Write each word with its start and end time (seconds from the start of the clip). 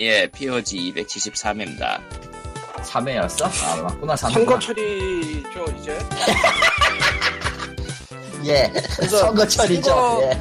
예, 0.00 0.26
POG 0.28 0.94
273회입니다. 0.96 2.00
3회였어? 2.82 3.44
아 3.64 3.82
맞구나 3.82 4.14
3회 4.14 4.32
선거철이죠 4.32 5.64
이제. 5.78 5.98
예 8.46 8.72
그래서 8.96 9.18
선거철이죠 9.18 9.82
선거- 9.90 10.22
예 10.22 10.40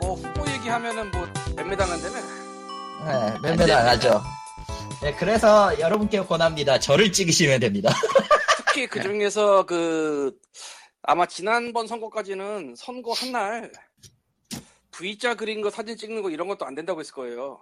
뭐 0.00 0.14
후보 0.14 0.48
얘기하면은 0.52 1.10
뭐 1.10 1.26
맴매당한다며. 1.56 2.16
네, 3.04 3.38
맨날 3.56 3.70
안 3.72 3.88
하죠 3.88 4.22
네, 5.00 5.12
그래서 5.14 5.76
여러분께 5.80 6.20
권합니다 6.20 6.78
저를 6.78 7.10
찍으시면 7.12 7.58
됩니다 7.60 7.92
특히 8.66 8.86
그 8.86 9.02
중에서 9.02 9.64
그 9.66 10.32
아마 11.02 11.26
지난번 11.26 11.88
선거까지는 11.88 12.74
선거 12.76 13.12
한 13.12 13.32
날 13.32 13.72
V자 14.92 15.34
그린 15.34 15.62
거 15.62 15.70
사진 15.70 15.96
찍는 15.96 16.22
거 16.22 16.30
이런 16.30 16.46
것도 16.48 16.64
안 16.66 16.74
된다고 16.74 17.00
했을 17.00 17.12
거예요. 17.14 17.58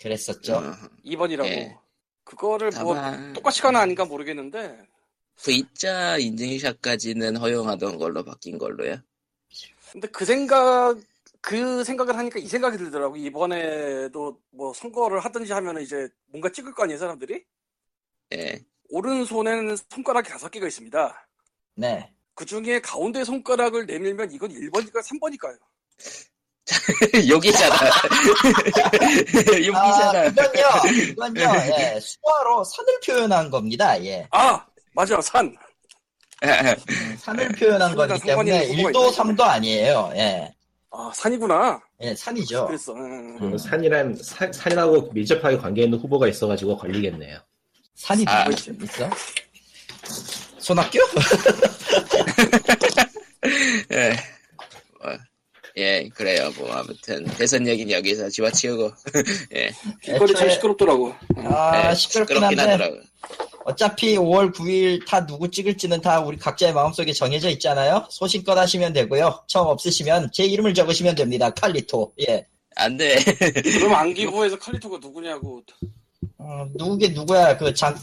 그랬었죠 0.00 0.56
어, 0.56 0.74
2번이라고. 1.04 1.46
예. 1.46 1.76
그거를 2.24 2.70
뭐 2.82 2.94
다만 2.94 3.32
똑같이 3.32 3.62
가나 3.62 3.80
아닌가 3.80 4.04
모르겠는데 4.04 4.86
V자 5.36 6.18
인증샷까지는 6.18 7.36
허용하던 7.36 7.98
걸로 7.98 8.24
바뀐 8.24 8.58
걸로요. 8.58 8.96
근데 9.92 10.08
그 10.08 10.24
생각 10.24 10.98
그 11.40 11.84
생각을 11.84 12.16
하니까 12.16 12.38
이 12.38 12.46
생각이 12.46 12.76
들더라고 12.78 13.16
이번에도 13.16 14.40
뭐 14.50 14.72
선거를 14.72 15.20
하든지 15.20 15.52
하면은 15.52 15.82
이제 15.82 16.08
뭔가 16.26 16.50
찍을 16.50 16.74
거 16.74 16.82
아니에요 16.82 16.98
사람들이 16.98 17.44
예. 18.32 18.64
오른손에는 18.88 19.76
손가락이 19.88 20.28
다섯 20.28 20.50
개가 20.50 20.66
있습니다 20.66 21.28
네 21.76 22.16
그 22.36 22.44
중에 22.44 22.80
가운데 22.80 23.24
손가락을 23.24 23.86
내밀면 23.86 24.30
이건 24.30 24.50
1번일까 24.50 25.02
3번일까요 25.02 25.58
여기잖아. 27.28 27.74
아, 27.76 28.02
여기잖아. 29.64 30.24
이건요 30.26 30.64
이건요 31.12 31.40
예, 31.78 32.00
수화로 32.00 32.64
산을 32.64 33.00
표현한 33.06 33.50
겁니다 33.50 34.02
예 34.02 34.26
아 34.32 34.64
맞아 34.92 35.20
산 35.20 35.54
음, 36.42 37.16
산을 37.18 37.48
표현한 37.50 37.94
산이랑 37.94 37.96
거기 38.14 38.20
때문에 38.26 38.64
있는 38.64 38.84
1도 38.92 38.96
후보가 38.96 39.22
3도 39.22 39.40
아니에요 39.42 40.10
예, 40.16 40.52
아, 40.90 41.10
산이구나 41.14 41.80
예 42.02 42.14
산이죠 42.14 42.66
그랬어 42.66 42.92
응. 42.94 43.38
음. 43.40 43.52
그 43.52 43.58
산이란 43.58 44.18
사- 44.22 44.50
산이라고 44.52 45.10
밀접하게 45.12 45.56
관계 45.58 45.84
있는 45.84 45.98
후보가 45.98 46.26
있어가지고 46.28 46.76
걸리겠네요. 46.78 47.38
산이 47.94 48.24
아. 48.28 48.42
아, 48.42 48.46
있어? 48.50 49.08
손학규? 50.58 50.98
예. 53.92 54.16
뭐, 55.76 55.84
예, 55.84 56.08
그래요. 56.14 56.50
뭐, 56.58 56.72
아무튼, 56.72 57.24
대선 57.36 57.66
얘기는 57.66 57.92
여기서 57.92 58.30
집어치우고, 58.30 58.92
예. 59.54 59.70
길거리 60.02 60.34
참 60.34 60.48
시끄럽더라고 60.48 61.14
응. 61.36 61.46
아 61.46 61.90
예, 61.90 61.94
시끄럽긴 61.94 62.36
시끄럽긴 62.36 62.58
한데 62.58 62.72
하더라고. 62.72 62.96
어차피 63.64 64.16
5월 64.16 64.54
9일 64.54 65.06
다 65.06 65.26
누구 65.26 65.50
찍을지는 65.50 66.00
다 66.00 66.20
우리 66.20 66.36
각자의 66.38 66.72
마음속에 66.72 67.12
정해져 67.12 67.50
있잖아요. 67.50 68.06
소신껏 68.10 68.56
하시면 68.56 68.92
되고요. 68.92 69.44
처음 69.48 69.66
없으시면 69.66 70.30
제 70.32 70.44
이름을 70.44 70.72
적으시면 70.72 71.14
됩니다. 71.14 71.50
칼리토. 71.50 72.12
예. 72.28 72.46
안 72.76 72.96
돼. 72.96 73.16
그럼 73.80 73.94
안기부에서 73.94 74.58
칼리토가 74.58 74.98
누구냐고 74.98 75.62
어, 76.38 76.68
누구게 76.74 77.08
누구야? 77.08 77.56
그 77.56 77.74
장, 77.74 77.98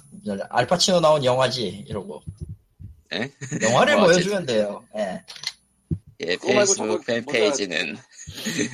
알파치노 0.50 1.00
나온 1.00 1.24
영화지. 1.24 1.86
이러고. 1.88 2.22
예? 3.14 3.32
영화를 3.62 3.96
뭐 3.96 4.06
보여주면 4.06 4.46
돼요. 4.46 4.84
예. 4.98 5.24
예, 6.28 6.38
페이스북 6.38 7.06
팬페이지는, 7.06 7.96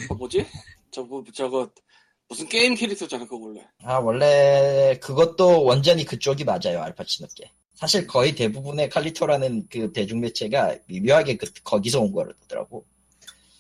어, 0.09 0.16
뭐지 0.16 0.45
저거 0.92 1.23
저거 1.33 1.69
무슨 2.28 2.47
게임 2.47 2.75
캐릭터잖아 2.75 3.25
그거 3.25 3.38
원래 3.38 3.67
아, 3.83 3.97
원래 3.97 4.97
그것도 5.02 5.64
완전히 5.64 6.05
그쪽이 6.05 6.44
맞아요. 6.44 6.81
알파치노께. 6.81 7.52
사실 7.73 8.05
거의 8.05 8.36
대부분의 8.36 8.89
칼리토라는 8.89 9.67
그 9.70 9.94
대중매체가 9.94 10.80
미묘하게 10.88 11.38
그, 11.38 11.47
거기서 11.64 12.02
온 12.02 12.11
거더라고. 12.11 12.86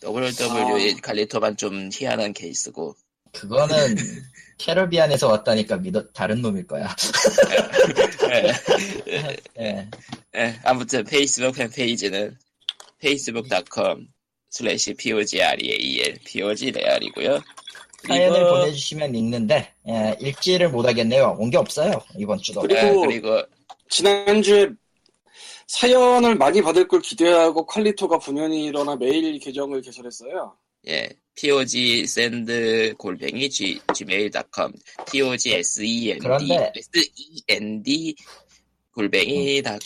WWE 0.03 0.93
아. 0.97 1.01
칼리토만 1.01 1.57
좀 1.57 1.89
희한한 1.91 2.33
케이스고, 2.33 2.95
그거는 3.31 3.75
캐러비안에서 4.57 5.29
왔다니까 5.29 5.77
믿어, 5.77 6.05
다른 6.11 6.41
놈일 6.41 6.67
거야. 6.67 6.93
예. 8.29 9.37
예. 9.59 9.89
예, 10.35 10.59
아무튼 10.63 11.05
페이스북 11.05 11.55
팬페이지는 11.55 12.37
facebook.com 13.01 14.07
slash 14.51 14.93
pogreal 14.95 16.19
pogreal이고요. 16.25 17.39
사연을 18.07 18.49
보내주시면 18.49 19.13
읽는데 19.15 19.73
예, 19.87 20.15
읽지를 20.21 20.69
못하겠네요. 20.69 21.35
온 21.39 21.49
게 21.49 21.57
없어요 21.57 22.01
이번 22.17 22.37
주도. 22.39 22.61
그리고- 22.61 22.79
예, 22.81 22.93
그리고 23.07 23.41
지난주에 23.89 24.69
사연을 25.67 26.35
많이 26.35 26.61
받을 26.61 26.87
걸 26.87 27.01
기대하고 27.01 27.65
칼리토가 27.65 28.17
분연히 28.19 28.65
일어나 28.65 28.95
메일 28.95 29.37
계정을 29.39 29.81
개설했어요. 29.81 30.55
예, 30.87 31.09
pog 31.35 31.99
send 32.03 32.93
골뱅이 32.97 33.49
g 33.49 33.79
gmail.com 33.93 34.71
pog 35.11 35.49
send 35.51 36.19
그런데- 36.19 36.71
send 37.49 38.15
골뱅이 38.93 39.61
다 39.61 39.77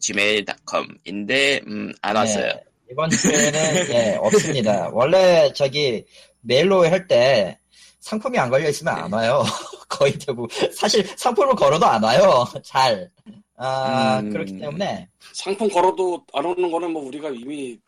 gmail.com인데 0.00 1.60
음, 1.66 1.92
안 2.02 2.16
왔어요. 2.16 2.46
예, 2.46 2.60
이번 2.90 3.10
주에는 3.10 3.60
예, 3.90 4.16
없습니다. 4.20 4.90
원래 4.92 5.52
저기 5.54 6.04
메일로 6.42 6.84
할 6.90 7.06
때 7.06 7.58
상품이 8.00 8.36
안 8.38 8.50
걸려 8.50 8.68
있으면 8.68 8.94
안 8.94 9.12
와요. 9.12 9.44
거의 9.88 10.12
대부분 10.18 10.48
사실 10.74 11.06
상품을 11.16 11.54
걸어도 11.54 11.86
안 11.86 12.02
와요. 12.02 12.44
잘. 12.64 13.10
아 13.56 14.18
음. 14.20 14.30
그렇기 14.30 14.58
때문에 14.58 15.08
상품 15.32 15.68
걸어도 15.68 16.24
안 16.32 16.44
오는 16.44 16.70
거는 16.70 16.90
뭐 16.90 17.04
우리가 17.06 17.28
이미 17.30 17.78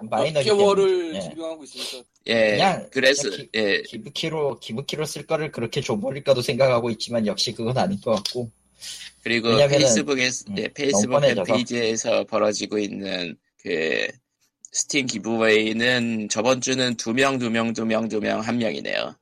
몇 0.00 0.08
마이너기 0.08 0.44
개월을 0.46 1.14
예. 1.16 1.20
증명하고 1.20 1.64
있으니까 1.64 2.08
예, 2.28 2.50
그냥 2.52 2.88
그래서 2.90 3.28
저기- 3.30 3.48
예, 3.54 3.82
기부키로 3.82 4.60
기부키로 4.60 5.04
쓸 5.04 5.26
거를 5.26 5.52
그렇게 5.52 5.82
줘버릴까도 5.82 6.40
생각하고 6.40 6.88
있지만 6.90 7.26
역시 7.26 7.52
그건 7.52 7.76
아닌 7.76 8.00
것 8.00 8.12
같고. 8.14 8.50
그리고 9.22 9.56
페이스북에 9.56 10.30
음, 10.48 10.58
예, 10.58 10.68
페이스북. 10.68 11.20
fan 11.20 11.48
page에서 11.48 12.24
벌어지고 12.24 12.78
있는 12.78 13.36
그 13.62 14.06
스팀 14.72 15.06
giveaway는 15.06 16.28
저번 16.28 16.60
주는 16.60 16.94
두 16.96 17.12
명, 17.12 17.38
두 17.38 17.50
명, 17.50 17.72
두 17.72 17.84
명, 17.84 18.08
두 18.08 18.20
명, 18.20 18.40
한 18.40 18.58
명이네요. 18.58 19.14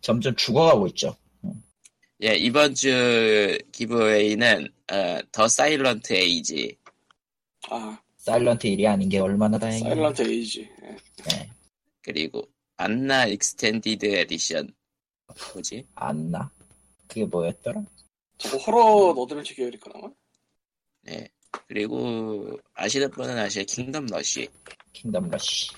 점점 0.00 0.34
죽어가고 0.36 0.86
있죠. 0.88 1.16
예, 2.22 2.34
이번 2.36 2.74
주 2.74 3.58
giveaway는 3.72 4.68
어, 4.92 5.18
The 5.32 5.48
Silent 5.48 6.12
Age, 6.12 6.76
아 7.70 7.98
Silent 8.18 8.66
Hill이 8.66 8.86
아닌 8.86 9.08
게 9.08 9.18
얼마나 9.18 9.58
다행이야. 9.58 9.90
Silent 9.90 10.22
에이지 10.22 10.68
예. 10.82 10.96
네, 11.28 11.50
그리고 12.02 12.48
Anna 12.76 13.26
Extended 13.26 14.06
Edition 14.06 14.72
뭐지? 15.52 15.86
안나. 15.94 16.50
그게 17.14 17.24
뭐였더라? 17.26 17.80
저거 18.38 18.56
horror 18.56 19.12
adventure 19.14 19.54
계열일 19.54 19.78
거나 19.78 20.12
네. 21.02 21.28
그리고 21.68 22.58
아시는 22.74 23.08
분은 23.12 23.38
아실 23.38 23.64
Kingdom 23.64 24.06
Rush. 24.06 24.48
Kingdom 24.92 25.30
Rush. 25.30 25.70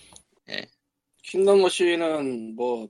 Kingdom 1.23 1.61
Rush는 1.61 2.55
뭐 2.57 2.89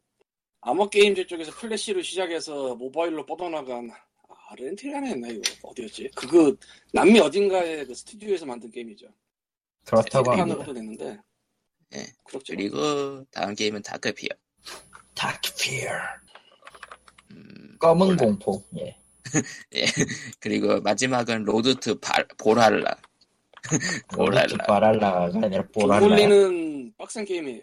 Armor 0.61 0.89
Games 0.89 1.27
쪽에서 1.27 1.51
플래시로 1.53 2.03
시작해서 2.03 2.77
모바일로 2.77 3.27
뻗어나간 3.27 3.91
아르헨티나에 4.49 5.11
했나 5.11 5.27
이거 5.29 5.43
어디였지? 5.63 6.11
그거 6.15 6.55
남미 6.93 7.19
어딘가의 7.19 7.85
그 7.87 7.95
스튜디오에서 7.97 8.47
만든 8.47 8.71
게임이죠. 8.71 9.09
그렇다고 9.85 10.31
네, 10.33 10.41
합니다. 10.41 10.73
냈는데. 10.73 11.19
예. 11.95 12.07
그렇죠. 12.25 12.55
그리고 12.55 13.25
다음 13.33 13.57
게임은 13.57 13.83
Dark 13.83 14.03
Fear. 14.03 14.29
Dark 15.15 15.49
Fear. 15.49 15.91
음, 17.37 17.77
검은 17.79 18.07
몰라. 18.07 18.17
공포. 18.17 18.63
예. 19.75 19.87
그리고 20.41 20.81
마지막은 20.81 21.45
Road 21.45 21.75
to 21.77 21.99
Ball- 22.01 22.27
Ballhalla. 22.39 22.97
Ballhalla. 24.15 24.65
발할라가 24.67 25.25
아니라 25.43 25.63
돈 25.73 25.73
보랄라. 25.73 26.01
돌리는 26.01 26.93
빡센 26.97 27.25
게임이에요. 27.25 27.63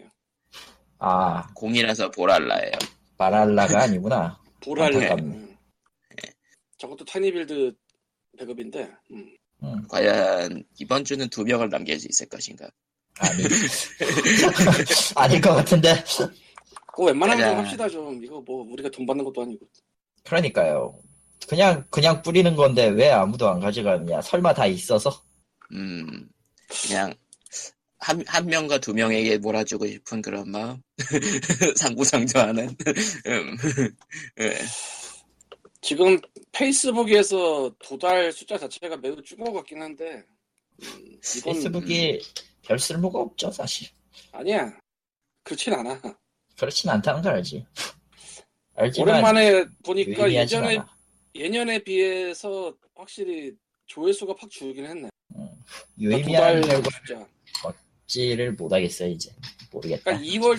아, 0.98 1.46
공이라서 1.54 2.10
Ballhalla예요. 2.10 2.72
발할라가 3.16 3.82
아니구나. 3.84 4.38
Ballhalla. 4.62 5.14
음. 5.16 5.56
저것도 6.78 7.04
tinyBuild 7.06 7.72
배급인데. 8.38 8.90
음. 9.12 9.36
음, 9.62 9.88
과연 9.88 10.62
이번 10.78 11.04
주는 11.04 11.26
두 11.30 11.42
명을 11.44 11.70
남길 11.70 11.98
수 11.98 12.06
있을 12.10 12.28
것인가? 12.28 12.68
아니. 13.18 13.42
아닐 15.16 15.40
것 15.40 15.54
같은데. 15.54 15.94
그거 16.94 17.06
웬만하면. 17.06 17.50
좀 17.50 17.58
합시다 17.58 17.88
좀. 17.88 18.24
이거 18.24 18.40
뭐 18.40 18.64
우리가 18.70 18.88
돈 18.88 19.04
받는 19.04 19.24
것도 19.24 19.42
아니고. 19.42 19.66
그러니까요. 20.22 20.96
그냥, 21.48 21.84
그냥 21.90 22.22
뿌리는 22.22 22.54
건데 22.54 22.86
왜 22.86 23.10
아무도 23.10 23.48
안 23.48 23.58
가져가느냐. 23.58 24.22
설마 24.22 24.54
다 24.54 24.64
있어서? 24.66 25.10
음, 25.72 26.28
그냥 26.86 27.12
한, 27.98 28.22
한 28.28 28.46
명과 28.46 28.78
두 28.78 28.94
명에게 28.94 29.38
몰아주고 29.38 29.88
싶은 29.88 30.22
그런 30.22 30.48
마음. 30.48 30.80
상부상조하는. 31.76 32.76
음, 33.26 33.56
예. 34.40 34.54
지금 35.80 36.16
페이스북에서 36.52 37.74
도달 37.80 38.32
숫자 38.32 38.56
자체가 38.56 38.96
매우 38.98 39.20
줄은 39.20 39.44
것 39.44 39.52
같긴 39.52 39.82
한데 39.82 40.24
음, 40.80 41.18
이건 41.36 41.52
페이스북이 41.52 42.20
별 42.62 42.78
쓸모가 42.78 43.18
없죠, 43.18 43.50
사실. 43.50 43.88
아니야 44.32 44.72
그렇진 45.42 45.74
않아 45.74 46.00
그렇진 46.58 46.90
않다는 46.90 47.22
걸 47.22 47.34
알지. 47.34 47.66
알지만 48.76 49.08
오랜만에 49.08 49.64
보니까 49.84 50.32
예전에 50.32 50.78
않아. 50.78 50.96
예년에 51.34 51.78
비해서 51.80 52.74
확실히 52.94 53.52
조회수가 53.86 54.34
팍 54.34 54.50
줄긴 54.50 54.86
했네 54.86 55.08
유의미한 55.98 56.60
도달 56.60 56.82
결과 56.82 56.90
숫자 56.90 57.28
지를 58.06 58.52
못하겠어 58.52 59.06
이제 59.06 59.30
모르겠다. 59.70 60.02
그러니까 60.04 60.26
2월 60.26 60.56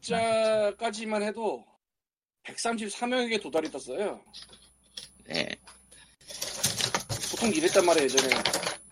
16일자까지만 0.00 1.22
해도 1.22 1.64
134명에게 2.44 3.40
도달이 3.42 3.70
떴어요 3.70 4.22
네. 5.24 5.48
보통 7.30 7.52
이랬단 7.54 7.84
말이에요 7.84 8.04
예전에 8.04 8.34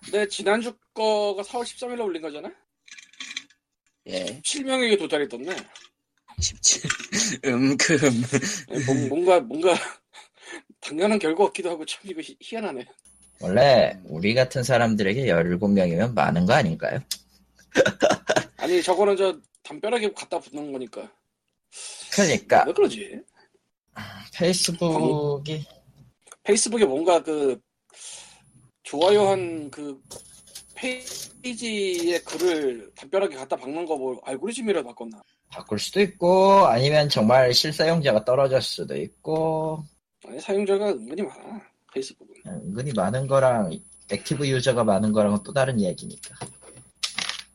근데 0.04 0.28
지난주 0.28 0.76
거가 0.94 1.42
4월 1.42 1.62
13일에 1.62 2.02
올린 2.04 2.22
거잖아 2.22 2.52
예. 4.06 4.40
7명에게 4.40 4.98
도달이 4.98 5.28
떴네 5.28 5.54
17. 6.42 6.82
음금. 7.44 7.98
뭔- 8.86 9.08
뭔가 9.08 9.40
뭔가 9.40 9.74
당연한 10.80 11.18
결과 11.18 11.46
같기도 11.46 11.70
하고 11.70 11.84
참 11.84 12.00
이거 12.04 12.20
희- 12.20 12.36
희한하네 12.40 12.86
원래 13.40 13.98
우리 14.04 14.34
같은 14.34 14.62
사람들에게 14.62 15.26
17명이면 15.26 16.14
많은 16.14 16.46
거 16.46 16.52
아닌가요? 16.54 17.00
아니 18.56 18.82
저거는 18.82 19.16
저 19.16 19.38
담벼락에 19.62 20.12
갖다 20.12 20.38
붙는 20.38 20.72
거니까 20.72 21.10
그러니까 22.12 22.64
왜 22.66 22.72
그러지 22.72 23.20
페이스북이 24.34 25.52
페이스북에 26.42 26.84
뭔가 26.84 27.22
그 27.22 27.60
좋아요 28.82 29.28
한 29.28 29.70
그 29.70 30.00
페이지에 30.74 32.20
글을 32.20 32.90
담벼락에 32.94 33.34
갖다 33.36 33.56
박는 33.56 33.84
거 33.84 33.96
뭐 33.96 34.20
알고리즘이라도 34.24 34.86
바꿨나 34.88 35.22
바꿀 35.50 35.78
수도 35.78 36.00
있고 36.00 36.66
아니면 36.66 37.08
정말 37.08 37.52
실사용자가 37.52 38.24
떨어질 38.24 38.60
수도 38.62 38.96
있고 38.96 39.82
아니 40.26 40.40
사용자가 40.40 40.90
은근히 40.90 41.22
많아 41.22 41.60
페이스북은 41.92 42.34
은근히 42.46 42.92
많은 42.92 43.26
거랑 43.26 43.78
active 44.10 44.46
user가 44.46 44.84
많은 44.84 45.12
거랑은 45.12 45.38
또 45.44 45.52
다른 45.52 45.78
이야기니까 45.80 46.36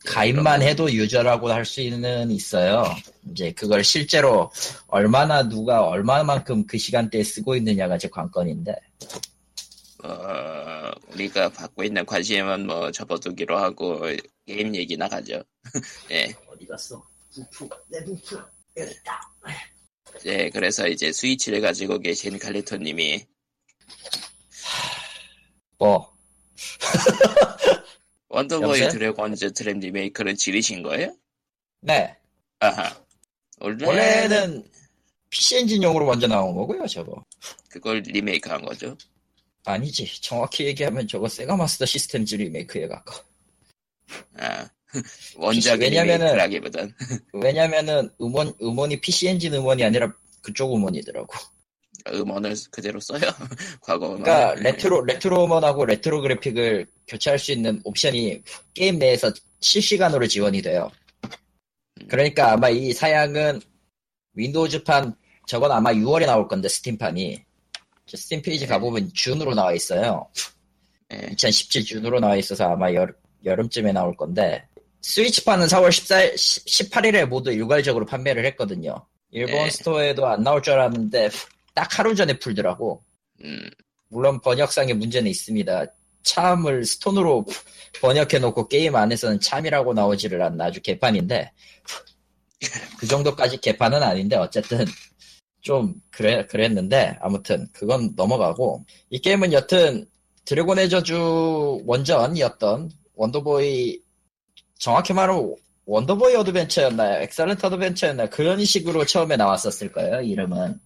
가입만 0.05 0.61
해도 0.61 0.91
user라고 0.91 1.49
할 1.49 1.65
수는 1.65 2.29
있어요 2.31 2.83
이제 3.31 3.51
그걸 3.51 3.83
실제로 3.83 4.51
얼마나 4.87 5.47
누가 5.47 5.85
얼마만큼 5.85 6.65
그 6.67 6.77
시간대에 6.77 7.23
쓰고 7.23 7.55
있느냐가 7.55 7.97
제 7.97 8.09
관건인데 8.09 8.75
어, 10.03 10.91
우리가 11.13 11.49
받고 11.49 11.83
있는 11.83 12.05
관심은 12.05 12.67
뭐 12.67 12.91
접어두기로 12.91 13.57
하고 13.57 14.01
게임 14.45 14.75
얘기나 14.75 15.07
가죠. 15.07 15.41
예. 16.11 16.35
어디 16.47 16.65
갔어? 16.65 17.01
부프 17.33 17.69
내 17.87 18.03
부프 18.03 18.43
여기 18.77 18.91
있다 18.91 19.33
예, 20.25 20.49
그래서 20.49 20.87
이제 20.87 21.11
스위치를 21.11 21.61
가지고 21.61 21.99
계신 21.99 22.37
칼리토님이 22.37 23.25
뭐 25.77 26.13
Wonder 28.29 28.65
Boy? 28.65 28.89
Dragon's 28.89 29.53
Trap 29.53 29.79
리메이크를 29.79 30.35
지르신 30.35 30.81
거예요? 30.81 31.15
네. 31.81 32.17
아하. 32.59 32.95
원래 33.59 33.85
원래는 33.85 34.67
PC 35.29 35.57
엔진용으로 35.57 36.05
먼저 36.05 36.27
나온 36.27 36.55
거고요, 36.55 36.87
저거. 36.87 37.23
그걸 37.69 37.99
리메이크한 37.99 38.63
거죠. 38.63 38.97
아니지. 39.65 40.21
정확히 40.21 40.65
얘기하면 40.65 41.07
저거 41.07 41.27
세가 41.27 41.55
마스터 41.55 41.85
시스템즈 41.85 42.35
리메이크에 42.35 42.87
가까워. 42.87 43.23
아, 44.37 44.69
원작의 45.37 45.89
왜냐면은- 45.89 46.33
리메이크라기보단 46.33 46.93
왜냐면은 47.33 48.09
음원, 48.21 48.53
음원이 48.61 49.01
PC 49.01 49.27
엔진 49.27 49.53
음원이 49.53 49.83
아니라 49.83 50.13
그쪽 50.41 50.73
음원이더라고. 50.75 51.27
음원을 52.07 52.53
그대로 52.71 52.99
써요. 52.99 53.21
과거 53.81 54.07
음원. 54.07 54.23
그러니까 54.23 54.55
레트로, 54.61 55.05
레트로 55.05 55.45
음원하고 55.45 55.85
레트로 55.85 56.21
그래픽을 56.21 56.87
교체할 57.07 57.39
수 57.39 57.51
있는 57.53 57.79
옵션이 57.85 58.41
게임 58.73 58.99
내에서 58.99 59.31
실시간으로 59.61 60.27
지원이 60.27 60.61
돼요. 60.61 60.91
그러니까 62.09 62.51
아마 62.53 62.69
이 62.69 62.91
사양은 62.91 63.61
윈도우즈판, 64.33 65.15
저건 65.47 65.71
아마 65.71 65.93
6월에 65.93 66.25
나올 66.25 66.47
건데, 66.47 66.67
스팀판이. 66.67 67.43
저 68.05 68.17
스팀 68.17 68.41
페이지 68.41 68.67
가보면 68.67 69.11
June으로 69.13 69.53
나와 69.53 69.73
있어요. 69.73 70.27
예. 71.13 71.29
2017 71.31 71.85
June으로 71.85 72.19
나와 72.19 72.35
있어서 72.35 72.65
아마 72.65 72.93
여, 72.93 73.07
여름쯤에 73.45 73.93
나올 73.93 74.15
건데 74.17 74.67
스위치판은 75.03 75.67
4월 75.67 75.89
14일, 75.89 76.33
18일에 76.35 77.25
모두 77.25 77.51
일괄적으로 77.51 78.05
판매를 78.05 78.45
했거든요. 78.47 79.05
일본 79.31 79.55
네. 79.55 79.69
스토어에도 79.69 80.25
안 80.27 80.43
나올 80.43 80.61
줄 80.61 80.73
알았는데 80.73 81.29
딱 81.73 81.99
하루 81.99 82.15
전에 82.15 82.39
풀더라고. 82.39 83.03
음, 83.43 83.69
물론 84.09 84.39
번역상의 84.39 84.95
문제는 84.95 85.29
있습니다. 85.29 85.85
charm을 86.23 86.85
stone으로 86.85 87.45
번역해놓고 88.01 88.69
게임 88.69 88.95
안에서는 88.95 89.41
charm이라고 89.41 89.93
나오지를 89.93 90.41
않는 90.41 90.61
아주 90.61 90.81
개판인데 90.81 91.51
그 92.97 93.07
정도까지 93.07 93.57
개판은 93.57 94.01
아닌데 94.01 94.37
어쨌든 94.37 94.85
좀 95.61 95.95
그래 96.11 96.45
그랬는데 96.45 97.17
아무튼 97.19 97.67
그건 97.73 98.13
넘어가고 98.15 98.85
이 99.09 99.19
게임은 99.19 99.51
여튼 99.51 100.05
드래곤의 100.45 100.89
저주 100.89 101.81
원전이었던 101.85 102.89
Wonder 103.15 103.73
Boy 103.73 104.02
정확히 104.77 105.13
말하면 105.13 105.55
Wonder 105.85 106.18
Boy 106.18 106.35
Adventure였나요? 106.35 107.21
Excellent 107.23 107.65
Adventure였나요? 107.65 108.29
그런 108.29 108.63
식으로 108.63 109.05
처음에 109.05 109.35
나왔었을 109.37 109.91
거예요 109.91 110.21
이름은 110.21 110.79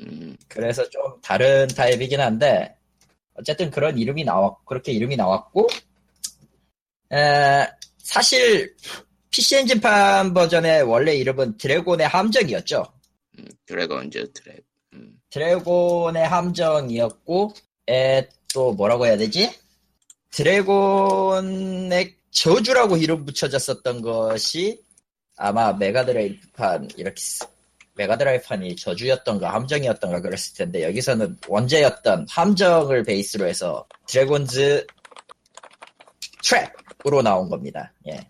음, 0.00 0.36
그래서 0.48 0.88
좀 0.90 1.20
다른 1.22 1.66
타입이긴 1.68 2.20
한데 2.20 2.76
어쨌든 3.34 3.70
그런 3.70 3.98
이름이 3.98 4.24
나왔 4.24 4.56
그렇게 4.64 4.92
이름이 4.92 5.16
나왔고 5.16 5.68
에, 7.12 7.66
사실 7.98 8.74
PC 9.30 9.56
엔진판 9.56 10.32
버전의 10.34 10.82
원래 10.82 11.14
이름은 11.14 11.58
드래곤의 11.58 12.08
함정이었죠. 12.08 12.84
음, 13.38 13.44
Dragon's 13.66 14.32
Trap. 14.32 14.62
음, 14.94 15.20
드래곤의 15.30 16.26
함정이었고 16.26 17.52
에, 17.90 18.28
또 18.54 18.72
뭐라고 18.72 19.06
해야 19.06 19.16
되지? 19.16 19.52
드래곤의 20.30 22.16
저주라고 22.36 22.98
이름 22.98 23.24
붙여졌었던 23.24 24.02
것이 24.02 24.82
아마 25.36 25.72
메가드라이브판 25.72 26.90
이렇게 26.96 27.20
쓰- 27.20 27.46
메가드라이브판이 27.94 28.76
저주였던가 28.76 29.54
함정이었던가 29.54 30.20
그랬을 30.20 30.54
텐데 30.54 30.82
여기서는 30.84 31.38
원제였던 31.48 32.26
함정을 32.28 33.04
베이스로 33.04 33.46
해서 33.46 33.86
Dragon's 34.06 34.86
Trap으로 36.44 37.22
나온 37.22 37.48
겁니다. 37.48 37.90
예. 38.06 38.20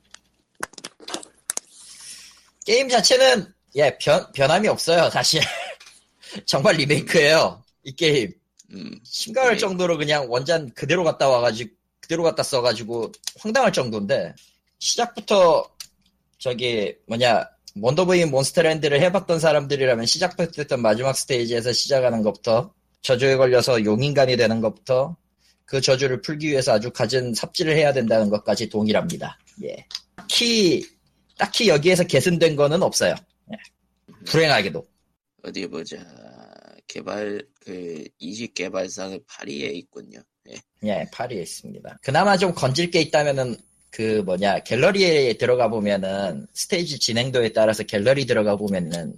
게임 2.64 2.88
자체는 2.88 3.52
예 3.74 3.96
변, 3.98 4.24
변함이 4.32 4.68
없어요 4.68 5.10
사실 5.10 5.40
정말 6.46 6.76
리메이크예요 6.76 7.62
이 7.84 7.92
게임 7.94 8.32
음, 8.72 8.98
심각할 9.04 9.52
네. 9.52 9.58
정도로 9.58 9.96
그냥 9.98 10.26
원전 10.28 10.72
그대로 10.74 11.04
갔다 11.04 11.28
와가지고 11.28 11.75
그대로 12.06 12.22
갖다 12.22 12.44
써가지고 12.44 13.10
황당할 13.40 13.72
정도인데 13.72 14.32
시작부터 14.78 15.68
저기 16.38 16.94
뭐냐 17.08 17.48
원더보이 17.80 18.24
몬스터랜드를 18.26 19.00
해봤던 19.02 19.40
사람들이라면 19.40 20.06
시작부터 20.06 20.52
했던 20.58 20.80
마지막 20.80 21.16
스테이지에서 21.16 21.72
시작하는 21.72 22.22
것부터 22.22 22.72
저주에 23.02 23.36
걸려서 23.36 23.84
용인간이 23.84 24.36
되는 24.36 24.60
것부터 24.60 25.16
그 25.64 25.80
저주를 25.80 26.22
풀기 26.22 26.46
위해서 26.46 26.72
아주 26.72 26.92
갖은 26.92 27.34
삽질을 27.34 27.76
해야 27.76 27.92
된다는 27.92 28.30
것까지 28.30 28.68
동일합니다. 28.68 29.36
예. 29.64 29.84
딱히 30.14 30.86
딱히 31.36 31.68
여기에서 31.68 32.04
개선된 32.04 32.54
거는 32.54 32.84
없어요. 32.84 33.16
예. 33.52 33.56
불행하게도. 34.26 34.86
어디 35.42 35.66
보자. 35.66 35.96
개발, 36.86 37.44
그, 37.60 38.04
이식 38.18 38.54
개발사는 38.54 39.20
파리에 39.26 39.70
있군요. 39.70 40.20
예. 40.50 40.56
예, 40.84 41.06
파리에 41.12 41.42
있습니다. 41.42 41.98
그나마 42.02 42.36
좀 42.36 42.54
건질 42.54 42.90
게 42.90 43.00
있다면은 43.00 43.56
그 43.90 44.22
뭐냐 44.26 44.60
갤러리에 44.60 45.34
들어가 45.34 45.68
보면은 45.68 46.46
스테이지 46.52 46.98
진행도에 46.98 47.52
따라서 47.52 47.82
갤러리 47.82 48.26
들어가 48.26 48.56
보면은 48.56 49.14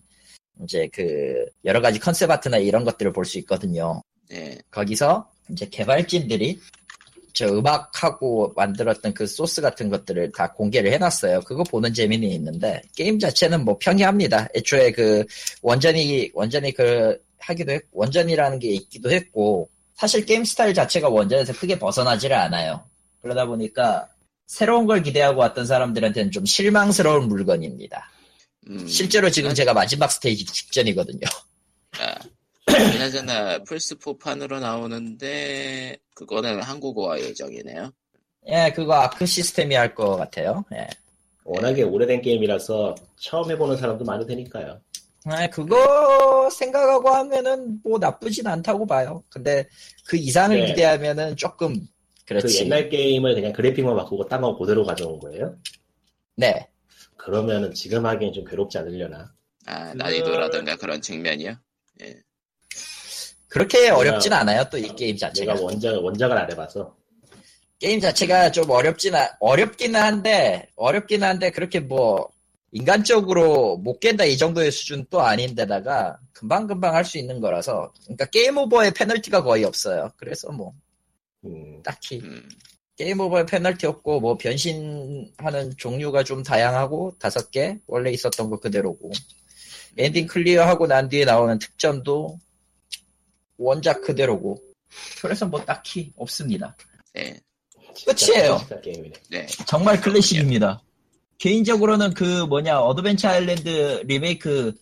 이제 0.63 0.89
그 0.93 1.47
여러 1.65 1.81
가지 1.81 1.99
컨셉 1.99 2.31
아트나 2.31 2.59
이런 2.59 2.85
것들을 2.85 3.13
볼 3.13 3.25
수 3.25 3.39
있거든요. 3.39 4.03
예. 4.33 4.59
거기서 4.71 5.31
이제 5.51 5.67
개발진들이 5.69 6.61
저 7.33 7.47
음악하고 7.47 8.53
만들었던 8.57 9.15
그 9.15 9.27
소스 9.27 9.61
같은 9.61 9.89
것들을 9.91 10.33
다 10.33 10.53
공개를 10.53 10.93
해놨어요. 10.93 11.41
그거 11.43 11.63
보는 11.65 11.95
재미는 11.95 12.29
있는데 12.31 12.83
게임 12.97 13.19
자체는 13.19 13.65
뭐 13.65 13.79
평이합니다. 13.79 14.49
애초에 14.57 14.91
그 14.93 15.25
원전이 15.63 16.33
원전이 16.35 16.73
그 16.73 17.19
하기도 17.39 17.73
했 17.73 17.83
원전이라는 17.93 18.59
게 18.59 18.69
있기도 18.71 19.11
했고 19.11 19.71
사실 19.99 20.25
게임 20.25 20.45
스타일 20.45 20.75
자체가 20.75 21.09
원전에서 21.09 21.53
크게 21.55 21.77
벗어나지를 21.79 22.37
않아요. 22.37 22.85
그러다 23.21 23.47
보니까 23.47 24.09
새로운 24.47 24.87
걸 24.87 25.03
기대하고 25.03 25.41
왔던 25.41 25.67
사람들한테는 25.67 26.31
좀 26.31 26.45
실망스러운 26.47 27.27
물건입니다. 27.29 28.09
음, 28.71 28.87
실제로 28.87 29.29
지금 29.29 29.53
제가 29.55 29.75
마지막 29.75 30.11
스테이지 30.13 30.45
직전이거든요. 30.47 31.27
아, 31.99 32.15
그나저나 32.67 33.59
플스4판으로 33.65 34.61
나오는데 34.61 35.97
그거는 36.15 36.63
한국어화 36.63 37.19
예정이네요. 37.21 37.91
예, 38.47 38.73
그거 38.75 38.95
아크 38.95 39.27
시스템이 39.27 39.75
할 39.75 39.95
것 39.97 40.17
같아요. 40.17 40.65
예. 40.75 40.87
워낙에 41.45 41.83
오래된 41.83 42.23
게임이라서 42.23 42.95
처음 43.17 43.51
해보는 43.51 43.77
사람도 43.79 44.05
많을 44.05 44.27
테니까요. 44.27 44.81
아, 45.31 45.47
그거 45.49 46.49
생각하고 46.51 47.11
하면은 47.11 47.81
뭐 47.85 47.99
나쁘진 47.99 48.47
않다고 48.47 48.87
봐요. 48.87 49.23
근데 49.29 49.67
그 50.07 50.17
이상을 50.17 50.59
네. 50.59 50.67
기대하면은 50.67 51.37
조금 51.37 51.75
그 51.75 52.35
그렇지. 52.35 52.65
옛날 52.65 52.89
게임을 52.89 53.35
그냥 53.35 53.53
그래픽만 53.53 53.97
바꾸고 53.97 54.27
딴 54.29 54.41
거 54.41 54.57
그대로 54.57 54.85
가져온 54.85 55.19
거예요? 55.19 55.57
네. 56.37 56.69
그러면은 57.17 57.73
지금 57.75 58.07
하기엔 58.07 58.33
좀 58.33 58.45
괴롭지 58.45 58.79
않으려나? 58.79 59.33
아, 59.67 59.93
난이도라든가 59.95 60.77
그런 60.77 61.01
측면이요. 61.03 61.55
그렇게 63.49 63.89
어렵진 63.91 64.33
않아요. 64.33 64.65
또 64.71 64.77
이 64.79 64.95
게임 64.95 65.17
자체가. 65.17 65.55
내가 65.55 65.65
원작, 65.65 66.05
원작을 66.05 66.37
안 66.37 66.51
해봐서. 66.51 66.95
게임 67.79 68.01
자체가 68.01 68.51
좀 68.53 68.69
어렵진 68.71 69.15
아, 69.15 69.29
어렵기는 69.41 69.99
한데 70.01 70.69
어렵기는 70.77 71.27
한데 71.27 71.51
그렇게 71.51 71.81
뭐 71.81 72.29
인간적으로 72.73 73.79
못 73.79 73.99
깬다 73.99 74.25
이 74.25 74.37
정도의 74.37 74.71
수준 74.71 75.07
또 75.09 75.23
아닌데다가 75.23 76.19
금방 76.33 76.67
금방 76.67 76.95
할 76.95 77.05
수 77.05 77.19
있는 77.19 77.41
거라서 77.41 77.93
그러니까 78.05 78.27
게임 78.27 78.59
오버의 78.59 78.93
페널티가 78.93 79.43
거의 79.43 79.65
없어요. 79.65 80.11
그래서 80.17 80.53
뭐 80.53 80.75
음, 81.45 81.83
딱히 81.83 82.21
음, 82.23 82.47
게임 82.97 83.21
오버의 83.21 83.47
페널티 83.47 83.87
없고 83.87 84.21
뭐 84.21 84.37
변신하는 84.37 85.77
종류가 85.79 86.25
좀 86.25 86.43
다양하고 86.43 87.15
다섯 87.19 87.51
개 87.51 87.79
원래 87.87 88.11
있었던 88.11 88.51
거 88.51 88.61
그대로고 88.61 89.11
엔딩 89.97 90.27
클리어하고 90.27 90.87
난 90.87 91.09
뒤에 91.09 91.25
나오는 91.25 91.59
특전도 91.59 92.39
원작 93.57 94.03
그대로고 94.03 94.59
그래서 95.23 95.47
뭐 95.47 95.65
딱히 95.65 96.13
없습니다. 96.17 96.77
네, 97.15 97.41
끝이에요. 98.07 98.59
네. 99.31 99.47
정말 99.67 100.01
클래식입니다. 100.01 100.83
개인적으로는 101.39 102.15
그 102.15 102.45
뭐냐 102.47 102.81
어드벤처 102.81 103.29
아일랜드 103.29 104.03
리메이크 104.07 104.73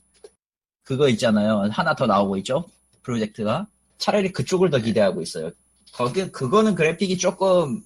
그거 0.82 1.08
있잖아요. 1.10 1.68
하나 1.70 1.94
더 1.94 2.06
나오고 2.06 2.36
있죠. 2.38 2.64
프로젝트가 3.02 3.66
차라리 3.98 4.32
그쪽을 4.32 4.70
더 4.70 4.78
기대하고 4.78 5.20
있어요. 5.22 5.50
거기 5.92 6.30
그거는 6.30 6.74
그래픽이 6.74 7.18
조금 7.18 7.82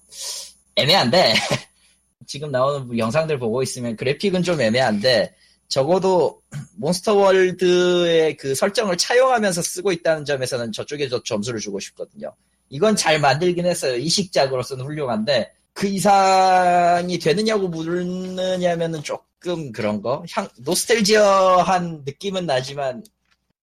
애매한데 0.77 1.35
지금 2.27 2.50
나오는 2.50 2.97
영상들 2.97 3.39
보고 3.39 3.62
있으면 3.62 3.97
그래픽은 3.97 4.43
좀 4.43 4.61
애매한데 4.61 5.35
적어도 5.69 6.41
몬스터 6.77 7.15
월드의 7.15 8.37
그 8.37 8.55
설정을 8.55 8.97
차용하면서 8.97 9.62
쓰고 9.62 9.93
있다는 9.93 10.25
점에서는 10.25 10.73
저쪽에 10.73 11.09
저 11.09 11.23
점수를 11.23 11.61
주고 11.61 11.79
싶거든요. 11.81 12.35
이건 12.69 12.97
잘 12.97 13.21
만들긴 13.21 13.67
했어요. 13.67 13.97
이식작으로서는 13.97 14.85
훌륭한데 14.85 15.53
그 15.73 15.87
이상이 15.87 17.19
되느냐고 17.19 17.69
묻느냐면은 17.69 19.03
조금 19.03 19.73
그런 19.73 20.03
거. 20.03 20.25
향, 20.33 20.49
노스텔지어한 20.59 22.03
느낌은 22.05 22.47
나지만 22.47 23.03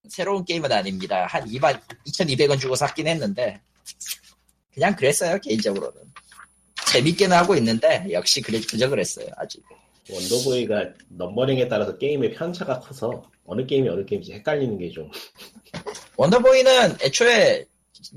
새로운 0.10 0.46
게임은 0.46 0.72
아닙니다. 0.72 1.26
한 1.28 1.46
2만 1.46 1.80
2,200원 2.08 2.60
주고 2.60 2.76
샀긴 2.76 3.08
했는데 3.08 3.62
그냥 4.74 4.96
그랬어요 4.96 5.40
개인적으로는. 5.40 6.02
재밌게는 6.92 7.36
하고 7.36 7.56
있는데 7.56 8.08
역시 8.12 8.42
그래 8.42 8.62
그저 8.62 8.90
그랬어요 8.90 9.28
아직. 9.36 9.64
원더보이가 10.10 10.94
넘버링에 11.10 11.68
따라서 11.68 11.98
게임의 11.98 12.34
편차가 12.34 12.80
커서 12.80 13.24
어느 13.46 13.66
게임이 13.66 13.90
어느 13.90 14.06
게임인지 14.06 14.34
헷갈리는 14.34 14.78
게 14.78 14.90
좀. 14.92 15.10
원더보이는 16.16 16.98
애초에 17.04 17.66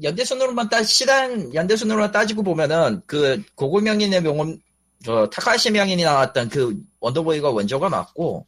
연대 0.03 0.25
순으로만 0.25 0.69
따 0.69 0.83
시단 0.83 1.55
연대 1.55 1.77
순으로만 1.77 2.13
따지고 2.13 2.43
보면은 2.43 3.03
그 3.07 3.43
고고 3.55 3.81
명인의 3.81 4.23
명언 4.23 4.61
저 5.05 5.29
타카하시 5.31 5.71
명인이 5.71 6.03
나왔던 6.03 6.49
그 6.51 6.77
원더보이가 7.01 7.51
원조가 7.51 7.89
맞고 7.89 8.47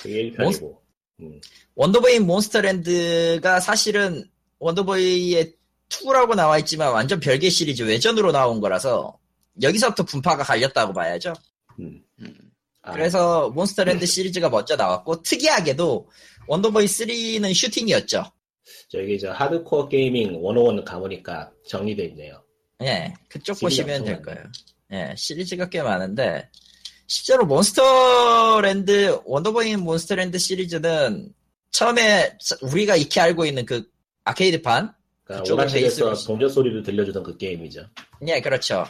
그게 0.00 0.30
1편이고. 0.30 0.76
음, 1.20 1.40
원더보이 1.74 2.18
몬스터랜드가 2.20 3.60
사실은 3.60 4.24
원더보이의 4.58 5.54
2라고 5.88 6.34
나와 6.34 6.58
있지만 6.58 6.92
완전 6.92 7.20
별개 7.20 7.48
시리즈 7.48 7.82
외전으로 7.82 8.32
나온 8.32 8.60
거라서 8.60 9.18
여기서부터 9.62 10.02
분파가 10.04 10.42
갈렸다고 10.42 10.92
봐야죠. 10.92 11.32
음. 11.78 12.02
음, 12.20 12.34
아, 12.82 12.92
그래서 12.92 13.50
몬스터랜드 13.50 14.04
시리즈가 14.06 14.48
먼저 14.48 14.76
나왔고 14.76 15.22
특이하게도 15.22 16.08
원더보이 16.46 16.86
3는 16.86 17.54
슈팅이었죠. 17.54 18.24
저기 18.88 19.18
저 19.18 19.32
하드코어 19.32 19.88
게이밍 19.88 20.42
101 20.42 20.84
가보니까 20.84 21.50
정리돼 21.68 22.04
있네요. 22.06 22.42
예, 22.82 23.14
그쪽 23.28 23.58
보시면 23.60 24.04
될. 24.04 24.22
거예요. 24.22 24.40
예, 24.92 25.14
시리즈가 25.16 25.68
꽤 25.68 25.82
많은데 25.82 26.48
실제로 27.06 27.46
몬스터랜드 27.46 29.20
원더보이 29.24 29.76
몬스터랜드 29.76 30.38
시리즈는 30.38 31.32
처음에 31.70 32.36
우리가 32.62 32.96
익히 32.96 33.20
알고 33.20 33.44
있는 33.46 33.66
그 33.66 33.90
아케이드판, 34.24 34.94
그러니까 35.24 35.52
오락실에서 35.52 36.14
동전 36.14 36.48
소리를 36.48 36.82
들려주던 36.82 37.22
그 37.22 37.36
게임이죠. 37.36 37.86
예, 38.28 38.40
그렇죠. 38.40 38.86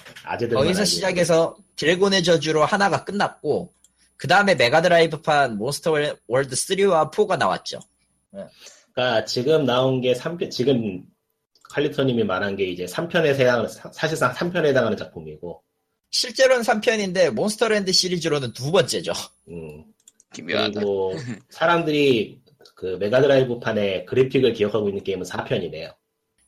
거기서 0.53 0.85
시작해서 0.85 1.57
드래곤의 1.77 2.23
저주로 2.23 2.65
하나가 2.65 3.05
끝났고 3.05 3.73
그 4.17 4.29
다음에 4.29 4.55
메가드라이브판 4.55 5.57
몬스터 5.59 5.93
월드 6.29 6.55
3와 6.55 7.11
4가 7.11 7.37
나왔죠. 7.39 7.81
그러니까 8.95 9.25
지금 9.25 9.65
나온 9.65 10.01
게 10.01 10.13
3편, 10.15 10.51
지금 10.51 11.05
칼리토님이 11.71 12.25
말한 12.25 12.57
게 12.57 12.65
이제 12.65 12.85
3편에 12.85 13.27
해당하는, 13.27 13.69
사- 13.69 13.91
사실상 13.93 14.33
3편에 14.33 14.67
해당하는 14.67 14.97
작품이고, 14.97 15.63
실제로는 16.11 16.63
3편인데 16.63 17.31
몬스터랜드 17.31 17.91
시리즈로는 17.93 18.53
두 18.53 18.71
번째죠. 18.71 19.13
음, 19.49 19.85
기묘하다. 20.33 20.71
그리고 20.75 21.13
사람들이 21.51 22.41
그 22.77 22.97
메가드라이브판의 23.01 24.07
그래픽을 24.07 24.53
기억하고 24.53 24.89
있는 24.89 25.03
게임은 25.03 25.25
4편이네요. 25.27 25.93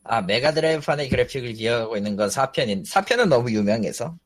아, 0.04 0.22
메가드라이브판의 0.22 1.08
그래픽을 1.08 1.52
기억하고 1.54 1.96
있는 1.96 2.14
건 2.14 2.28
4편인, 2.28 2.86
4편은 2.86 3.26
너무 3.28 3.50
유명해서. 3.50 4.16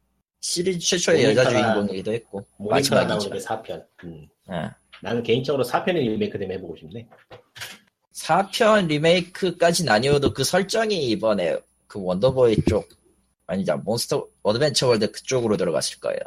시리즈 0.42 0.78
최초의 0.78 1.24
여자 1.24 1.48
주인공이기도 1.48 2.12
했고. 2.12 2.46
모니터가 2.58 3.04
나오는. 3.04 3.30
게 3.30 3.38
4편. 3.38 3.84
음. 4.04 4.26
예. 4.52 4.70
나는 5.02 5.22
개인적으로 5.22 5.64
4편의 5.64 5.94
리메이크 5.94 6.38
되면 6.38 6.58
해보고 6.58 6.76
싶네. 6.76 7.06
4편 8.14 8.86
리메이크까지는 8.86 9.92
아니어도 9.92 10.32
그 10.32 10.44
설정이 10.44 11.10
이번에 11.10 11.58
그 11.86 12.02
원더보이 12.02 12.56
쪽, 12.68 12.88
아니죠. 13.46 13.76
몬스터 13.78 14.26
어드벤처 14.42 14.88
월드 14.88 15.10
그쪽으로 15.10 15.56
들어갔을 15.56 15.98
거예요. 16.00 16.20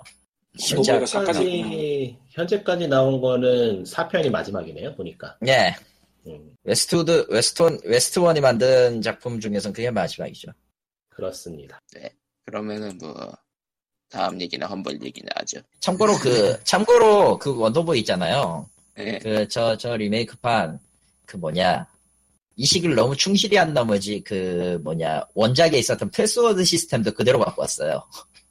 현재까지, 0.59 2.17
현재까지 2.29 2.87
나온 2.87 3.19
거는 3.21 3.83
4편이 3.83 4.29
마지막이네요, 4.29 4.95
보니까. 4.95 5.37
예. 5.47 5.75
음, 6.27 6.55
웨스트우드, 6.63 7.25
웨스트원, 7.29 7.79
웨스트원이 7.83 8.39
만든 8.39 9.01
작품 9.01 9.39
중에선 9.39 9.73
그게 9.73 9.89
마지막이죠. 9.89 10.51
그렇습니다. 11.09 11.79
그러면은 12.45 12.97
뭐 12.99 13.13
다음 14.09 14.39
얘기는 14.39 14.65
Humble 14.65 15.01
얘기나 15.01 15.29
하죠. 15.37 15.59
참고로 15.79 16.13
그, 16.15 16.61
참고로 16.63 17.39
그 17.39 17.57
원더보이 17.57 17.99
있잖아요. 17.99 18.69
네. 18.95 19.17
그, 19.19 19.47
저, 19.47 19.75
저 19.77 19.97
리메이크판, 19.97 20.79
그 21.25 21.37
뭐냐. 21.37 21.87
이식을 22.55 22.95
너무 22.95 23.15
충실히 23.15 23.57
한 23.57 23.73
나머지 23.73 24.21
그 24.23 24.79
뭐냐. 24.83 25.23
원작에 25.33 25.77
있었던 25.77 26.11
패스워드 26.11 26.63
시스템도 26.63 27.13
그대로 27.13 27.39
갖고 27.39 27.61
왔어요. 27.61 28.03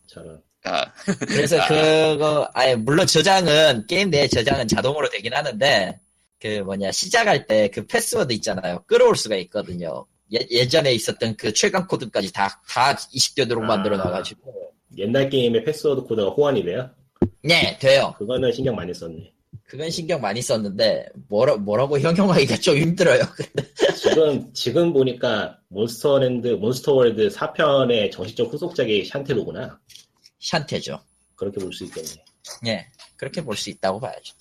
저는. 0.06 0.40
아, 0.64 0.84
그래서 1.26 1.60
아. 1.60 1.66
그거, 1.66 2.48
아예, 2.54 2.76
물론 2.76 3.06
저장은, 3.06 3.86
게임 3.88 4.10
내 4.10 4.28
저장은 4.28 4.68
자동으로 4.68 5.08
되긴 5.10 5.34
하는데, 5.34 5.98
그 6.38 6.60
뭐냐, 6.60 6.92
시작할 6.92 7.46
때 7.46 7.68
그 7.68 7.86
패스워드 7.86 8.32
있잖아요. 8.34 8.84
끌어올 8.86 9.16
수가 9.16 9.36
있거든요. 9.36 10.06
예, 10.32 10.66
전에 10.66 10.92
있었던 10.94 11.36
그 11.36 11.52
최강 11.52 11.86
코드까지 11.86 12.32
다, 12.32 12.62
다 12.68 12.96
이식되도록 13.12 13.64
아. 13.64 13.66
만들어 13.66 13.96
놔가지고. 13.96 14.72
옛날 14.98 15.28
게임의 15.28 15.64
패스워드 15.64 16.02
코드가 16.02 16.30
호환이 16.30 16.64
돼요? 16.64 16.90
네, 17.42 17.76
돼요. 17.78 18.14
그거는 18.18 18.52
신경 18.52 18.74
많이 18.74 18.94
썼네. 18.94 19.32
그건 19.64 19.90
신경 19.90 20.20
많이 20.20 20.42
썼는데 20.42 21.06
뭐라 21.28 21.56
뭐라고 21.56 21.98
형용하기가 21.98 22.56
좀 22.60 22.76
힘들어요. 22.76 23.22
지금 23.98 24.52
지금 24.52 24.92
보니까 24.92 25.58
몬스터랜드 25.68 26.48
몬스터월드 26.48 27.28
4편의 27.28 28.10
정식적 28.12 28.52
후속작이 28.52 29.04
샨테로구나. 29.06 29.78
샨테죠. 30.40 31.00
그렇게 31.36 31.58
볼 31.60 31.72
수 31.72 31.84
있겠네. 31.84 32.24
예, 32.66 32.86
그렇게 33.16 33.42
볼 33.42 33.56
수 33.56 33.70
있다고 33.70 34.00
봐야죠. 34.00 34.34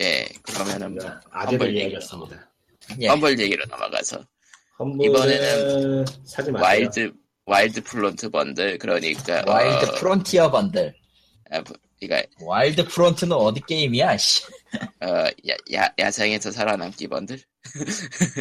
예, 0.00 0.26
그러면은 0.42 0.94
뭐, 0.96 1.04
아재들 1.30 1.66
Humble 1.68 1.76
이야기였습니다. 1.76 2.50
예, 3.00 3.08
Humble 3.08 3.38
얘기로 3.38 3.64
넘어가서 3.66 4.24
이번에는 5.02 6.04
사지 6.24 6.50
마세요. 6.50 6.64
Wild 6.66 7.12
Wild 7.46 7.82
Front 7.84 8.30
번들 8.30 8.78
그러니까 8.78 9.44
Wild 9.46 9.86
어, 9.86 9.94
프론티어 9.94 10.50
번들. 10.50 10.94
아, 11.54 11.62
부- 11.62 11.74
그러니까 12.00 12.28
Wild 12.44 12.88
Front는 12.88 13.32
어디 13.36 13.60
게임이야? 13.66 14.16
씨. 14.16 14.42
어, 15.00 15.06
야, 15.06 15.56
야, 15.72 15.88
야생에서 15.98 16.50
살아남기 16.50 17.06
번들 17.06 17.38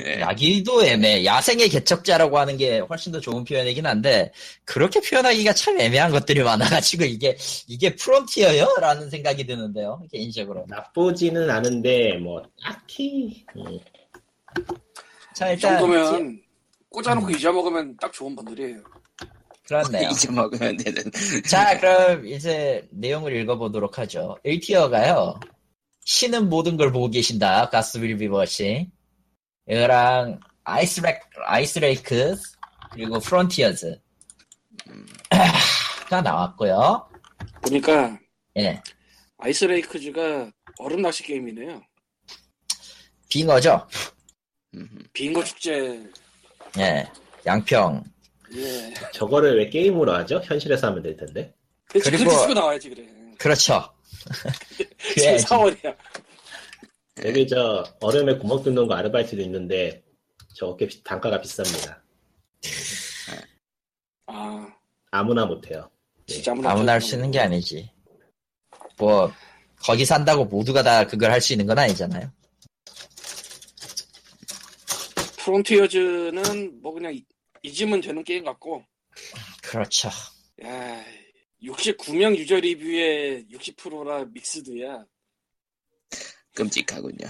예. 0.05 0.19
야기도 0.19 0.83
애매. 0.83 1.23
야생의 1.23 1.69
개척자라고 1.69 2.39
하는 2.39 2.57
게 2.57 2.79
훨씬 2.79 3.11
더 3.11 3.19
좋은 3.19 3.43
표현이긴 3.43 3.85
한데 3.85 4.33
그렇게 4.65 4.99
표현하기가 4.99 5.53
참 5.53 5.79
애매한 5.79 6.11
것들이 6.11 6.41
많아가지고 6.43 7.05
이게 7.05 7.37
이게 7.67 7.95
프론티어요? 7.95 8.75
라는 8.81 9.09
생각이 9.09 9.45
드는데요. 9.45 10.01
개인적으로. 10.11 10.65
나쁘지는 10.67 11.49
않은데 11.49 12.13
뭐 12.17 12.41
딱히 12.61 13.45
음, 13.55 13.79
자이 15.35 15.53
일단 15.53 15.77
정도면 15.79 16.41
꽂아놓고 16.89 17.29
잊어먹으면 17.31 17.95
딱 17.97 18.11
좋은 18.11 18.35
분들이에요. 18.35 18.83
그렇네요. 19.67 20.09
잊어먹으면 20.11 20.77
되는 20.77 21.03
자, 21.47 21.79
그럼 21.79 22.25
이제 22.27 22.87
내용을 22.91 23.35
읽어보도록 23.35 23.97
하죠. 23.99 24.37
1티어가요. 24.45 25.39
신은 26.05 26.49
모든 26.49 26.77
걸 26.77 26.91
보고 26.91 27.09
계신다. 27.09 27.69
가스빌 27.69 28.17
비버시. 28.17 28.89
이거랑 29.67 30.39
Ice 30.65 30.86
Lake, 30.86 31.21
Ice 31.45 31.75
Lakes, 31.75 32.35
그리고 32.91 33.19
Frontiers. 33.19 33.99
가 36.09 36.21
나왔고요. 36.21 37.09
보니까 37.61 38.19
예. 38.57 38.81
Ice 39.37 39.72
Lakes가 39.72 40.51
얼음 40.79 41.01
낚시 41.01 41.23
게임이네요. 41.23 41.81
빙어죠? 43.29 43.87
음, 44.75 44.89
빙어 45.13 45.43
축제. 45.43 46.03
예. 46.77 47.07
양평. 47.45 48.03
예. 48.55 48.93
저거를 49.13 49.57
왜 49.57 49.69
게임으로 49.69 50.13
하죠? 50.13 50.41
현실에서 50.43 50.87
하면 50.87 51.01
될 51.03 51.15
텐데. 51.17 51.53
그치, 51.89 52.09
그리고- 52.11 52.25
그렇게 52.25 52.41
쓰고 52.41 52.53
나와야지 52.53 52.89
그래. 52.89 53.07
그렇죠. 53.37 53.93
지금 54.77 54.89
그래야지. 55.15 55.45
4월이야. 55.45 55.97
여기 57.25 57.47
저 57.47 57.83
얼음에 58.01 58.37
구멍 58.37 58.61
뚫는 58.63 58.87
거 58.87 58.95
아르바이트도 58.95 59.41
있는데 59.43 60.03
저게 60.55 60.87
비- 60.87 61.03
단가가 61.03 61.39
비쌉니다. 61.41 61.99
아, 64.27 64.67
아무나 65.11 65.45
못해요. 65.45 65.89
진짜 66.25 66.51
아무나 66.51 66.71
아무나 66.71 66.91
할 66.93 67.01
수 67.01 67.15
있는 67.15 67.31
게 67.31 67.39
아니지. 67.39 67.91
뭐, 68.97 69.31
거기 69.83 70.05
산다고 70.05 70.45
모두가 70.45 70.81
다 70.83 71.05
그걸 71.05 71.31
할 71.31 71.41
수 71.41 71.53
있는 71.53 71.65
건 71.65 71.77
아니잖아요. 71.79 72.31
프론티어즈는 75.37 76.81
뭐 76.81 76.93
그냥 76.93 77.13
이- 77.13 77.25
잊으면 77.63 78.01
되는 78.01 78.23
게임 78.23 78.43
같고, 78.43 78.83
그렇죠. 79.63 80.09
야, 80.63 81.03
69명 81.63 82.35
유저 82.37 82.57
리뷰에 82.59 83.45
60%라 83.49 84.25
Mixed야. 84.25 85.05
끔찍하군요. 86.55 87.25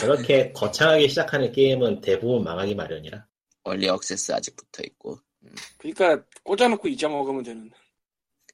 그렇게 0.00 0.50
거창하게 0.52 1.08
시작하는 1.08 1.52
게임은 1.52 2.00
대부분 2.00 2.42
망하기 2.44 2.74
마련이라. 2.74 3.26
Early 3.64 3.88
Access 3.88 4.32
아직 4.32 4.54
붙어 4.56 4.82
있고 4.84 5.20
그러니까 5.78 6.24
꽂아놓고 6.44 6.88
잊어먹으면 6.88 7.42
되는. 7.42 7.70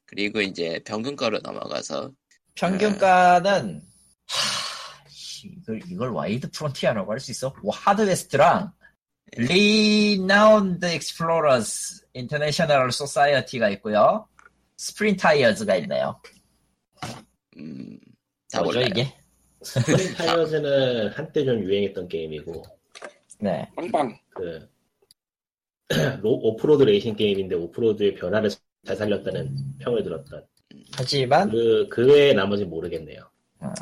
그리고 0.07 0.41
이제 0.41 0.81
평균가로 0.85 1.39
넘어가서 1.41 2.11
평균가는 2.57 3.81
하, 4.27 5.09
씨, 5.09 5.49
이걸 5.49 5.81
이걸 5.89 6.11
Wild 6.11 6.51
Frontier라고 6.51 7.13
할 7.13 7.21
수 7.21 7.31
있어? 7.31 7.55
뭐 7.63 7.73
Hard 7.75 8.08
West랑 8.08 8.73
Renowned 9.37 10.85
Explorers 10.87 12.05
International 12.13 12.93
Society가 12.93 13.71
있고요. 13.71 14.29
Spintires가 14.77 15.77
있네요. 15.77 16.21
음, 17.57 17.99
다 18.51 18.63
뭐죠. 18.63 18.81
이게? 18.83 19.13
Spintires는 19.63 21.09
한때 21.11 21.45
좀 21.45 21.61
유행했던 21.63 22.09
게임이고 22.09 22.63
네. 23.41 23.69
빵빵. 23.77 24.19
그 24.31 24.69
로- 26.23 26.41
오프로드 26.43 26.83
레이싱 26.85 27.17
게임인데 27.17 27.55
오프로드의 27.57 28.15
변화를 28.15 28.51
잘 28.85 28.97
살렸다는 28.97 29.55
평을 29.79 30.03
들었던 30.03 30.45
하지만 30.95 31.51
그, 31.51 31.87
그 31.89 32.07
외에 32.07 32.33
나머지 32.33 32.65
모르겠네요. 32.65 33.31
어, 33.61 33.73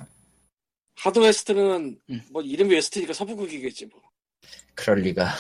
Hard 0.96 1.18
West는 1.18 1.98
음. 2.10 2.22
뭐 2.30 2.42
이름이 2.42 2.72
West니까 2.74 3.12
서부극이겠지 3.12 3.86
뭐. 3.86 4.00
그럴 4.74 5.00
리가. 5.02 5.34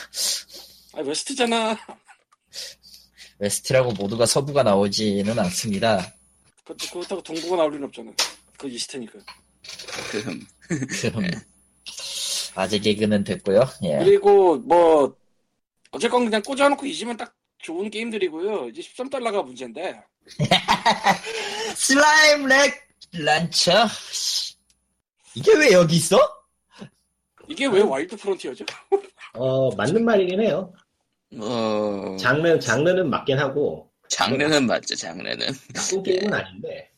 아 0.94 1.00
West잖아. 1.00 1.76
West라고 3.38 3.92
모두가 3.92 4.26
서부가 4.26 4.62
나오지는 4.62 5.38
않습니다. 5.38 6.14
그- 6.64 6.76
그렇다고 6.92 7.22
동부가 7.22 7.56
나올 7.56 7.72
리는 7.72 7.84
없잖아. 7.86 8.12
그 8.58 8.68
East니까. 8.68 9.18
그, 10.10 10.22
그럼 11.00 11.30
아재 12.54 12.78
개그는 12.80 13.24
됐고요. 13.24 13.66
예. 13.84 13.98
그리고 13.98 14.56
뭐 14.58 15.16
어쨌건 15.92 16.24
그냥 16.24 16.42
꽂아놓고 16.42 16.84
잊으면 16.86 17.16
딱 17.16 17.34
좋은 17.58 17.90
게임들이고요. 17.90 18.68
이제 18.68 18.82
13달러가 18.82 19.44
문제인데 19.44 20.02
슬라임 21.76 22.46
Rancher. 22.46 23.88
씨. 24.12 24.54
이게 25.34 25.52
왜 25.54 25.72
여기 25.72 25.96
있어? 25.96 26.18
이게 27.50 27.66
왜 27.66 27.80
Wild 27.82 28.16
Frontier죠? 28.16 28.64
어, 29.34 29.74
맞는 29.74 30.04
말이긴 30.04 30.40
해요. 30.40 30.72
뭐 31.32 32.16
장르, 32.16 32.58
장르는 32.58 33.08
맞긴 33.10 33.38
하고, 33.38 33.90
장르는 34.08 34.66
맞죠 34.66 34.96
장르는 34.96 35.38
나쁜 35.74 36.02
게임은 36.02 36.32
아닌데, 36.34 36.90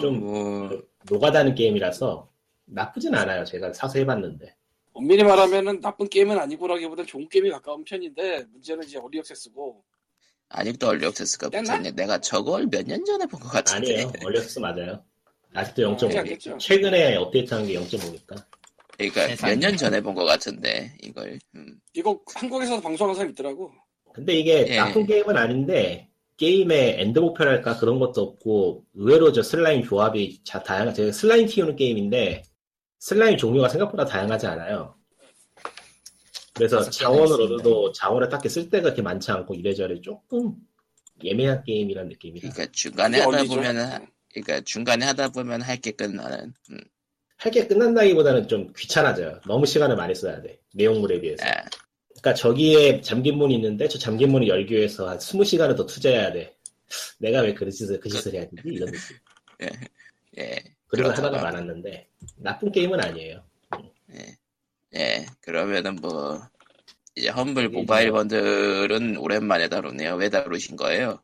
좀- 0.00 0.16
어, 0.16 0.28
뭐 0.68 0.82
노가다는 1.08 1.54
게임이라서 1.54 2.28
나쁘진 2.66 3.14
않아요. 3.14 3.44
제가 3.44 3.72
사서 3.72 3.98
해봤는데. 3.98 4.54
엄밀히 4.92 5.22
말하면은 5.22 5.80
나쁜 5.80 6.08
게임은 6.08 6.38
아니고라기보단 6.38 7.06
좋은 7.06 7.28
게임이 7.28 7.50
가까운 7.50 7.84
편인데 7.84 8.44
문제는 8.52 8.84
이제 8.84 8.98
Early 8.98 9.18
Access고 9.18 9.84
아직도 10.48 10.88
Early 10.88 11.06
Access가 11.06 11.46
야, 11.52 11.60
붙어있네. 11.60 11.92
내가 11.92 12.18
저걸 12.20 12.66
몇 12.70 12.82
년 12.86 13.04
전에 13.04 13.24
본 13.26 13.38
것 13.40 13.48
같은데. 13.50 13.92
아니에요. 14.02 14.12
Early 14.24 14.40
Access 14.40 14.58
맞아요. 14.58 15.04
아직도 15.54 15.96
그렇지 15.96 16.06
0.5. 16.16 16.18
않겠죠. 16.18 16.58
최근에 16.58 17.16
업데이트한 17.16 17.66
게 17.66 17.74
0.5니까. 17.74 18.44
그러니까. 19.08 19.46
몇 19.46 19.58
년 19.58 19.76
전에 19.76 20.00
본 20.00 20.14
것 20.14 20.24
같은데 20.24 20.92
이걸. 21.02 21.38
음. 21.54 21.78
이거 21.94 22.20
한국에서도 22.34 22.82
방송하는 22.82 23.14
사람 23.14 23.30
있더라고. 23.30 23.72
근데 24.12 24.34
이게 24.34 24.66
예. 24.68 24.76
나쁜 24.76 25.06
게임은 25.06 25.36
아닌데, 25.36 26.08
게임의 26.36 27.00
end 27.00 27.18
목표랄까 27.20 27.78
그런 27.78 27.98
것도 28.00 28.20
없고, 28.22 28.84
의외로 28.94 29.30
저 29.32 29.42
슬라임 29.42 29.82
조합이 29.84 30.40
자, 30.44 30.62
다양한, 30.62 30.92
제가 30.94 31.12
슬라임 31.12 31.46
키우는 31.46 31.76
게임인데, 31.76 32.42
슬라임 32.98 33.36
종류가 33.36 33.68
생각보다 33.68 34.04
다양하지 34.04 34.46
않아요. 34.48 34.96
그래서 36.54 36.80
개나 36.90 37.92
자원을 37.94 38.28
딱히 38.28 38.48
쓸 38.48 38.68
데가 38.68 38.82
그렇게 38.84 39.00
많지 39.02 39.30
않고 39.30 39.54
이래저래 39.54 40.00
조금 40.00 40.54
예매한 41.22 41.62
게임이란 41.64 42.08
느낌이라. 42.08 42.50
그러니까 42.50 42.72
중간에 42.72 43.20
하다 43.20 43.38
어리죠? 43.38 43.54
보면은 43.54 43.86
하- 43.86 44.00
그러니까 44.32 44.60
중간에 44.62 45.06
하다 45.06 45.28
보면 45.30 45.62
할 45.62 45.80
게 45.80 45.92
끝나는. 45.92 46.52
음. 46.70 46.78
할 47.42 47.50
게 47.50 47.66
끝난다기보다는 47.66 48.48
좀 48.48 48.72
귀찮아져요. 48.76 49.40
너무 49.46 49.64
시간을 49.66 49.96
많이 49.96 50.14
써야 50.14 50.40
돼. 50.42 50.60
내용물에 50.74 51.20
비해서. 51.20 51.44
아, 51.46 51.64
그러니까 52.10 52.34
저기에 52.34 53.00
잠긴 53.00 53.36
문이 53.38 53.54
있는데 53.54 53.88
저 53.88 53.98
잠긴 53.98 54.30
문을 54.30 54.46
열기 54.48 54.74
위해서 54.74 55.08
한 55.08 55.16
20시간을 55.18 55.74
더 55.76 55.86
투자해야 55.86 56.32
돼. 56.32 56.54
내가 57.18 57.40
왜그 57.40 57.70
짓을, 57.70 57.98
그 57.98 58.08
짓을 58.10 58.34
해야 58.34 58.42
되지? 58.42 58.56
이런 58.64 58.90
느낌. 58.92 59.16
예. 60.38 60.54
그리고 60.86 61.08
그렇다고 61.08 61.26
하다가 61.28 61.38
하면. 61.38 61.42
많았는데 61.52 62.08
나쁜 62.36 62.70
게임은 62.72 63.00
아니에요. 63.00 63.42
예. 64.94 65.26
그러면은 65.40 65.96
뭐 65.96 66.40
이제 67.16 67.28
Humble 67.30 67.68
Mobile 67.70 68.10
뭐- 68.10 68.18
Bundle은 68.18 69.16
오랜만에 69.16 69.68
다루네요. 69.68 70.16
왜 70.16 70.28
다루신 70.28 70.76
거예요? 70.76 71.22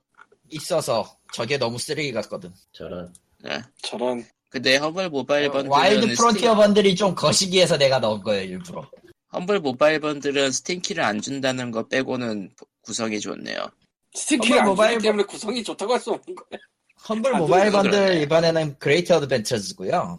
있어서 0.49 1.19
저게 1.35 1.59
너무 1.59 1.79
쓰레기 1.79 2.13
같거든. 2.13 2.53
저런 2.73 3.13
예. 3.47 3.61
저런 3.83 4.25
근데 4.57 4.77
Humble 4.79 5.11
Mobile 5.11 5.51
Bundle은 5.51 5.71
어, 5.71 5.77
Wild 5.77 6.07
Steam- 6.07 6.17
Frontier 6.17 6.55
Bundle이 6.55 6.95
좀 6.97 7.15
거시기해서 7.15 7.77
내가 7.77 7.99
넣은 7.99 8.23
거예요 8.23 8.43
일부러. 8.45 8.89
Humble 9.35 9.61
Mobile 9.61 10.01
Bundle은 10.01 10.51
Steam키를 10.51 11.05
안 11.05 11.21
준다는 11.21 11.71
거 11.71 11.87
빼고는 11.87 12.51
구성이 12.81 13.21
좋네요. 13.21 13.67
Steam키를 14.15 14.61
안 14.61 14.65
모바일 14.69 14.95
주기 14.95 15.03
때문에 15.09 15.25
구성이 15.25 15.63
좋다고 15.63 15.93
할 15.93 16.01
수 16.01 16.11
없는 16.13 16.35
거야. 16.35 16.59
Humble 17.07 17.35
아, 17.35 17.39
모바일 17.39 17.71
그러네. 17.71 17.91
번들 17.91 18.23
이번에는 18.23 18.79
Great 18.79 19.13
Adventures고요. 19.13 20.19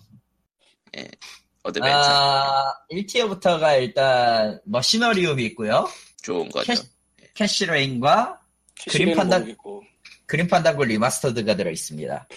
Adventure 1.64 1.98
아, 1.98 2.74
1tier부터가 2.92 3.82
일단 3.82 4.60
Machinarium이 4.66 5.44
있고요. 5.46 5.90
좋은 6.22 6.48
거죠. 6.50 6.74
Kathy- 6.74 6.86
Kathy 7.34 7.78
Rain과 7.78 8.40
Kathy 8.76 8.92
Rain은 8.92 9.16
Fandan- 9.16 9.40
모르겠고. 9.42 9.84
Grim 10.28 10.48
Fandango 10.48 10.84
Remastered가 10.84 11.56
들어 11.56 11.72
있습니다. 11.72 12.28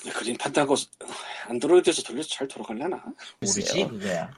근데 0.00 0.12
Grim 0.16 0.36
Fandango 0.36 0.74
안드로이드에서 1.48 2.02
돌려서 2.02 2.28
잘 2.30 2.48
돌아가려나? 2.48 3.04
모르지. 3.40 3.86
그거야. 3.86 4.30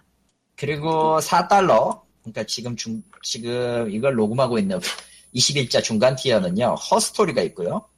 그리고 0.56 1.18
4달러. 1.20 2.02
그러니까 2.20 2.44
지금 2.44 2.76
중 2.76 3.02
지금 3.22 3.90
이걸 3.90 4.14
녹음하고 4.14 4.58
있는 4.58 4.80
21자 5.34 5.82
중간 5.82 6.16
티어는요. 6.16 6.74
허스토리가 6.74 7.42
있고요. 7.42 7.88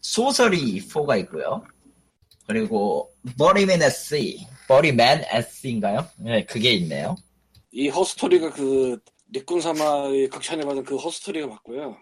소설이 0.00 0.80
4가 0.88 1.18
있고요. 1.20 1.64
그리고 2.46 3.12
버리맨 3.38 3.82
SC, 3.82 4.46
버리맨 4.68 5.24
SC인가요? 5.28 6.08
네, 6.16 6.44
그게 6.44 6.72
있네요. 6.72 7.16
이 7.70 7.88
허스토리가 7.88 8.50
그 8.50 8.98
닉군 9.32 9.60
사마의 9.60 10.28
극찬을 10.28 10.64
받은 10.64 10.84
그 10.84 10.96
허스토리가 10.96 11.46
맞고요. 11.46 11.96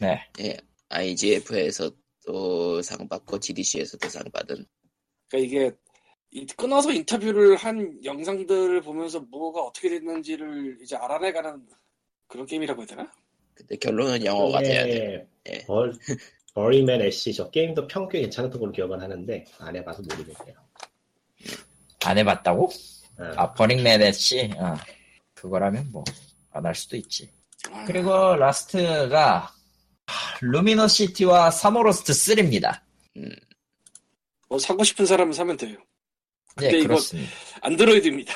네. 0.00 0.24
예, 0.40 0.56
IGF에서 0.88 1.90
또 2.26 2.80
상 2.82 3.06
받고 3.08 3.38
GDC에서도 3.38 4.08
상 4.08 4.22
받은 4.32 4.64
그러니까 5.28 5.38
이게 5.46 5.72
이 6.30 6.46
끊어서 6.46 6.90
인터뷰를 6.92 7.56
한 7.56 7.98
영상들을 8.04 8.80
보면서 8.82 9.20
뭐가 9.20 9.60
어떻게 9.62 9.88
됐는지를 9.90 10.78
이제 10.82 10.96
알아내가는 10.96 11.66
그런 12.26 12.46
게임이라고 12.46 12.80
해야 12.82 12.86
되나? 12.86 13.12
근데 13.54 13.76
결론은 13.76 14.24
영어가 14.24 14.60
돼야 14.62 14.84
돼. 14.84 15.26
예, 15.48 15.52
예. 15.52 15.58
벌, 15.66 15.92
Burly 16.54 16.84
Men 16.84 17.02
at 17.02 17.15
Sea 17.15 17.34
저 17.34 17.50
게임도 17.50 17.86
평균 17.86 18.22
괜찮았던 18.22 18.58
걸로 18.58 18.72
기억은 18.72 19.00
하는데 19.00 19.44
안 19.58 19.76
해봐서 19.76 20.02
모르겠네요. 20.02 20.56
안 22.04 22.18
해봤다고? 22.18 22.64
어. 23.18 23.24
아, 23.36 23.52
버링맨 23.52 24.00
SC? 24.02 24.50
어. 24.58 24.74
그거라면 25.34 25.90
뭐, 25.92 26.02
안 26.52 26.64
할 26.64 26.74
수도 26.74 26.96
있지. 26.96 27.30
아, 27.70 27.84
그리고 27.84 28.36
last가 28.36 29.51
Lumino 30.42 30.96
City와 30.96 31.50
Samorost 31.52 32.12
3입니다. 32.12 32.80
뭐 34.48 34.58
사고 34.58 34.82
싶은 34.82 35.06
사람은 35.06 35.32
사면 35.32 35.56
돼요. 35.56 35.76
네, 36.56 36.66
근데 36.66 36.78
이거- 36.80 36.88
그렇습니다. 36.88 37.30
안드로이드입니다. 37.62 38.34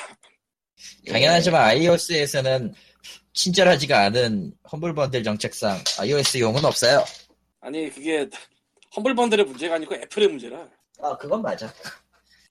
예, 1.07 1.11
당연하지만 1.11 1.61
iOS에서는 1.61 2.73
친절하지가 3.33 4.05
않은 4.05 4.53
험블 4.71 4.95
번들 4.95 5.21
정책상 5.23 5.77
iOS용은 5.99 6.63
없어요. 6.65 7.03
아니 7.59 7.89
그게 7.93 8.27
험블 8.95 9.13
번들의 9.13 9.45
문제가 9.45 9.75
아니고 9.75 9.95
애플의 9.95 10.29
문제라 10.29 10.67
아, 11.01 11.17
그건 11.17 11.41
맞아. 11.41 11.71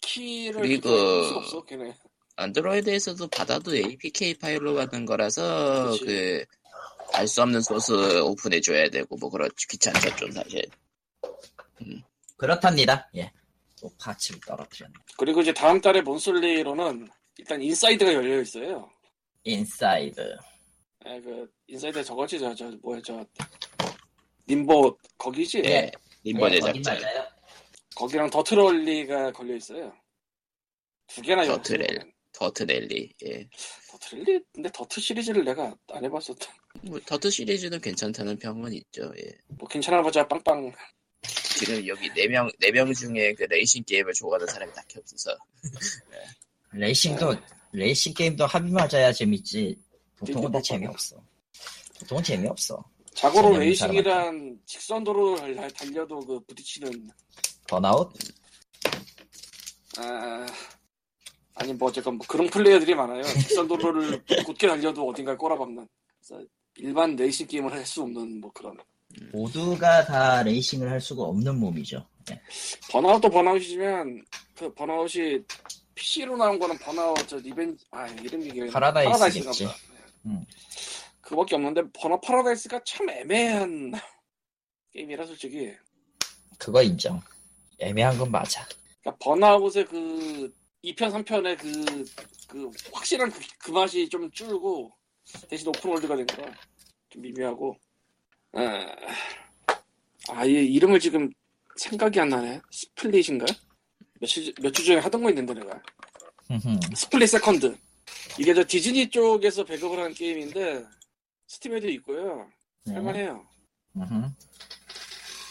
키를 0.03 0.61
그리고- 0.61 0.91
없어. 0.91 1.65
안드로이드에서도 2.39 3.27
받아도 3.29 3.75
APK 3.75 4.35
파일로 4.35 4.75
받는 4.75 5.07
거라서 5.07 5.91
그치. 5.93 6.05
그 6.05 6.45
알 7.13 7.27
수 7.27 7.43
없는 7.43 7.61
소스 7.63 7.93
오픈해 8.21 8.61
줘야 8.61 8.89
되고 8.89 9.17
뭐 9.17 9.31
그렇지 9.31 9.67
귀찮죠 9.69 10.15
좀 10.17 10.31
사실. 10.33 10.65
그렇답니다. 12.37 13.09
예. 13.17 13.31
또 13.81 13.91
parts를 13.99 14.41
떨어뜨렸네. 14.47 14.95
그리고 15.17 15.41
이제 15.41 15.53
다음 15.53 15.81
달에 15.81 16.01
Monthly로는 16.01 17.09
일단 17.39 17.61
Inside가 17.63 18.13
열려 18.13 18.41
있어요. 18.41 18.91
Inside. 19.45 20.37
예, 21.07 21.21
그 21.21 21.51
Inside 21.67 22.03
저거지 22.05 22.39
저, 22.39 22.55
저 22.55 22.71
뭐야 22.83 23.01
저 23.05 23.25
님보 24.49 24.97
거기지? 25.19 25.63
예, 25.65 25.91
예, 26.25 26.33
거긴 26.33 26.61
제작자. 26.61 26.95
맞아요. 26.95 27.27
거기랑 27.95 28.31
DiRT 28.31 28.68
Rally가 28.68 29.33
걸려 29.33 29.57
있어요. 29.57 29.93
두 31.07 31.23
개나. 31.23 31.45
DiRT 31.45 31.62
Rally. 31.62 31.87
DiRT 32.39 32.69
Rally. 32.69 33.15
예. 33.25 33.49
DiRT 33.91 34.11
Rally? 34.11 34.41
근데 34.53 34.71
더트 34.73 35.01
시리즈를 35.01 35.45
내가 35.45 35.75
안 35.89 36.05
해봤었다. 36.05 36.47
뭐 36.83 37.01
더트 37.07 37.31
시리즈는 37.31 37.81
괜찮다는 37.81 38.39
평은 38.39 38.73
있죠. 38.75 39.11
예. 39.19 39.31
뭐 39.49 39.67
괜찮아 39.67 40.03
보자 40.03 40.27
빵빵. 40.29 40.71
지금 41.59 41.87
여기 41.87 42.11
네명네 42.15 42.71
명 42.73 42.93
중에 42.93 43.33
그 43.35 43.45
레이싱 43.45 43.83
게임을 43.85 44.13
좋아하는 44.13 44.47
사람이 44.47 44.71
딱히 44.75 44.99
없어서 44.99 45.35
레이싱도, 46.73 47.35
레이싱 47.73 48.13
게임도 48.13 48.45
합이 48.47 48.71
맞아야 48.71 49.11
재밌지. 49.13 49.75
보통은 50.19 50.53
다 50.53 50.61
재미없어. 50.61 51.17
보통은 52.01 52.23
재미없어. 52.23 52.85
자고로 53.15 53.57
레이싱이란 53.59 54.61
직선 54.67 55.03
도로를 55.03 55.57
달- 55.57 55.71
달려도 55.71 56.21
그 56.21 56.39
부딪히는 56.41 57.09
번아웃? 57.67 58.13
아 59.97 60.47
아니 61.57 61.73
뭐 61.73 61.89
어쨌건 61.89 62.17
뭐 62.17 62.27
그런 62.29 62.49
플레이어들이 62.49 62.95
많아요. 62.95 63.23
직선 63.23 63.67
도로를 63.67 64.23
굳게 64.45 64.69
달려도 64.69 65.09
어딘가에 65.09 65.35
꼬라박는. 65.37 65.87
일반 66.77 67.17
레이싱 67.17 67.47
게임을 67.47 67.73
할 67.73 67.87
수 67.87 68.03
없는 68.03 68.41
뭐 68.41 68.51
그런. 68.53 68.77
모두가 69.33 70.05
다 70.05 70.43
레이싱을 70.43 70.91
할 70.91 71.01
수가 71.01 71.23
없는 71.25 71.59
몸이죠. 71.59 72.07
예. 72.31 72.41
Burnout도 72.91 73.31
Burnout이지만 73.31 74.23
그 74.55 74.73
Burnout이 74.75 75.39
PC로 75.95 76.37
나온 76.37 76.59
거는 76.59 76.77
번아웃 76.79 77.17
저 77.27 77.37
Reven 77.39 77.79
아 77.91 78.07
이름이 78.09 78.61
안 78.61 78.67
나. 78.67 78.73
Paradise겠지. 78.73 79.65
보다. 79.65 79.77
음. 80.27 80.45
그거밖에 81.23 81.55
없는데 81.55 81.83
Burnout 81.95 82.21
Paradise가 82.21 82.81
참 82.85 83.09
애매한 83.09 83.93
게임이라 84.93 85.25
솔직히 85.25 85.73
그거 86.59 86.83
인정. 86.83 87.23
애매한 87.79 88.19
건 88.19 88.31
맞아. 88.31 88.67
그러니까 89.01 89.25
번아웃의 89.25 89.87
그 89.87 90.53
2편 90.85 91.25
3편의 91.25 91.59
그, 91.59 92.05
그 92.49 92.71
확실한 92.93 93.31
그, 93.31 93.41
그 93.59 93.71
맛이 93.73 94.09
좀 94.09 94.31
줄고 94.31 94.93
대신 95.49 95.69
open 95.69 95.86
world가 95.86 96.17
된 96.17 96.27
거라 96.27 96.53
좀 97.09 97.23
미묘하고 97.23 97.77
아, 98.53 98.87
아, 100.31 100.45
이 100.45 100.53
이름을 100.53 101.01
지금 101.01 101.31
생각이 101.77 102.19
안 102.21 102.29
나네 102.29 102.61
Split인가? 102.71 103.45
며칠 104.21 104.53
몇 104.63 104.73
주 104.73 104.85
전에 104.85 104.99
하던 105.01 105.23
거 105.23 105.29
있는데 105.31 105.53
내가. 105.55 105.83
Split 106.95 107.29
Second 107.29 107.77
이게 108.39 108.55
저 108.55 108.65
디즈니 108.65 109.11
쪽에서 109.11 109.65
배급을 109.65 109.99
한 109.99 110.15
게임인데 110.15 110.85
Steam에도 111.49 111.89
있고요 111.91 112.49
네. 112.85 112.95
할만해요. 112.95 113.47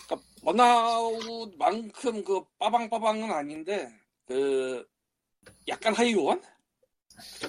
그러니까 0.07 0.27
Burnout만큼 0.43 2.23
그 2.23 2.43
빠방빠방은 2.57 3.31
아닌데 3.31 3.89
그 4.25 4.87
약간 5.67 5.93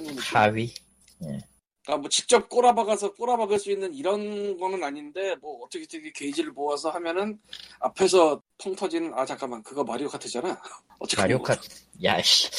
느낌? 0.05 0.19
하위. 0.19 0.75
그러니까 1.19 2.01
뭐 2.01 2.09
직접 2.09 2.49
꼬라박아서 2.49 3.15
꼬라박을 3.15 3.59
수 3.59 3.71
있는 3.71 3.95
이런 3.95 4.59
거는 4.59 4.83
아닌데 4.83 5.37
뭐 5.37 5.65
어떻게 5.65 5.85
어떻게 5.85 6.11
게이지를 6.11 6.51
모아서 6.51 6.91
하면은 6.91 7.39
앞에서 7.79 8.43
통 8.59 8.75
터지는 8.75 9.15
아 9.15 9.25
잠깐만 9.25 9.63
그거 9.63 9.85
마리오 9.85 10.09
카트잖아. 10.09 10.61
마리오 11.17 11.39
뭐 11.39 11.47
카트. 11.47 11.69
야씨. 12.03 12.51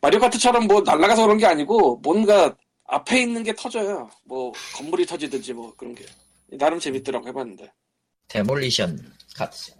마리오 0.00 0.20
카트처럼 0.20 0.66
뭐 0.66 0.80
날아가서 0.80 1.22
그런 1.22 1.38
게 1.38 1.46
아니고 1.46 1.96
뭔가 2.02 2.56
앞에 2.86 3.22
있는 3.22 3.42
게 3.42 3.54
터져요. 3.54 4.10
뭐 4.24 4.52
건물이 4.76 5.06
터지든지 5.06 5.52
뭐 5.52 5.74
그런 5.76 5.94
게 5.94 6.04
나름 6.58 6.78
재밌더라고 6.78 7.28
해봤는데. 7.28 7.72
demolition 8.28 9.14
cart. 9.36 9.72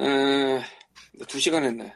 에... 0.00 0.81
두 1.32 1.40
시간 1.40 1.64
했네. 1.64 1.90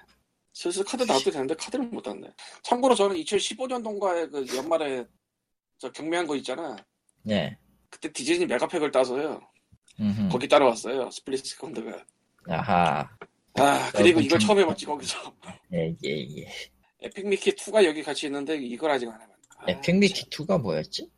슬슬 0.55 0.83
카드 0.83 1.03
나와도 1.03 1.31
되는데 1.31 1.55
카드를 1.57 1.85
못 1.89 2.01
땄네. 2.01 2.27
참고로 2.63 2.95
저는 2.95 3.17
2015년도인가에 3.17 4.31
그 4.33 4.57
연말에 4.57 5.05
저 5.77 5.93
경매한 5.93 6.27
거 6.27 6.35
있잖아. 6.37 6.75
네. 7.23 7.59
그때 7.91 8.11
디즈니 8.11 8.47
Mega 8.47 8.63
Pack을 8.63 8.91
따서요. 8.91 9.39
음. 10.01 10.31
거기 10.33 10.49
따라왔어요. 10.49 11.11
Split 11.11 11.45
Second가. 11.45 12.03
아하. 12.49 13.07
아 13.59 13.91
그리고 13.93 14.21
어, 14.21 14.23
이걸 14.23 14.39
좀- 14.39 14.49
처음 14.49 14.59
해봤지 14.61 14.87
거기서. 14.87 15.35
예, 15.75 15.95
예, 16.03 16.11
예. 16.39 16.49
Epic 17.03 17.27
Mickey 17.29 17.53
2가 17.53 17.85
여기 17.85 18.03
같이 18.03 18.25
있는데 18.25 18.57
이걸 18.57 18.91
아직 18.91 19.07
안 19.11 19.17
해봤네. 19.21 19.35
아, 19.59 19.65
Epic 19.69 19.97
Mickey 19.99 20.31
2가 20.31 20.59
뭐였지? 20.63 21.11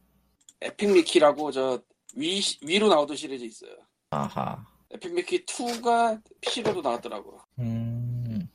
Epic 0.61 0.91
Mickey라고 0.91 1.53
저 1.53 1.81
Wii, 2.17 2.41
Wii로 2.62 2.88
나오던 2.89 3.17
시리즈 3.17 3.45
있어요. 3.45 3.77
아하. 4.11 4.67
Epic 4.91 5.14
Mickey 5.14 5.45
2가 5.47 6.21
PC로도 6.41 6.83
나왔더라고. 6.83 7.41
음. 7.59 8.49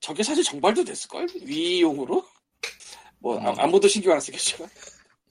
저게 0.00 0.22
사실 0.22 0.42
정발도 0.42 0.84
됐을걸? 0.84 1.28
Wii용으로? 1.42 2.24
뭐 3.18 3.38
아, 3.40 3.50
음. 3.52 3.60
아무도 3.60 3.86
신경 3.88 4.12
안 4.14 4.20
쓰겠지만. 4.20 4.68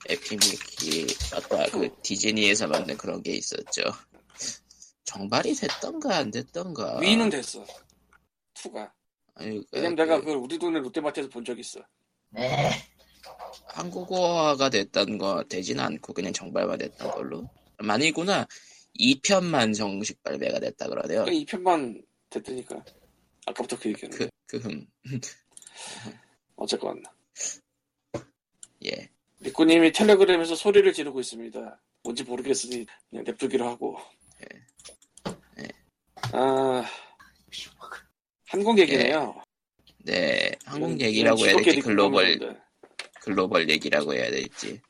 Epic 0.08 0.47
Mickey 0.47 1.06
아까 1.34 1.64
그 1.70 1.88
디즈니에서 2.02 2.66
만든 2.66 2.96
그런 2.96 3.22
게 3.22 3.32
있었죠. 3.32 3.82
정발이 5.04 5.54
됐던가 5.54 6.16
안 6.16 6.30
됐던가. 6.30 6.98
Wii는 6.98 7.28
됐어. 7.30 7.64
2가. 8.54 8.90
아니, 9.34 9.62
왜냐면 9.72 9.96
그, 9.96 10.02
내가 10.02 10.18
그걸 10.20 10.36
우리 10.36 10.58
동네 10.58 10.80
롯데마트에서 10.80 11.28
본 11.28 11.44
적 11.44 11.58
있어. 11.58 11.80
네. 12.30 12.70
한국어화가 13.66 14.70
됐던 14.70 15.18
거 15.18 15.44
되진 15.48 15.78
않고 15.78 16.12
그냥 16.14 16.32
정발만 16.32 16.78
됐던 16.78 17.10
걸로. 17.12 17.48
아니구나. 17.78 18.46
2편만 18.98 19.74
정식 19.76 20.22
발매가 20.22 20.60
됐다 20.60 20.88
그러네요. 20.88 21.24
이 21.28 21.44
편만 21.44 22.02
됐다니까. 22.30 22.82
아까부터 23.46 23.78
그 23.78 23.88
얘기는. 23.88 24.16
그, 24.16 24.28
그 24.46 24.56
흠. 24.58 24.86
어쨌건 26.56 27.02
예. 28.84 29.08
리꾸님이 29.40 29.92
텔레그램에서 29.92 30.54
소리를 30.54 30.92
지르고 30.92 31.20
있습니다. 31.20 31.80
뭔지 32.04 32.24
모르겠으니 32.24 32.86
그냥 33.10 33.24
냅두기로 33.24 33.68
하고. 33.68 33.98
예. 34.42 35.68
아 36.32 36.84
한국 38.46 38.78
얘기네요. 38.78 39.42
네. 40.04 40.52
한국 40.64 41.00
얘기라고 41.00 41.44
해야 41.44 41.56
될지 41.56 41.80
글로벌. 41.80 42.60
글로벌 43.20 43.68
얘기라고 43.68 44.14
해야 44.14 44.30
될지. 44.30 44.80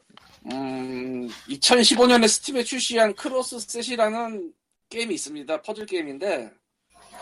음, 0.50 1.28
2015년에 1.48 2.26
스팀에 2.28 2.64
출시한 2.64 3.14
크로스 3.14 3.60
셋이라는 3.60 4.52
게임이 4.88 5.14
있습니다. 5.14 5.62
퍼즐 5.62 5.86
게임인데 5.86 6.50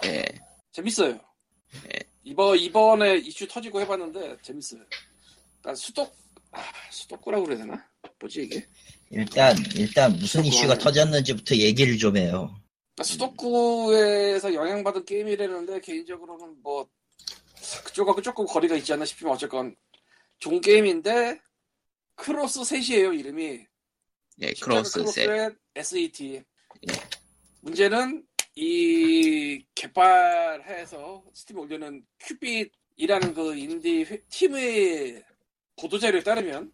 예. 0.07 0.25
재밌어요. 0.73 1.19
네. 1.85 1.99
이번 2.25 2.59
이번에 2.59 3.17
이슈 3.19 3.47
터지고 3.49 3.81
해봤는데 3.81 4.39
재밌어요. 4.43 4.83
그러니까 5.61 5.75
수독 5.75 6.15
아, 6.53 6.63
수도쿠라고 6.91 7.45
그래야 7.45 7.59
되나? 7.61 7.89
뭐지 8.19 8.43
이게? 8.43 8.67
일단 9.11 9.57
일단 9.77 10.13
무슨 10.17 10.45
이슈가 10.45 10.75
그거는- 10.75 10.81
터졌는지부터 10.83 11.57
얘기를 11.57 11.97
좀 11.97 12.17
해요. 12.17 12.55
그러니까 12.95 13.05
수도쿠에서 13.05 14.53
영향받은 14.55 15.05
게임이라는데 15.05 15.81
개인적으로는 15.81 16.61
뭐 16.63 16.89
그쪽하고 17.85 18.21
조금 18.21 18.47
거리가 18.47 18.77
있지 18.77 18.93
않나 18.93 19.05
싶지만 19.05 19.35
어쨌건 19.35 19.77
좋은 20.39 20.61
게임인데 20.61 21.41
크로스 22.17 22.65
셋이에요 22.65 23.13
이름이 23.13 23.61
예, 24.43 24.53
크로스 24.61 25.07
셋. 25.07 25.55
SET 25.77 26.43
예. 26.89 26.95
문제는 27.61 28.27
이 28.57 29.65
개발해서 29.75 31.25
스팀에 31.35 31.61
올려놓은 31.61 32.05
큐빗이라는 32.21 33.35
그 33.35 33.57
인디 33.57 34.03
회- 34.05 34.23
팀의 34.29 35.23
보도자료에 35.81 36.23
따르면 36.23 36.73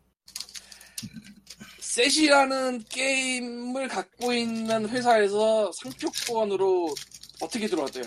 셋이라는 1.81 2.85
게임을 2.89 3.89
갖고 3.89 4.33
있는 4.33 4.89
회사에서 4.89 5.71
상표권으로 5.73 6.95
어떻게 7.41 7.67
들어왔대요? 7.67 8.05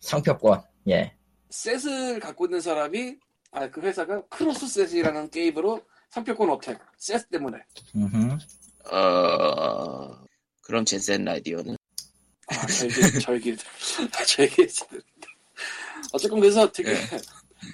상표권. 0.00 0.62
예. 0.88 1.14
셋을 1.50 2.20
갖고 2.20 2.46
있는 2.46 2.60
사람이 2.60 3.16
아 3.52 3.68
그 3.68 3.80
회사가 3.80 4.22
크로스 4.28 4.68
셋이라는 4.68 5.30
게임으로 5.30 5.84
상표권 6.10 6.48
attack 6.50 6.78
셋 6.96 7.28
때문에. 7.30 7.58
어, 8.92 10.24
그럼 10.62 10.84
젯 10.84 11.04
셋 11.04 11.24
라디오는? 11.24 11.76
아, 12.50 12.66
저에게 12.66 13.18
저에게 13.20 13.56
저에게 14.26 14.66
어쨌건 16.12 16.40
그래서 16.40 16.70
되게 16.72 16.90
예. 16.90 16.96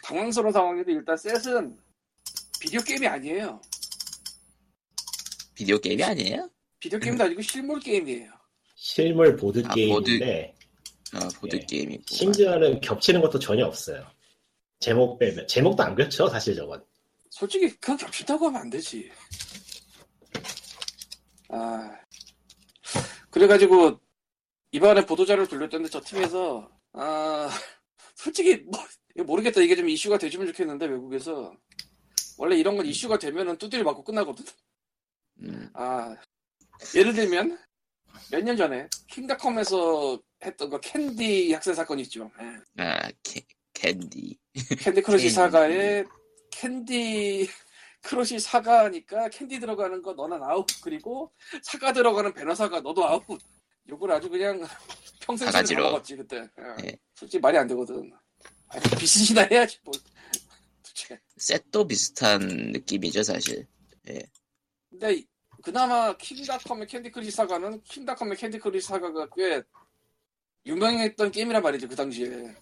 당황스러운 0.04 0.52
상황인데 0.52 0.92
일단 0.92 1.16
셋은 1.16 1.76
비디오 2.60 2.80
게임이 2.82 3.06
아니에요 3.06 3.60
비디오 5.54 5.78
게임이 5.78 6.02
아니에요? 6.02 6.50
비디오 6.78 6.98
게임도 6.98 7.24
아니고 7.24 7.42
실물 7.42 7.80
게임이에요 7.80 8.30
실물 8.74 9.36
보드 9.36 9.62
아, 9.66 9.74
게임인데 9.74 10.54
어, 11.14 11.28
보드 11.40 11.56
예. 11.56 11.60
게임이고. 11.60 12.02
심지어는 12.08 12.80
겹치는 12.80 13.20
것도 13.20 13.38
전혀 13.38 13.64
없어요. 13.64 14.04
제목 14.80 15.18
빼면 15.18 15.46
제목도 15.46 15.82
안 15.82 15.94
겹쳐 15.94 16.28
사실 16.28 16.54
저건. 16.54 16.84
솔직히 17.30 17.68
그거 17.78 17.96
겹친다고 17.96 18.46
하면 18.48 18.62
안 18.62 18.70
되지 18.70 19.10
아 21.48 21.90
그래가지고 23.30 23.98
이번에 24.76 25.06
보도자료를 25.06 25.48
돌렸던데 25.48 25.88
저 25.88 26.02
팀에서 26.02 26.70
아 26.92 27.48
솔직히 28.14 28.56
뭐 28.66 29.24
모르겠다 29.24 29.62
이게 29.62 29.74
좀 29.74 29.88
이슈가 29.88 30.18
되주면 30.18 30.46
좋겠는데 30.48 30.84
외국에서 30.86 31.54
원래 32.36 32.56
이런 32.56 32.76
건 32.76 32.84
이슈가 32.84 33.18
되면은 33.18 33.56
두드려 33.56 33.82
맞고 33.84 34.04
끝나거든 34.04 34.44
음, 35.42 35.70
아 35.72 36.14
예를 36.94 37.14
들면 37.14 37.58
몇 38.30 38.42
년 38.42 38.56
전에 38.58 38.86
킹닷컴에서 39.08 40.20
했던 40.44 40.68
그 40.68 40.78
캔디 40.82 41.52
학살 41.54 41.74
사건 41.74 41.98
있죠 42.00 42.30
예. 42.40 42.82
아, 42.82 43.10
캐, 43.22 43.40
캔디. 43.72 44.38
캔디 44.80 45.00
크러쉬. 45.02 45.30
사가에 45.30 46.04
캔디 46.50 47.48
크러쉬 48.02 48.38
사가니까 48.38 49.30
캔디 49.30 49.58
들어가는 49.60 50.02
거 50.02 50.12
너는 50.12 50.42
아웃 50.42 50.66
그리고 50.82 51.32
사가 51.62 51.94
들어가는 51.94 52.34
배너 52.34 52.54
사가 52.54 52.80
너도 52.80 53.06
아웃 53.06 53.22
요걸 53.88 54.10
아주 54.12 54.28
그냥 54.28 54.60
평생 55.20 55.46
다 55.46 55.52
사가지로. 55.52 55.82
먹었지 55.84 56.16
그때 56.16 56.36
예. 56.58 56.86
예. 56.88 56.98
솔직히 57.14 57.40
말이 57.40 57.56
안 57.58 57.66
되거든 57.68 58.12
아니 58.68 58.82
비슷이나 58.98 59.42
해야지 59.42 59.78
뭐. 59.84 59.92
셋도 61.36 61.86
비슷한 61.86 62.40
느낌이죠, 62.72 63.22
사실. 63.22 63.66
근데 64.90 65.14
이- 65.14 65.26
그나마 65.62 66.16
킹닷컴의 66.16 66.86
캔디 66.86 67.10
크러쉬 67.10 67.30
사가는 67.30 67.82
킹닷컴의 67.82 68.36
캔디 68.36 68.58
크러쉬 68.58 68.86
사가가 68.86 69.28
꽤 69.36 69.62
유명했던 70.64 71.30
게임이란 71.32 71.62
말이죠 71.62 71.88
그 71.88 71.96
당시에 71.96 72.54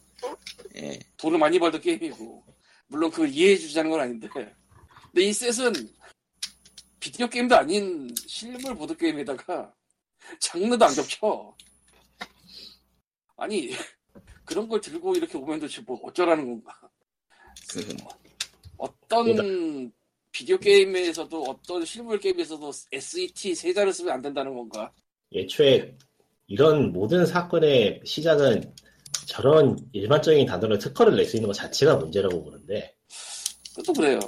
예. 0.76 0.98
돈을 1.16 1.38
많이 1.38 1.58
벌던 1.58 1.80
게임이고 1.80 2.44
물론 2.86 3.10
그걸 3.10 3.28
이해해 3.28 3.56
주자는 3.56 3.90
건 3.90 4.00
아닌데 4.00 4.28
근데 4.28 5.22
이 5.22 5.32
셋은 5.32 5.72
비디오 6.98 7.28
게임도 7.28 7.56
아닌 7.56 8.12
실물 8.26 8.74
보드 8.74 8.96
게임에다가 8.96 9.72
장르도 10.40 10.84
안 10.84 10.94
겹쳐. 10.94 11.54
아니 13.36 13.70
그런 14.44 14.68
걸 14.68 14.80
들고 14.80 15.14
이렇게 15.16 15.36
오면 15.38 15.60
도대체 15.60 15.82
뭐 15.82 15.98
어쩌라는 16.02 16.44
건가? 16.44 16.80
그, 17.70 17.96
어떤 18.76 19.92
비디오 20.30 20.58
게임에서도 20.58 21.42
어떤 21.44 21.84
실물 21.84 22.18
게임에서도 22.18 22.70
SET 22.92 23.54
세자를 23.54 23.92
쓰면 23.92 24.12
안 24.12 24.22
된다는 24.22 24.54
건가? 24.54 24.92
애초에 25.34 25.96
이런 26.46 26.92
모든 26.92 27.24
사건의 27.24 28.00
시작은 28.04 28.74
저런 29.26 29.78
일반적인 29.92 30.46
단어로 30.46 30.78
특허를 30.78 31.16
낼 31.16 31.24
수 31.26 31.36
있는 31.36 31.46
것 31.46 31.54
자체가 31.54 31.96
문제라고 31.96 32.42
보는데. 32.44 32.94
그것도 33.70 33.92
그래요 33.94 34.18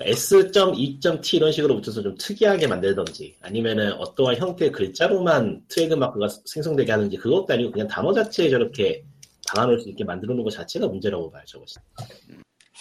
S.E.T 0.00 1.36
이런 1.36 1.50
식으로 1.52 1.74
붙여서 1.76 2.02
좀 2.02 2.14
특이하게 2.16 2.66
만들던지 2.68 3.36
아니면은 3.40 3.92
어떠한 3.94 4.36
형태의 4.36 4.70
글자로만 4.72 5.64
트레이드 5.68 5.94
마크가 5.94 6.28
생성되게 6.46 6.92
하는지 6.92 7.16
그것도 7.16 7.46
아니고 7.52 7.72
그냥 7.72 7.88
단어 7.88 8.12
자체에 8.12 8.48
저렇게 8.48 9.04
담아놓을 9.46 9.80
수 9.80 9.88
있게 9.88 10.04
만들어 10.04 10.34
놓은 10.34 10.44
것 10.44 10.50
자체가 10.50 10.86
문제라고 10.86 11.30
봐요 11.30 11.42
저것이 11.46 11.76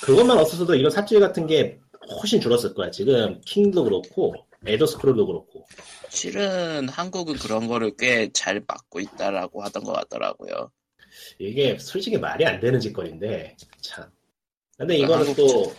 그것만 0.02 0.38
없어서도 0.38 0.76
이런 0.76 0.92
사투리 0.92 1.20
같은 1.20 1.48
게 1.48 1.80
훨씬 2.22 2.40
줄었을 2.40 2.74
거야 2.74 2.92
지금 2.92 3.42
킹도 3.46 3.84
그렇고 3.84 4.36
엘더 4.66 4.86
스크롤도 4.86 5.26
그렇고 5.26 5.66
실은 6.10 6.88
한국은 6.90 7.36
그런 7.36 7.68
거를 7.68 7.96
꽤 7.98 8.30
잘 8.34 8.64
막고 8.68 9.00
있다라고 9.00 9.64
하던 9.64 9.84
것 9.84 9.94
같더라고요. 9.94 10.72
이게 11.40 11.78
솔직히 11.80 12.18
말이 12.18 12.46
안 12.46 12.60
되는 12.60 12.80
짓거리인데 12.80 13.56
참. 13.82 14.06
근데 14.78 14.98
이거는 14.98 15.26
한국 15.26 15.36
또 15.36 15.74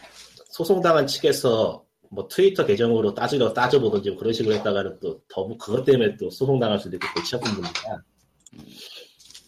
소송당한 0.59 1.07
측에서 1.07 1.85
뭐 2.11 2.27
트위터 2.27 2.67
계정으로 2.67 3.15
따지러 3.15 3.53
따져보든지 3.53 4.11
뭐 4.11 4.19
그런 4.19 4.33
식으로 4.33 4.57
했다가는 4.57 4.99
또 4.99 5.21
더 5.29 5.47
그것 5.57 5.85
때문에 5.85 6.17
또 6.17 6.29
소송당할 6.31 6.81
수도 6.81 6.97
있고 6.97 7.07
골치 7.15 7.37
아픈 7.37 7.53
분이니까. 7.53 8.03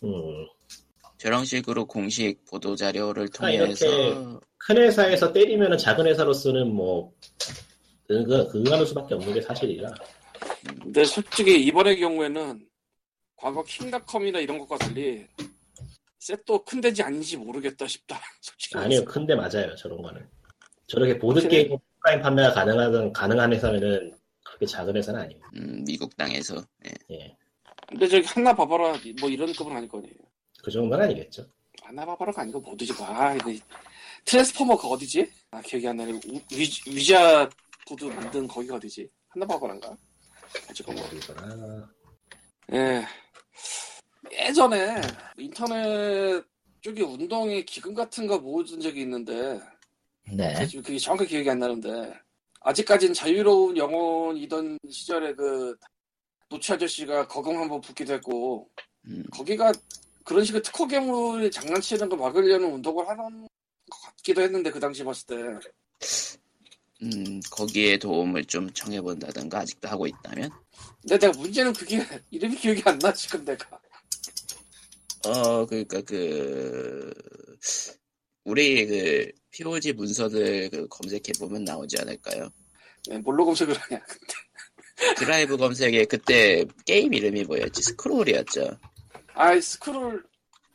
음, 0.04 0.46
저런 1.18 1.44
식으로 1.44 1.84
공식 1.86 2.44
보도 2.48 2.76
자료를 2.76 3.24
아, 3.24 3.26
통해서 3.36 3.86
이렇게 3.86 4.38
큰 4.56 4.76
회사에서 4.76 5.32
때리면은 5.32 5.76
작은 5.78 6.06
회사로서는 6.06 6.72
뭐 6.72 7.12
응가, 8.08 8.46
응하는 8.54 8.86
수밖에 8.86 9.14
없는 9.14 9.34
게 9.34 9.40
사실이라. 9.40 9.92
근데 10.82 11.04
솔직히 11.04 11.60
이번의 11.64 11.98
경우에는 11.98 12.68
과거 13.36 13.64
킹닷컴이나 13.64 14.38
이런 14.38 14.58
것과 14.60 14.78
달리 14.78 15.26
셋도 16.20 16.64
큰 16.64 16.80
데지 16.80 17.02
아닌지 17.02 17.36
모르겠다 17.36 17.88
싶다. 17.88 18.20
솔직히. 18.40 18.78
아니요, 18.78 19.04
큰 19.04 19.26
데 19.26 19.34
맞아요, 19.34 19.74
저런 19.74 20.00
거는. 20.02 20.24
저렇게 20.90 21.16
보드 21.18 21.38
확실히? 21.38 21.62
게임 21.68 21.72
오프라인 21.72 22.20
판매가 22.20 22.52
가능하던 22.52 23.12
가능한 23.12 23.52
회사면은 23.52 24.12
그렇게 24.44 24.66
작은 24.66 24.96
회사는 24.96 25.20
아니에요. 25.20 25.40
음, 25.54 25.84
미국 25.86 26.16
땅에서 26.16 26.56
예. 26.84 26.90
예, 27.14 27.36
근데 27.88 28.08
저기 28.08 28.26
한나 28.26 28.52
바바라 28.54 28.94
뭐 29.20 29.30
이런 29.30 29.52
급은 29.52 29.76
아닐 29.76 29.88
거 29.88 29.98
아니에요. 29.98 30.14
그 30.64 30.70
정도는 30.70 31.04
아니겠죠. 31.04 31.46
한나 31.82 32.04
바바라가 32.04 32.42
아니고 32.42 32.60
뭐 32.60 32.72
어디지? 32.74 32.92
아, 33.04 33.34
이거 33.34 33.52
트랜스포머가 34.24 34.88
어디지? 34.88 35.30
아 35.52 35.60
기억이 35.62 35.86
안 35.86 35.96
나네. 35.96 36.12
우- 36.12 36.40
위, 36.52 36.68
위자 36.88 37.48
보드 37.88 38.04
만든 38.06 38.48
거기가 38.48 38.74
어디지? 38.76 39.08
한나 39.28 39.46
바바라인가? 39.46 39.96
어쨌건 40.68 40.96
뭐. 40.96 41.04
어디서나 41.06 41.88
예. 42.72 43.04
예전에 44.32 45.00
인터넷 45.38 46.42
쪽에 46.80 47.02
운동의 47.02 47.64
기금 47.64 47.94
같은 47.94 48.26
거 48.26 48.38
모은 48.38 48.64
적이 48.80 49.02
있는데 49.02 49.60
네. 50.32 50.66
지금 50.66 50.82
그게 50.82 50.98
정확히 50.98 51.26
기억이 51.26 51.48
안 51.50 51.58
나는데. 51.58 52.14
아직까지는 52.62 53.14
자유로운 53.14 53.76
영혼이던 53.76 54.78
시절에 54.90 55.34
그 55.34 55.74
노치 56.50 56.72
아저씨가 56.74 57.26
거금 57.26 57.56
한번 57.56 57.80
붙기도 57.80 58.12
했고 58.14 58.68
음, 59.06 59.24
거기가 59.32 59.72
그런 60.24 60.44
식의 60.44 60.62
특허 60.62 60.86
괴물이 60.86 61.50
장난치는 61.50 62.08
거 62.10 62.16
막으려는 62.16 62.70
운동을 62.74 63.08
하는 63.08 63.48
것 63.90 64.00
같기도 64.02 64.42
했는데 64.42 64.70
그 64.70 64.78
당시 64.78 65.02
봤을 65.02 65.26
때. 65.26 65.36
음, 67.02 67.40
거기에 67.50 67.96
도움을 67.96 68.44
좀 68.44 68.70
청해본다든가 68.74 69.60
아직도 69.60 69.88
하고 69.88 70.06
있다면? 70.06 70.50
근데 71.00 71.18
내가 71.18 71.38
문제는 71.38 71.72
그게 71.72 71.96
이름이 72.30 72.56
기억이 72.56 72.82
안 72.84 72.98
나 72.98 73.10
지금 73.14 73.42
내가. 73.42 73.80
어 75.26 75.64
그러니까 75.64 76.02
그 76.02 77.10
우리 78.44 78.86
그 78.86 79.32
POG 79.50 79.92
문서들 79.94 80.70
그 80.70 80.86
검색해 80.88 81.32
보면 81.38 81.64
나오지 81.64 81.96
않을까요? 82.00 82.48
네, 83.08 83.18
뭘로 83.18 83.44
검색을 83.44 83.76
하냐 83.76 84.00
드라이브 85.16 85.56
검색에 85.56 86.04
그때 86.04 86.64
게임 86.84 87.14
이름이 87.14 87.44
뭐였지? 87.44 87.82
스크롤이었죠. 87.82 88.78
아이 89.34 89.60
스크롤 89.60 90.24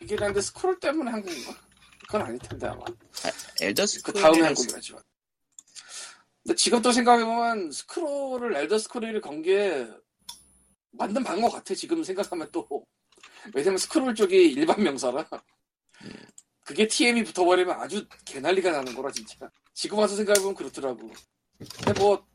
이긴 0.01 0.21
한데 0.21 0.41
스크롤 0.41 0.79
때문에 0.79 1.11
한 1.11 1.23
건가? 1.23 1.59
그건 2.01 2.21
아닐 2.21 2.39
텐데 2.39 2.67
아마 2.67 2.83
엘더 3.61 3.83
그 3.83 3.87
스크롤 3.87 4.21
다음에 4.21 4.41
한 4.41 4.53
거겠지만 4.53 5.01
근데 6.43 6.55
지금 6.55 6.81
또 6.81 6.91
생각해보면 6.91 7.71
스크롤을 7.71 8.55
엘더 8.55 8.77
스크롤을 8.77 9.21
건게 9.21 9.87
맞는 10.91 11.23
방법 11.23 11.51
같아 11.51 11.73
지금 11.73 12.03
생각하면 12.03 12.49
또 12.51 12.67
왜냐면 13.53 13.77
스크롤 13.77 14.15
쪽이 14.15 14.51
일반 14.51 14.81
명사라 14.83 15.27
그게 16.65 16.87
TM이 16.87 17.23
붙어버리면 17.23 17.79
아주 17.79 18.05
개난리가 18.25 18.71
나는 18.71 18.93
거라 18.93 19.09
진짜 19.11 19.49
지금 19.73 19.99
와서 19.99 20.15
생각해보면 20.17 20.55
그렇더라고 20.55 21.09
근데 21.85 21.99
뭐 21.99 22.25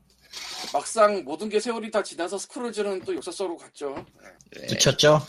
막상 0.73 1.23
모든 1.23 1.49
게 1.49 1.59
세월이 1.59 1.91
다 1.91 2.01
지나서 2.01 2.39
스크롤즈는 2.39 3.01
또 3.01 3.15
역사 3.15 3.29
속으로 3.29 3.57
갔죠 3.57 4.03
네. 4.55 4.67
붙였죠? 4.67 5.19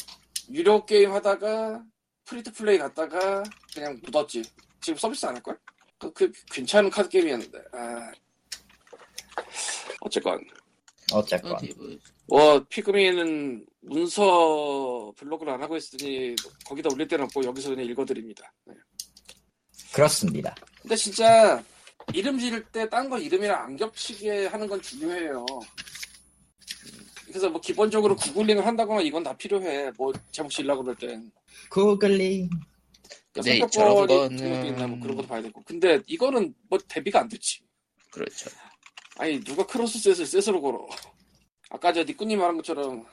유료 0.51 0.87
게임 0.87 1.13
하다가 1.13 1.85
free 2.25 2.44
to 2.44 2.53
play 2.53 2.79
갔다가 2.79 3.43
그냥 3.75 4.01
묻었지. 4.03 4.43
지금 4.81 4.99
서비스 4.99 5.27
안 5.27 5.37
할걸? 5.37 5.59
그, 5.99 6.13
그 6.13 6.33
괜찮은 6.51 6.91
카드 6.91 7.09
게임이었는데. 7.09 7.59
아. 7.73 8.13
어쨌건 10.01 10.45
어쨌건. 11.13 11.53
어디 11.53 11.75
뭐뭐 12.27 12.65
피그미는 12.69 13.67
문서 13.83 15.13
블로그를 15.17 15.53
안 15.53 15.63
하고 15.63 15.77
있으니 15.77 16.35
거기다 16.65 16.89
올릴 16.93 17.09
데는 17.09 17.25
없고 17.27 17.45
여기서 17.45 17.71
그냥 17.71 17.85
읽어드립니다. 17.87 18.53
네. 18.65 18.75
그렇습니다. 19.93 20.55
근데 20.81 20.97
진짜 20.97 21.63
이름 22.15 22.39
지을 22.39 22.65
때 22.71 22.89
딴 22.89 23.11
거 23.11 23.19
이름이랑 23.19 23.65
안 23.65 23.77
겹치게 23.77 24.47
하는 24.47 24.67
건 24.67 24.81
중요해요. 24.81 25.45
그래서 27.27 27.49
뭐 27.51 27.61
기본적으로 27.61 28.15
구글링을 28.17 28.67
한다거나 28.67 29.01
이건 29.03 29.23
다 29.23 29.37
필요해. 29.37 29.93
뭐 29.97 30.13
제목 30.31 30.51
지으려고 30.51 30.83
그럴 30.83 30.97
땐. 30.97 31.31
구글링. 31.71 32.49
근데 33.33 33.59
상표권이 33.59 33.71
저런 33.71 34.07
거는 34.07 34.67
있나 34.67 34.87
뭐 34.87 35.01
그런 35.01 35.17
것도 35.17 35.27
봐야 35.29 35.41
되고. 35.43 35.63
근데 35.65 36.01
이거는 36.07 36.55
뭐 36.69 36.79
대비가 36.89 37.21
안 37.21 37.29
되지. 37.29 37.61
그렇죠. 38.11 38.51
아니 39.17 39.43
누가 39.43 39.67
크로스 39.67 39.99
셋을 39.99 40.27
셋으로 40.27 40.61
걸어. 40.61 40.87
아까 41.71 41.93
저 41.93 42.05
니꾸님 42.05 42.39
말한 42.39 42.57
것처럼 42.59 43.07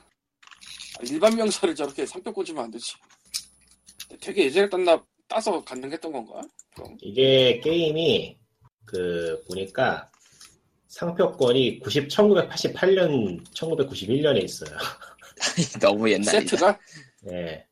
일반 1.04 1.36
명사를 1.36 1.74
저렇게 1.76 2.06
상표 2.06 2.44
주면 2.44 2.66
안 2.66 2.72
되지. 2.72 2.94
되게 4.20 4.46
예전에 4.46 4.70
땄나 4.70 5.04
따서 5.28 5.64
가능했던 5.64 6.12
건가? 6.12 6.42
그럼 6.76 6.98
이게 7.02 7.60
게임이 7.60 8.38
그 8.86 9.42
보니까 9.48 10.12
상표권이 10.88 11.80
90, 11.80 12.08
1988년, 12.10 13.46
1991년에 13.54 14.44
있어요. 14.44 14.76
너무 15.80 16.10
옛날이다. 16.10 16.32
세트가 16.32 16.80
예. 17.32 17.66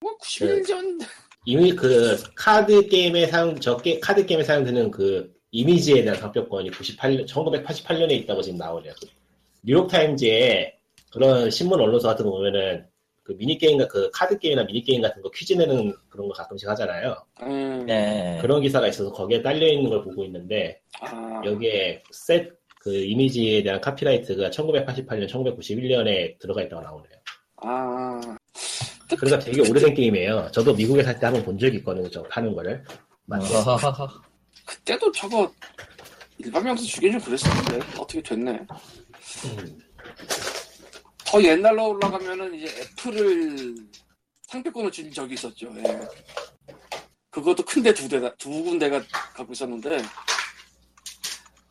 뭐 0.00 0.16
91년 0.18 0.66
전 0.66 0.98
이미 1.46 1.74
그 1.74 2.22
카드 2.34 2.86
게임에 2.86 3.26
사용, 3.26 3.58
저 3.58 3.76
게, 3.78 3.98
카드 3.98 4.24
게임에 4.24 4.44
사용되는 4.44 4.90
그 4.90 5.34
이미지에 5.50 6.02
대한 6.04 6.20
상표권이 6.20 6.70
98년, 6.70 7.26
1988년에 7.26 8.12
있다고 8.12 8.42
지금 8.42 8.58
나오네요. 8.58 8.92
뉴욕 9.62 9.88
타임즈에 9.88 10.79
그런 11.12 11.50
신문 11.50 11.80
언론사 11.80 12.08
같은 12.08 12.24
거 12.24 12.32
보면은 12.32 12.86
그 13.22 13.32
미니게임, 13.32 13.86
그 13.88 14.10
카드 14.12 14.38
게임이나 14.38 14.64
미니게임 14.64 15.02
같은 15.02 15.22
거 15.22 15.30
퀴즈 15.30 15.52
내는 15.52 15.94
그런 16.08 16.28
거 16.28 16.34
가끔씩 16.34 16.68
하잖아요. 16.68 17.16
음, 17.42 17.84
네. 17.86 18.38
그런 18.40 18.60
기사가 18.60 18.88
있어서 18.88 19.12
거기에 19.12 19.42
딸려 19.42 19.66
있는 19.68 19.90
걸 19.90 20.02
보고 20.02 20.24
있는데 20.24 20.80
아, 21.00 21.42
여기에 21.44 22.02
셋 22.10 22.60
그 22.80 22.94
이미지에 22.96 23.62
대한 23.62 23.78
copyright가 23.82 24.48
1988년, 24.48 25.28
1991년에 25.28 26.38
들어가 26.38 26.62
있다고 26.62 26.80
나오네요. 26.82 27.12
아, 27.56 28.18
그러니까 29.18 29.38
되게 29.38 29.60
오래된 29.68 29.92
게임이에요. 29.94 30.48
저도 30.50 30.72
미국에 30.74 31.02
살 31.02 31.20
때 31.20 31.26
한번 31.26 31.44
본 31.44 31.58
적이 31.58 31.76
있거든요. 31.78 32.08
저 32.08 32.22
파는 32.22 32.54
거를. 32.54 32.82
맞네. 33.26 33.44
어허허허. 33.44 34.08
그때도 34.66 35.12
저거 35.12 35.52
일반 36.38 36.64
명사 36.64 36.82
주긴 36.82 37.12
좀 37.12 37.20
그랬었는데 37.20 38.00
어떻게 38.00 38.22
됐네. 38.22 38.52
음. 38.52 39.78
더 41.30 41.40
옛날로 41.44 41.90
올라가면은 41.90 42.56
이제 42.56 42.66
애플을 42.80 43.76
상표권을 44.48 44.90
준 44.90 45.12
적이 45.12 45.34
있었죠. 45.34 45.72
예. 45.76 46.08
그것도 47.30 47.64
큰데 47.64 47.94
두 47.94 48.08
대다 48.08 48.34
두 48.34 48.50
군데가 48.50 49.00
갖고 49.34 49.52
있었는데 49.52 50.02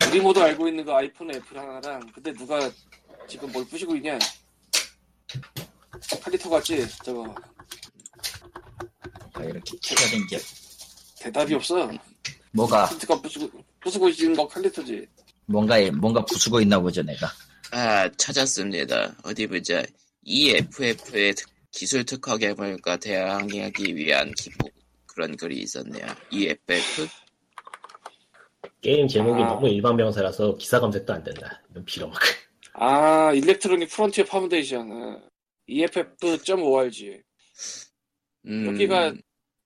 우리 0.07 0.21
모두 0.21 0.41
알고 0.41 0.69
있는 0.69 0.85
그 0.85 0.93
아이폰 0.93 1.35
애플 1.35 1.59
하나랑 1.59 2.09
근데 2.13 2.31
누가 2.31 2.71
지금 3.27 3.51
뭘 3.51 3.65
부시고 3.65 3.97
있냐? 3.97 4.17
칼리토 6.23 6.49
같지? 6.49 6.87
저거 7.03 7.35
아, 9.33 9.43
이렇게 9.43 9.77
치러진 9.81 10.25
게 10.27 10.39
대답이 11.19 11.53
없어. 11.55 11.91
뭐가 12.53 12.85
칼리토가 12.85 13.21
부수고 13.21 13.61
부수고 13.81 14.07
있는 14.07 14.37
거 14.37 14.47
칼리토지. 14.47 15.05
뭔가 15.47 15.75
뭔가 15.91 16.23
부수고 16.23 16.61
있나 16.61 16.79
보죠 16.79 17.03
내가. 17.03 17.29
아 17.71 18.09
찾았습니다. 18.17 19.15
어디 19.23 19.47
보자. 19.47 19.83
EFF의 20.23 21.35
특- 21.35 21.49
기술 21.71 22.03
특허 22.03 22.37
개발과 22.37 22.97
대항하기 22.97 23.95
위한 23.95 24.31
기부 24.33 24.69
그런 25.05 25.35
글이 25.37 25.57
있었네요. 25.59 26.05
EFF 26.31 27.07
게임 28.81 29.07
제목이 29.07 29.41
아. 29.43 29.47
너무 29.49 29.67
일반 29.67 29.95
명사라서 29.95 30.55
기사 30.57 30.79
검색도 30.79 31.13
안 31.13 31.23
된다. 31.23 31.61
이런 31.71 31.85
빌어먹. 31.85 32.17
아 32.73 33.31
일렉트로닉 33.33 33.89
프론티어 33.89 34.25
파운데이션 34.25 34.91
어. 34.91 35.21
EFF.org 35.67 37.21
음, 38.47 38.65
여기가 38.67 39.13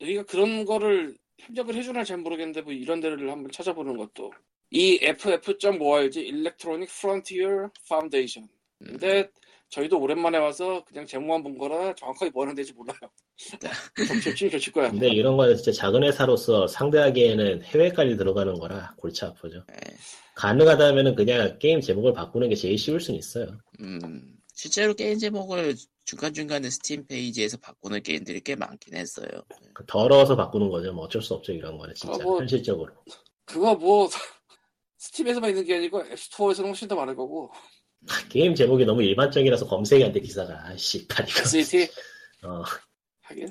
여기가 0.02 0.24
그런 0.24 0.66
거를 0.66 1.16
협력을 1.40 1.74
해주나 1.76 2.04
잘 2.04 2.18
모르겠는데 2.18 2.62
뭐 2.62 2.74
이런 2.74 3.00
데를 3.00 3.32
한번 3.32 3.52
찾아보는 3.52 3.96
것도 3.98 4.34
이 4.34 4.53
EFF.org 4.74 6.20
Electronic 6.20 6.92
Frontier 6.92 7.70
Foundation 7.86 8.50
근데 8.84 9.30
저희도 9.70 10.00
오랜만에 10.00 10.38
와서 10.38 10.84
그냥 10.86 11.06
제목만 11.06 11.42
본 11.44 11.58
거라 11.58 11.96
정확하게 11.96 12.32
뭐 12.32 12.44
하는 12.44 12.54
데지 12.56 12.74
몰라요 12.74 12.98
정치협ችን 14.08 14.50
겹칠 14.50 14.74
거야 14.74 14.92
근데 14.92 15.10
이런 15.10 15.38
거는 15.38 15.56
진짜 15.56 15.72
작은 15.72 16.04
회사로서 16.04 16.68
상대하기에는 16.68 17.64
해외까지 17.64 18.18
들어가는 18.18 18.54
거라 18.60 18.94
골치 18.98 19.26
아프죠. 19.26 19.64
네. 19.68 19.76
가능하다면은 20.36 21.16
그냥 21.16 21.58
게임 21.60 21.80
제목을 21.82 22.14
바꾸는 22.14 22.50
게 22.50 22.56
제일 22.56 22.78
쉬울 22.78 23.00
수는 23.00 23.20
있어요. 23.20 23.58
음, 23.80 24.36
실제로 24.54 24.94
게임 24.94 25.18
제목을 25.18 25.76
중간중간에 26.06 26.70
스팀 26.70 27.06
페이지에서 27.08 27.58
바꾸는 27.58 28.02
게임들이 28.04 28.42
꽤 28.42 28.56
많긴 28.56 28.96
했어요. 28.96 29.28
그 29.74 29.84
더러워서 29.88 30.36
바꾸는 30.36 30.70
거죠. 30.70 30.92
뭐 30.94 31.06
어쩔 31.06 31.22
수 31.22 31.34
없죠. 31.36 31.52
이런 31.54 31.78
거는 31.78 31.94
진짜 31.96 32.16
아, 32.20 32.24
뭐- 32.24 32.40
현실적으로. 32.40 32.92
그거 33.46 33.76
뭐 33.76 34.10
Steam에서만 35.04 35.50
있는 35.50 35.66
게 35.66 35.76
아니고 35.76 36.06
App 36.12 36.23
Store에서는 36.23 36.70
훨씬 36.70 36.88
더 36.88 36.96
많을 36.96 37.14
거고. 37.14 37.52
게임 38.30 38.56
제목이 38.56 38.86
너무 38.86 39.04
일반적이라서 39.04 39.68
검색이 39.68 40.02
안 40.04 40.14
돼 40.14 40.22
기사가. 40.22 40.66
아씨, 40.68 41.06
판 41.08 41.28
이거. 41.28 41.42
SAT 41.42 41.90
어, 42.44 42.64
하긴. 43.24 43.50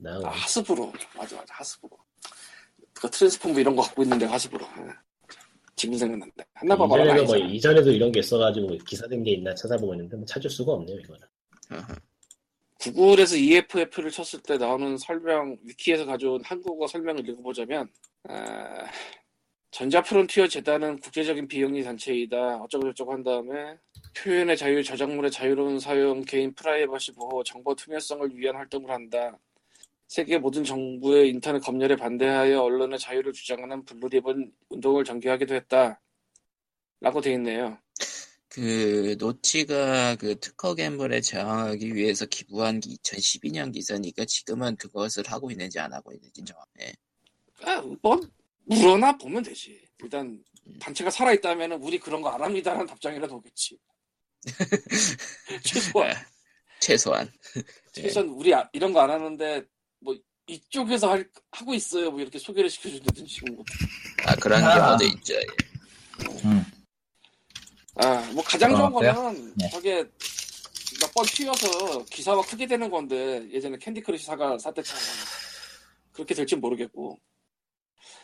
나 0.00 0.18
아, 0.24 0.30
Hasbro. 0.30 0.90
맞아 1.14 1.36
맞아 1.36 1.54
Hasbro. 1.56 1.90
그 2.94 3.10
트랜스폼 3.10 3.58
이런 3.58 3.76
거 3.76 3.82
갖고 3.82 4.02
있는데 4.02 4.24
하스브로. 4.24 4.64
예. 4.78 4.88
지금 5.76 5.96
생각난다 5.96 6.44
한나봐 6.54 6.86
봐라 6.86 7.02
이전에도 7.04 7.24
뭐 7.26 7.36
이전에도 7.36 7.90
이런 7.90 8.12
게 8.12 8.20
있어가지고 8.20 8.68
기사된 8.86 9.22
게 9.24 9.32
있나 9.32 9.54
찾아보고 9.54 9.94
있는데 9.94 10.16
뭐 10.16 10.24
찾을 10.26 10.48
수가 10.48 10.72
없네요 10.72 10.98
이거는. 11.00 11.26
구글에서 12.78 13.36
EFF를 13.36 14.10
쳤을 14.10 14.40
때 14.42 14.58
나오는 14.58 14.96
설명 14.98 15.56
위키에서 15.64 16.04
가져온 16.06 16.42
한국어 16.44 16.86
설명을 16.86 17.28
읽어보자면 17.28 17.88
아, 18.28 18.84
전자프론티어 19.72 20.48
재단은 20.48 21.00
국제적인 21.00 21.48
비영리 21.48 21.82
단체이다 21.82 22.56
어쩌고 22.56 22.88
저쩌고 22.88 23.12
한 23.14 23.22
다음에 23.22 23.78
표현의 24.14 24.56
자유, 24.56 24.84
저작물의 24.84 25.30
자유로운 25.30 25.80
사용, 25.80 26.22
개인 26.22 26.54
프라이버시 26.54 27.12
보호, 27.12 27.42
정보 27.42 27.74
투명성을 27.74 28.36
위한 28.36 28.56
활동을 28.56 28.90
한다. 28.90 29.38
세계 30.08 30.36
모든 30.36 30.62
정부의 30.62 31.30
인터넷 31.30 31.58
검열에 31.60 31.96
반대하여 31.96 32.60
언론의 32.60 32.98
자유를 32.98 33.32
주장하는 33.32 33.82
블루리본 33.86 34.52
운동을 34.68 35.04
전개하기도 35.04 35.54
했다. 35.54 35.98
라고 37.00 37.22
돼 37.22 37.32
있네요. 37.32 37.78
그 38.48 39.16
노치가 39.18 40.14
그 40.16 40.38
특허 40.38 40.74
갬블에 40.74 41.22
저항하기 41.22 41.94
위해서 41.94 42.26
기부한 42.26 42.80
게 42.80 42.90
2012년 42.90 43.72
기사니까 43.72 44.26
지금은 44.26 44.76
그것을 44.76 45.24
하고 45.28 45.50
있는지 45.50 45.78
안 45.80 45.94
하고 45.94 46.12
있는지 46.12 46.44
정확해. 46.44 46.92
아, 47.62 47.82
뭐 48.02 48.20
물어나 48.64 49.16
보면 49.16 49.42
되지. 49.42 49.80
일단 50.02 50.42
단체가 50.80 51.10
살아있다면 51.10 51.72
우리 51.82 51.98
그런 51.98 52.22
거 52.22 52.28
안 52.30 52.42
합니다라는 52.42 52.86
답장이라도 52.86 53.36
오겠지. 53.36 53.78
최소한 55.64 56.08
네. 56.08 56.14
최소한. 56.80 57.32
네. 57.54 57.62
최소한 58.02 58.28
우리 58.30 58.54
아- 58.54 58.68
이런 58.72 58.92
거 58.92 59.00
안 59.00 59.10
하는데 59.10 59.62
뭐 60.00 60.16
이쪽에서 60.46 61.10
할- 61.10 61.28
하고 61.52 61.74
있어요. 61.74 62.10
뭐 62.10 62.20
이렇게 62.20 62.38
소개를 62.38 62.68
시켜준다든지 62.70 63.40
뭐. 63.52 63.64
아 64.26 64.34
그런 64.36 64.62
아. 64.64 64.74
경우도 64.98 65.04
있죠. 65.16 65.34
예. 65.34 65.46
음. 66.44 66.64
아, 67.96 68.30
뭐 68.32 68.42
가장 68.42 68.70
좋은 68.74 68.86
어? 68.86 68.90
거는 68.90 69.54
네. 69.56 69.68
저게 69.70 70.02
몇 71.00 71.12
번 71.14 71.26
튀어서 71.26 72.04
기사가 72.06 72.40
크게 72.42 72.66
되는 72.66 72.88
건데 72.90 73.46
예전에 73.52 73.76
Candy 73.78 74.00
Crush 74.02 74.24
Saga 74.24 74.56
사태처럼 74.58 75.02
그렇게 76.12 76.34
될지 76.34 76.56
모르겠고. 76.56 77.18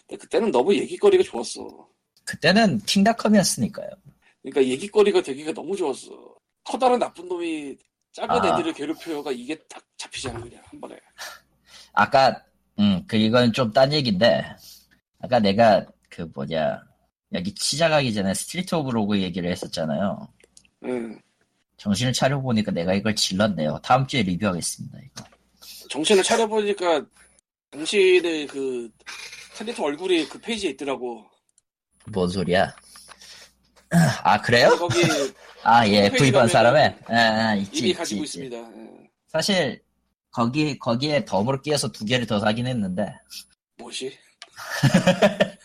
근데 0.09 0.21
그때는 0.23 0.51
너무 0.51 0.75
얘기거리가 0.75 1.23
좋았어. 1.23 1.89
그때는 2.25 2.79
King.com이었으니까요. 2.81 3.89
그러니까 4.43 4.65
얘기거리가 4.73 5.23
되기가 5.23 5.53
너무 5.53 5.77
좋았어. 5.77 6.35
커다란 6.65 6.99
나쁜 6.99 7.29
놈이 7.29 7.77
작은 8.13 8.31
아. 8.31 8.55
애들을 8.59 8.73
괴롭혀. 8.72 9.33
이게 9.33 9.55
딱 9.69 9.85
잡히잖아 9.97 10.41
그냥 10.41 10.61
한 10.65 10.81
번에. 10.81 10.99
아까 11.93 12.43
음, 12.79 13.05
그 13.07 13.17
이건 13.17 13.53
좀 13.53 13.73
딴 13.73 13.93
얘기인데 13.93 14.45
아까 15.21 15.39
내가 15.41 15.85
그 16.09 16.23
뭐냐 16.35 16.83
여기 17.35 17.55
시작하기 17.57 18.15
전에 18.15 18.33
Streets 18.35 18.74
of 18.74 18.91
Rogue 18.91 19.20
얘기를 19.21 19.51
했었잖아요. 19.51 20.29
응. 20.85 21.21
정신을 21.77 22.13
차려 22.13 22.41
보니까 22.41 22.73
내가 22.73 22.95
이걸 22.95 23.15
질렀네요. 23.15 23.79
다음 23.83 24.07
주에 24.07 24.23
리뷰하겠습니다. 24.23 24.99
이거. 25.05 25.25
정신을 25.91 26.23
차려보니까 26.23 27.05
당신의 27.71 28.47
그 28.47 28.91
텔레토 29.59 29.83
얼굴이 29.85 30.29
그 30.29 30.39
페이지에 30.41 30.71
있더라고. 30.71 31.27
뭔 32.07 32.29
소리야? 32.29 32.75
아 34.23 34.41
그래요? 34.41 34.77
거기 34.79 35.03
아 35.63 35.87
예, 35.89 36.03
홈페이지 36.05 36.17
구입한 36.31 36.49
사람에 36.49 36.99
아, 37.07 37.15
아, 37.15 37.55
있지, 37.57 37.79
이미 37.79 37.89
있지, 37.91 37.99
가지고 37.99 38.25
있지. 38.25 38.39
있습니다. 38.39 38.57
예. 38.57 39.11
사실 39.27 39.83
거기 40.31 40.79
거기에 40.79 41.25
덤으로 41.25 41.61
끼어서 41.63 41.91
두 41.91 42.05
개를 42.05 42.27
더 42.27 42.39
사긴 42.39 42.67
했는데 42.67 43.13
뭐지? 43.79 44.17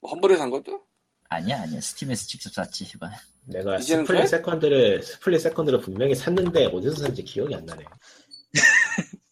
뭐 0.00 0.12
한 0.12 0.20
번에 0.20 0.36
산 0.36 0.50
것도? 0.50 0.80
아니야 1.28 1.62
아니야 1.62 1.80
스팀에서 1.80 2.26
직접 2.26 2.52
샀지 2.52 2.84
이번에. 2.94 3.14
내가 3.44 3.78
이제는 3.78 4.04
스플릿 4.04 4.20
그래? 4.20 4.26
세컨드를 4.26 5.02
스플릿 5.02 5.40
세컨드를 5.42 5.80
분명히 5.80 6.14
샀는데 6.14 6.66
어디서 6.66 6.96
샀는지 6.96 7.22
기억이 7.24 7.54
안 7.54 7.64
나네. 7.64 7.84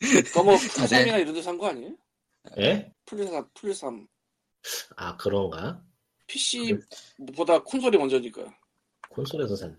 그거 0.00 0.42
뭐 0.44 0.56
풀삼이나 0.76 1.16
이런 1.18 1.34
데산거 1.34 1.66
아니에요? 1.68 1.90
예? 2.58 2.92
풀삼, 3.06 3.48
풀삼. 3.54 4.06
아 4.96 5.16
그런가? 5.16 5.80
PC보다 6.26 7.62
콘솔이 7.62 7.96
먼저니까. 7.96 8.42
콘솔에서 9.10 9.54
샀나? 9.56 9.76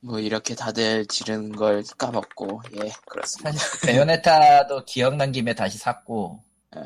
뭐 0.00 0.18
이렇게 0.18 0.54
다들 0.54 1.06
지른 1.06 1.52
걸 1.52 1.82
까먹고 1.98 2.62
예 2.74 2.90
그렇습니다. 3.06 3.58
베요네타도 3.84 4.84
기억난 4.84 5.32
김에 5.32 5.54
다시 5.54 5.78
샀고 5.78 6.42
예. 6.76 6.80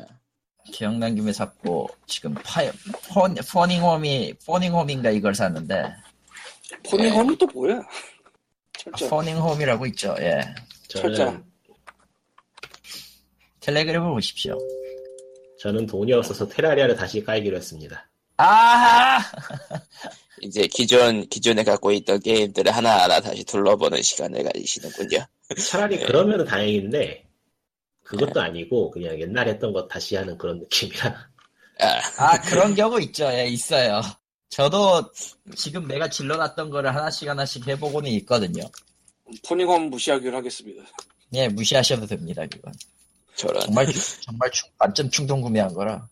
기억난 0.71 1.15
김에 1.15 1.31
샀고 1.33 1.89
지금 2.05 2.33
파 2.35 2.61
폰, 3.13 3.35
포닝홈이 3.35 4.33
포닝홈인가 4.45 5.11
이걸 5.11 5.35
샀는데 5.35 5.93
포닝홈은 6.89 7.37
또 7.37 7.45
뭐야? 7.47 7.77
아, 7.77 7.81
철저. 8.77 9.09
포닝홈이라고 9.09 9.85
있죠. 9.87 10.15
예. 10.19 10.41
저는 10.89 11.15
철자. 11.15 11.43
텔레그램을 13.59 14.09
보십시오. 14.11 14.57
저는 15.61 15.85
돈이 15.85 16.11
없어서 16.13 16.47
테라리아를 16.47 16.95
다시 16.95 17.23
깔기로 17.23 17.55
했습니다. 17.55 18.09
아 18.37 19.19
이제 20.41 20.65
기존 20.65 21.27
기존에 21.29 21.63
갖고 21.63 21.91
있던 21.91 22.19
게임들을 22.19 22.71
하나하나 22.71 23.21
다시 23.21 23.43
둘러보는 23.43 24.01
시간을 24.01 24.43
가지시는군요. 24.43 25.23
차라리 25.63 25.97
네. 25.97 26.05
그러면 26.05 26.45
다행인데 26.45 27.27
그것도 28.03 28.41
아니고 28.41 28.89
그냥 28.89 29.21
옛날 29.21 29.47
했던 29.47 29.71
거 29.71 29.87
다시 29.87 30.15
하는 30.15 30.35
그런 30.35 30.57
느낌이라. 30.57 31.29
아, 31.79 32.01
아, 32.17 32.41
그런 32.41 32.73
경우 32.73 32.99
있죠. 33.01 33.25
예, 33.25 33.45
있어요. 33.45 34.01
저도 34.49 35.11
지금 35.55 35.87
내가 35.87 36.09
질러놨던 36.09 36.71
거를 36.71 36.95
하나씩 36.95 37.29
하나씩 37.29 37.67
해보고는 37.67 38.09
있거든요. 38.11 38.63
포닝홈 39.47 39.91
무시하기로 39.91 40.37
하겠습니다. 40.37 40.83
예, 41.33 41.47
무시하셔도 41.49 42.07
됩니다, 42.07 42.45
그건. 42.47 42.73
저런. 43.35 43.61
정말, 43.61 43.87
정말 44.21 44.51
충, 44.51 44.69
완전 44.77 45.09
충동 45.11 45.41
구매한 45.41 45.73
거라. 45.73 46.07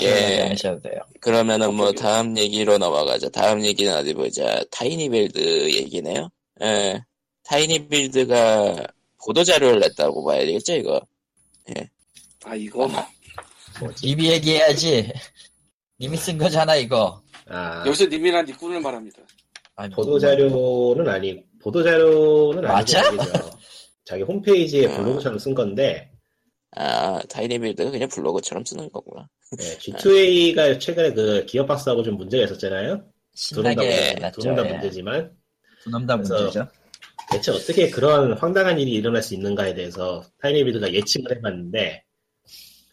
예. 0.00 0.42
않으셔도 0.42 0.80
돼요. 0.80 1.00
그러면은 1.20 1.74
뭐 1.74 1.92
다음 1.92 2.36
얘기로 2.38 2.78
넘어가죠. 2.78 3.30
다음 3.30 3.64
얘기는 3.64 3.92
어디 3.94 4.14
보자. 4.14 4.62
tinyBuild 4.70 5.38
얘기네요. 5.70 6.28
예. 6.62 7.02
tinyBuild가 7.44 8.86
보도 9.24 9.42
자료를 9.42 9.80
냈다고 9.80 10.24
봐야 10.24 10.40
되겠죠, 10.40 10.74
이거. 10.74 11.00
아, 12.44 12.54
이거. 12.54 12.88
뭐지? 13.80 14.06
리뷰 14.06 14.24
얘기해야지. 14.24 15.12
님이 16.00 16.16
쓴 16.16 16.38
거잖아, 16.38 16.76
이거. 16.76 17.20
아 17.48 17.84
여기서 17.86 18.06
님이란 18.06 18.44
니꾼을 18.46 18.80
말합니다. 18.80 19.18
아니, 19.76 19.94
보도 19.94 20.18
자료는 20.18 21.08
아니 21.08 21.42
보도 21.60 21.82
자료는. 21.82 22.64
아니죠. 22.66 22.98
자기 24.04 24.22
홈페이지에 24.22 24.86
아. 24.86 24.96
블로그처럼 24.96 25.38
쓴 25.38 25.54
건데 25.54 26.10
아, 26.76 27.20
빌드가 27.58 27.90
그냥 27.90 28.08
블로그처럼 28.08 28.64
쓰는 28.64 28.90
거구나. 28.90 29.28
네, 29.58 29.78
G2A가 29.78 30.78
최근에 30.80 31.12
그 31.12 31.44
기업박스하고 31.46 32.02
좀 32.02 32.16
문제가 32.16 32.44
있었잖아요. 32.44 33.02
신나게 33.34 34.12
문- 34.14 34.22
났죠. 34.22 34.40
두놈다 34.40 34.66
예. 34.66 34.72
문제지만 34.72 35.30
두놈다 35.84 36.16
그래서- 36.16 36.34
문제죠. 36.36 36.68
대체 37.30 37.50
어떻게 37.50 37.90
그런 37.90 38.34
황당한 38.34 38.78
일이 38.78 38.92
일어날 38.92 39.20
수 39.22 39.34
있는가에 39.34 39.74
대해서 39.74 40.22
타이니비드가 40.40 40.92
예측을 40.92 41.36
해봤는데 41.38 42.04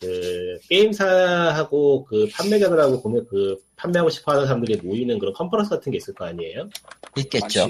그 0.02 0.58
게임사하고 0.70 2.04
그 2.06 2.28
판매자들하고 2.34 3.02
보면 3.04 3.28
그 3.30 3.58
판매하고 3.76 4.10
싶어 4.10 4.32
하는 4.34 4.46
사람들이 4.48 4.78
모이는 4.78 5.20
그런 5.20 5.34
컨퍼런스 5.34 5.70
같은 5.70 5.92
게 5.92 5.98
있을 5.98 6.14
거 6.16 6.26
아니에요? 6.26 6.68
있겠죠. 7.18 7.68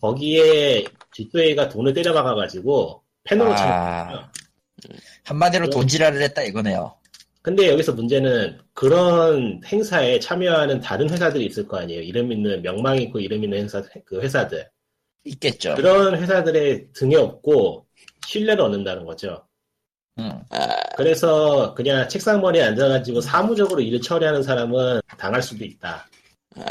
거기에 0.00 0.84
G2A가 1.16 1.70
돈을 1.72 1.94
때려박아가지고 1.94 3.02
패널로 3.24 3.56
참. 3.56 3.68
아, 3.70 4.30
한마디로 5.24 5.66
네. 5.66 5.70
돈지랄을 5.70 6.22
했다 6.22 6.42
이거네요. 6.42 6.94
근데 7.42 7.70
여기서 7.70 7.92
문제는 7.92 8.58
그런 8.74 9.60
행사에 9.64 10.18
참여하는 10.20 10.80
다른 10.80 11.08
회사들이 11.08 11.46
있을 11.46 11.66
거 11.66 11.78
아니에요. 11.78 12.02
이름 12.02 12.30
있는 12.30 12.60
명망 12.62 13.00
있고 13.02 13.20
이름 13.20 13.42
있는 13.44 13.58
행사 13.58 13.82
그 14.04 14.20
회사들 14.20 14.68
있겠죠. 15.24 15.74
그런 15.74 16.16
회사들의 16.16 16.88
등에 16.92 17.16
업고 17.16 17.86
신뢰를 18.26 18.62
얻는다는 18.64 19.04
거죠. 19.04 19.46
응. 20.18 20.42
아, 20.50 20.68
그래서 20.96 21.74
그냥 21.74 22.08
책상머리에 22.08 22.62
앉아가지고 22.64 23.20
사무적으로 23.20 23.80
일을 23.80 24.00
처리하는 24.00 24.42
사람은 24.42 25.00
당할 25.16 25.42
수도 25.42 25.64
있다. 25.64 26.06
아, 26.56 26.62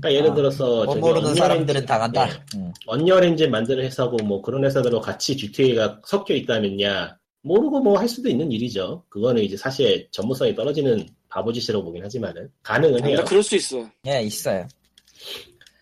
그러니까 0.00 0.12
예를 0.12 0.30
아, 0.30 0.34
들어서 0.34 0.84
뭐 0.84 0.86
저기 0.86 1.00
모르는 1.00 1.34
사람들은 1.34 1.86
당한다. 1.86 2.26
네. 2.26 2.32
응. 2.56 2.72
언리얼 2.86 3.24
엔진 3.24 3.50
만드는 3.50 3.82
회사고 3.84 4.16
뭐 4.18 4.42
그런 4.42 4.64
회사들하고 4.64 5.00
같이 5.00 5.36
GTA가 5.36 6.02
섞여 6.04 6.34
있다면야 6.34 7.16
모르고 7.44 7.80
뭐 7.80 7.98
할 7.98 8.08
수도 8.08 8.28
있는 8.28 8.50
일이죠. 8.50 9.04
그거는 9.08 9.42
이제 9.42 9.56
사실 9.56 10.08
전문성이 10.10 10.54
떨어지는 10.54 11.06
바보짓이라고 11.28 11.84
보긴 11.84 12.02
하지만은 12.02 12.50
가능은 12.62 12.96
근데 12.96 13.10
해요. 13.10 13.24
그럴 13.26 13.42
수 13.42 13.54
있어. 13.56 13.88
예, 14.06 14.22
있어요. 14.22 14.66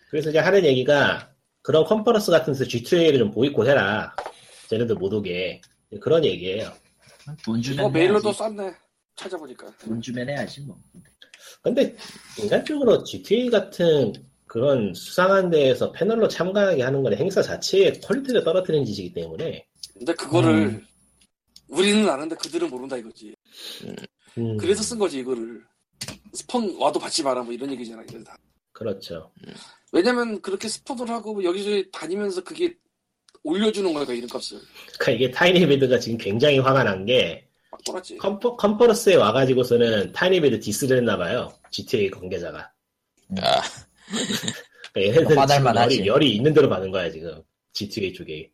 그래서 0.09 0.29
이제 0.29 0.39
하는 0.39 0.63
얘기가 0.65 1.31
그런 1.61 1.85
컨퍼런스 1.85 2.31
같은 2.31 2.53
데서 2.53 2.65
G2A를 2.65 3.17
좀 3.17 3.31
보이콧해라. 3.31 4.13
쟤네들 4.69 4.95
못 4.95 5.13
오게. 5.13 5.61
그런 6.01 6.23
얘기예요. 6.25 6.71
돈 7.45 7.61
주면 7.61 7.91
메일로도 7.91 8.27
해야지. 8.29 8.37
쌌네. 8.39 8.73
찾아보니까. 9.15 9.71
돈 9.77 10.01
주면 10.01 10.29
해야지 10.29 10.61
뭐. 10.61 10.77
근데 11.61 11.95
인간적으로 12.41 13.03
G2A 13.03 13.49
같은 13.49 14.11
그런 14.47 14.93
수상한 14.93 15.49
데에서 15.49 15.91
패널로 15.93 16.27
참가하게 16.27 16.83
하는 16.83 17.01
건 17.03 17.15
행사 17.15 17.41
자체의 17.41 18.01
퀄리티를 18.01 18.43
떨어뜨리는 18.43 18.85
짓이기 18.85 19.13
때문에 19.13 19.65
근데 19.93 20.13
그거를 20.13 20.49
음. 20.49 20.85
우리는 21.73 22.07
아는데 22.09 22.35
그들은 22.35 22.69
모른다 22.69 22.97
이거지. 22.97 23.35
음, 24.37 24.57
그래서 24.57 24.83
쓴 24.83 24.99
거지 24.99 25.19
이거를. 25.19 25.61
스폰 26.33 26.75
와도 26.77 26.99
받지 26.99 27.23
마라 27.23 27.43
뭐 27.43 27.53
이런 27.53 27.71
얘기잖아. 27.71 28.03
이거 28.09 28.23
다. 28.23 28.35
그렇죠. 28.71 29.31
왜냐면 29.91 30.41
그렇게 30.41 30.67
스폰을 30.67 31.09
하고 31.09 31.33
뭐 31.33 31.43
여기저기 31.43 31.89
다니면서 31.91 32.43
그게 32.43 32.73
올려주는 33.43 33.93
거니까 33.93 34.13
이름값을. 34.13 34.59
그러니까 34.99 35.11
이게 35.11 35.31
tinyBuild가 35.31 35.99
지금 35.99 36.17
굉장히 36.17 36.57
화가 36.59 36.83
난 36.83 37.05
게 37.05 37.36
막 37.36 37.83
떠났지. 37.85 38.17
컨퍼, 38.17 38.55
컨퍼런스에 38.55 39.15
와가지고서는 39.15 40.11
tinyBuild 40.13 40.59
디스를 40.59 40.97
했나 40.97 41.17
봐요. 41.17 41.51
G2A 41.71 42.09
관계자가. 42.09 42.71
아, 43.41 43.61
그러니까 44.93 45.19
얘네들 45.19 45.37
화날만 45.37 45.75
열이, 45.75 45.97
하지. 45.97 46.05
열이 46.05 46.35
있는 46.35 46.53
대로 46.53 46.69
받은 46.69 46.91
거야 46.91 47.09
지금 47.11 47.41
G2A 47.73 48.13
쪽에 48.13 48.49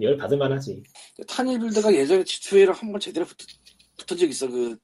열 0.00 0.16
받을만 0.16 0.52
하지 0.52 0.82
tinyBuild가 1.26 1.92
예전에 1.94 2.22
G2A랑 2.24 2.74
한 2.74 2.92
번 2.92 3.00
제대로 3.00 3.24
붙, 3.26 3.36
붙은 3.98 4.16
적 4.16 4.28
있어. 4.28 4.48
그 4.48 4.76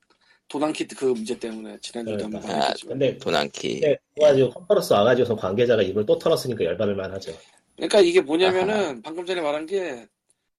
도난 0.49 0.73
키 0.73 0.95
그 0.97 1.05
문제 1.07 1.39
때문에 1.39 1.77
지난주에 1.83 2.15
한번 2.23 2.41
그러니까. 2.41 2.57
얘기했지만. 2.59 2.99
근데 2.99 3.19
도난 3.19 3.57
키. 3.58 3.81
그래가지고 4.15 4.51
컨퍼런스 4.51 4.93
와가지고서 4.95 5.37
관계자가 5.37 5.83
입을 5.83 6.07
또 6.07 6.19
털었으니까 6.19 6.65
열받을만 6.65 7.13
하죠 7.15 7.37
그러니까 7.77 8.01
이게 8.01 8.21
뭐냐면은 8.21 9.03
방금 9.03 9.27
전에 9.27 9.41
말한 9.43 9.67
게 9.67 10.07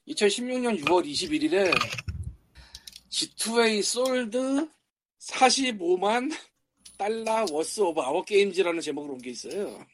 2016년 0.08 0.80
6월 0.86 1.06
21일에 1.06 1.74
G2A 3.10 3.82
솔드 3.84 4.68
45만 5.20 6.32
달러 6.98 7.46
워스 7.52 7.82
오브 7.82 8.00
아워 8.02 8.24
게임즈라는 8.24 8.82
제목으로 8.82 9.14
온 9.14 9.20
게 9.22 9.32
있어요. 9.32 9.86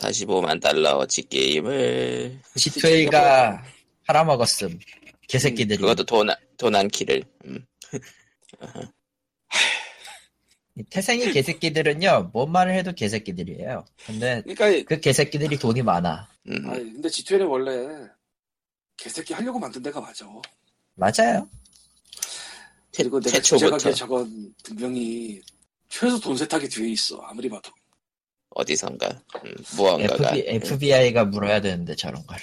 45만 0.00 0.60
달러어치 0.60 1.28
게임을 1.28 2.40
G2A가 2.56 3.62
팔아먹었음. 4.06 4.78
개새끼들이. 5.28 5.78
그것도 5.78 6.04
도난 6.04 6.36
도난키를. 6.56 7.22
음. 7.44 7.66
이 10.76 10.82
태생이 10.84 11.32
개새끼들은요, 11.32 12.30
뭔 12.32 12.50
말을 12.50 12.74
해도 12.74 12.92
개새끼들이에요. 12.92 13.84
근데 14.06 14.42
그러니까 14.46 14.88
그 14.88 15.00
개새끼들이 15.00 15.58
돈이 15.58 15.82
많아. 15.82 16.28
음. 16.48 16.70
아니, 16.70 16.92
근데 16.92 17.08
G2A는 17.08 17.48
원래 17.48 18.08
개새끼 18.96 19.34
하려고 19.34 19.58
만든 19.58 19.82
데가 19.82 20.00
맞아. 20.00 20.26
맞아요. 20.94 21.48
태, 22.92 23.02
그리고 23.02 23.20
내가 23.20 23.36
태초부터 23.36 23.78
주제가게 23.78 23.94
적은 23.94 24.54
분명히 24.64 25.40
최소 25.88 26.18
돈 26.18 26.36
세탁이 26.36 26.68
뒤에 26.68 26.88
있어. 26.90 27.18
아무리 27.22 27.48
봐도. 27.48 27.70
어디선가 28.50 29.08
음, 29.44 29.54
무언가가 29.76 30.34
FBI, 30.36 30.56
FBI가 30.56 31.24
물어야 31.26 31.60
되는데 31.60 31.94
저런 31.94 32.24
거를. 32.26 32.42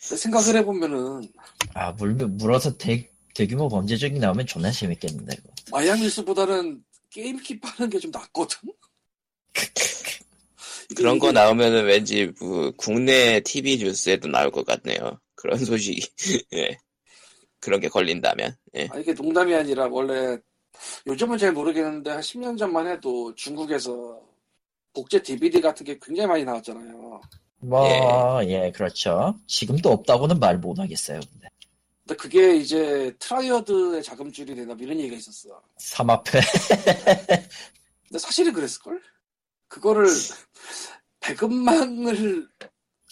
근데 0.00 0.16
생각을 0.16 0.56
해보면은 0.56 1.28
아, 1.74 1.92
물, 1.92 2.14
물어서 2.14 2.76
대, 2.76 3.10
대규모 3.34 3.68
범죄적이 3.68 4.18
나오면 4.18 4.46
존나 4.46 4.70
재밌겠는데, 4.70 5.36
이거. 5.38 5.48
마이애미스보다는 5.70 6.82
게임키 7.10 7.60
파는 7.60 7.90
게 7.90 7.98
좀 7.98 8.10
낫거든. 8.10 8.56
그런 10.96 11.18
거 11.18 11.32
나오면은 11.32 11.84
왠지 11.84 12.32
뭐 12.40 12.70
국내 12.76 13.40
TV 13.40 13.78
뉴스에도 13.78 14.28
나올 14.28 14.50
것 14.50 14.64
같네요. 14.64 15.20
그런 15.34 15.58
소식이 15.64 16.00
예. 16.54 16.78
그런 17.60 17.80
게 17.80 17.88
걸린다면 17.88 18.56
예. 18.76 18.88
아, 18.90 18.98
이게 18.98 19.12
농담이 19.12 19.54
아니라 19.54 19.86
원래 19.88 20.38
요즘은 21.06 21.38
잘 21.38 21.52
모르겠는데 21.52 22.10
한 22.10 22.20
10년 22.20 22.56
전만 22.56 22.86
해도 22.86 23.34
중국에서 23.34 24.20
복제 24.94 25.22
DVD 25.22 25.60
같은 25.60 25.84
게 25.86 25.98
굉장히 26.00 26.26
많이 26.26 26.44
나왔잖아요. 26.44 27.20
뭐, 27.60 28.44
예, 28.44 28.70
그렇죠. 28.72 29.34
지금도 29.46 29.90
없다고는 29.90 30.38
말 30.38 30.58
못하겠어요, 30.58 31.20
근데. 31.20 31.48
근데 32.06 32.16
그게 32.16 32.56
이제 32.56 33.14
triad의 33.18 34.02
자금줄이 34.02 34.54
되나 34.54 34.74
뭐 34.74 34.84
이런 34.84 34.98
얘기가 34.98 35.16
있었어. 35.16 35.60
삼합회. 35.76 36.40
근데 38.08 38.18
사실은 38.18 38.52
그랬을걸? 38.52 39.02
그거를 39.68 40.06
배급망을 41.20 42.48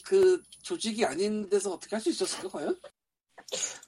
그 0.04 0.42
조직이 0.62 1.04
아닌 1.04 1.48
데서 1.50 1.72
어떻게 1.74 1.96
할 1.96 2.00
수 2.00 2.08
있었을까 2.10 2.48
과연? 2.48 2.80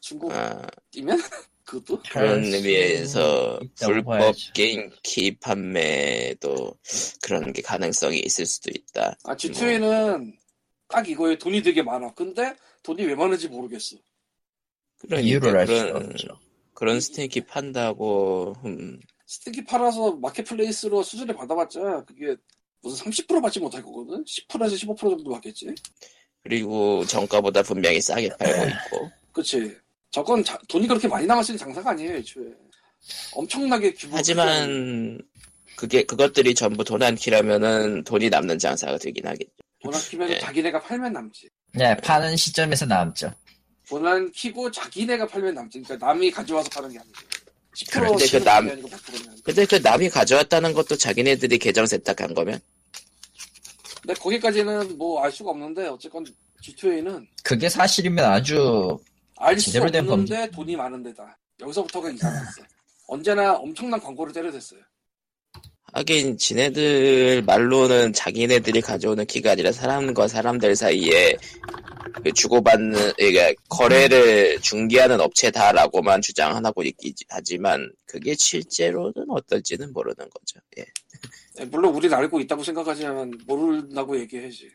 중국이면 0.00 1.20
아, 1.20 1.24
그것도? 1.68 2.00
그런 2.10 2.42
의미에서 2.42 3.60
불법. 3.84 4.34
게임 4.54 4.90
키 5.02 5.36
판매도 5.38 6.78
그런 7.22 7.52
게 7.52 7.60
가능성이 7.60 8.20
있을 8.20 8.46
수도 8.46 8.70
있다. 8.74 9.14
아 9.24 9.36
G2A는 9.36 10.32
딱 10.88 11.06
이거에 11.06 11.36
돈이 11.36 11.62
되게 11.62 11.82
많아. 11.82 12.14
근데 12.14 12.54
돈이 12.82 13.04
왜 13.04 13.14
많은지 13.14 13.48
모르겠어. 13.48 13.96
그러니까 14.98 15.28
이유를 15.28 15.56
알 15.58 15.66
수가 15.66 15.84
그런 15.92 16.06
없죠. 16.06 16.38
그런 16.72 17.00
스테이키 17.00 17.42
판다고 17.42 18.54
음, 18.64 18.98
스티키 19.26 19.62
팔아서 19.64 20.16
marketplace로 20.16 21.02
수수료 21.02 21.36
받아봤자 21.36 22.04
그게 22.06 22.34
무슨 22.80 23.10
30% 23.10 23.42
받지 23.42 23.60
못할 23.60 23.82
거거든? 23.82 24.24
10%에서 24.24 24.74
15% 24.74 24.98
정도 24.98 25.30
받겠지? 25.32 25.74
그리고 26.42 27.04
정가보다 27.04 27.62
분명히 27.62 28.00
싸게 28.00 28.30
팔고 28.38 28.62
있고 28.68 29.10
그치. 29.32 29.76
저건 30.10 30.42
자- 30.42 30.58
돈이 30.68 30.86
그렇게 30.86 31.06
많이 31.08 31.26
남았을 31.26 31.56
장사가 31.56 31.90
아니에요, 31.90 32.16
애초에. 32.16 32.44
엄청나게 33.32 33.92
규모. 33.94 34.16
하지만 34.16 35.20
그게 35.76 36.02
그것들이 36.02 36.54
전부 36.54 36.82
도난키라면은 36.84 38.04
돈이 38.04 38.28
남는 38.30 38.58
장사가 38.58 38.98
되긴 38.98 39.26
하겠죠. 39.26 39.50
돈 39.82 39.94
아끼면 39.94 40.30
예. 40.30 40.38
자기네가 40.40 40.80
팔면 40.82 41.12
남지. 41.12 41.48
네, 41.74 41.96
파는 41.98 42.36
시점에서 42.36 42.86
남죠. 42.86 43.32
돈 43.88 44.04
안 44.06 44.30
키고 44.32 44.70
자기네가 44.70 45.26
팔면 45.26 45.54
남지. 45.54 45.82
그러니까 45.82 46.06
남이 46.06 46.30
가져와서 46.30 46.68
파는 46.70 46.90
게. 46.92 46.98
10% 47.76 48.08
근데 48.08 48.26
그 48.38 48.44
남- 48.44 48.66
게 48.66 48.72
아니고 48.72 48.88
100%면. 48.88 49.36
근데 49.44 49.66
그 49.66 49.76
남이 49.76 50.08
가져왔다는 50.08 50.72
것도 50.72 50.96
자기네들이 50.96 51.58
계정 51.58 51.86
세탁한 51.86 52.34
거면 52.34 52.58
근데 54.02 54.14
거기까지는 54.20 54.98
뭐 54.98 55.22
알 55.22 55.30
수가 55.30 55.50
없는데 55.50 55.86
어쨌건 55.86 56.26
G2A는 56.62 57.24
그게 57.44 57.68
사실이면 57.68 58.24
아주 58.24 58.98
알수 59.38 59.72
제대로 59.72 59.90
된 59.90 60.08
없는데 60.08 60.50
돈이 60.50 60.76
많은 60.76 61.02
데다. 61.02 61.38
여기서부터가 61.60 62.10
이상했어. 62.10 62.62
언제나 63.06 63.54
엄청난 63.54 64.00
광고를 64.00 64.32
때려댔어요. 64.32 64.80
하긴 65.94 66.36
지네들 66.36 67.42
말로는 67.46 68.12
자기네들이 68.12 68.82
가져오는 68.82 69.24
키가 69.24 69.52
아니라 69.52 69.72
사람과 69.72 70.28
사람들 70.28 70.76
사이에 70.76 71.36
그 72.22 72.32
주고받는 72.32 73.12
그러니까 73.16 73.54
거래를 73.70 74.60
중개하는 74.60 75.20
업체다라고만 75.20 76.20
주장하고 76.20 76.82
있기 76.82 77.14
하지만 77.30 77.90
그게 78.04 78.34
실제로는 78.34 79.12
어떨지는 79.28 79.92
모르는 79.92 80.16
거죠. 80.16 80.60
예. 80.78 80.84
네, 81.56 81.64
물론 81.64 81.94
우리는 81.94 82.16
알고 82.16 82.40
있다고 82.40 82.62
생각하지만 82.62 83.32
모른다고 83.46 84.18
얘기해야지. 84.18 84.70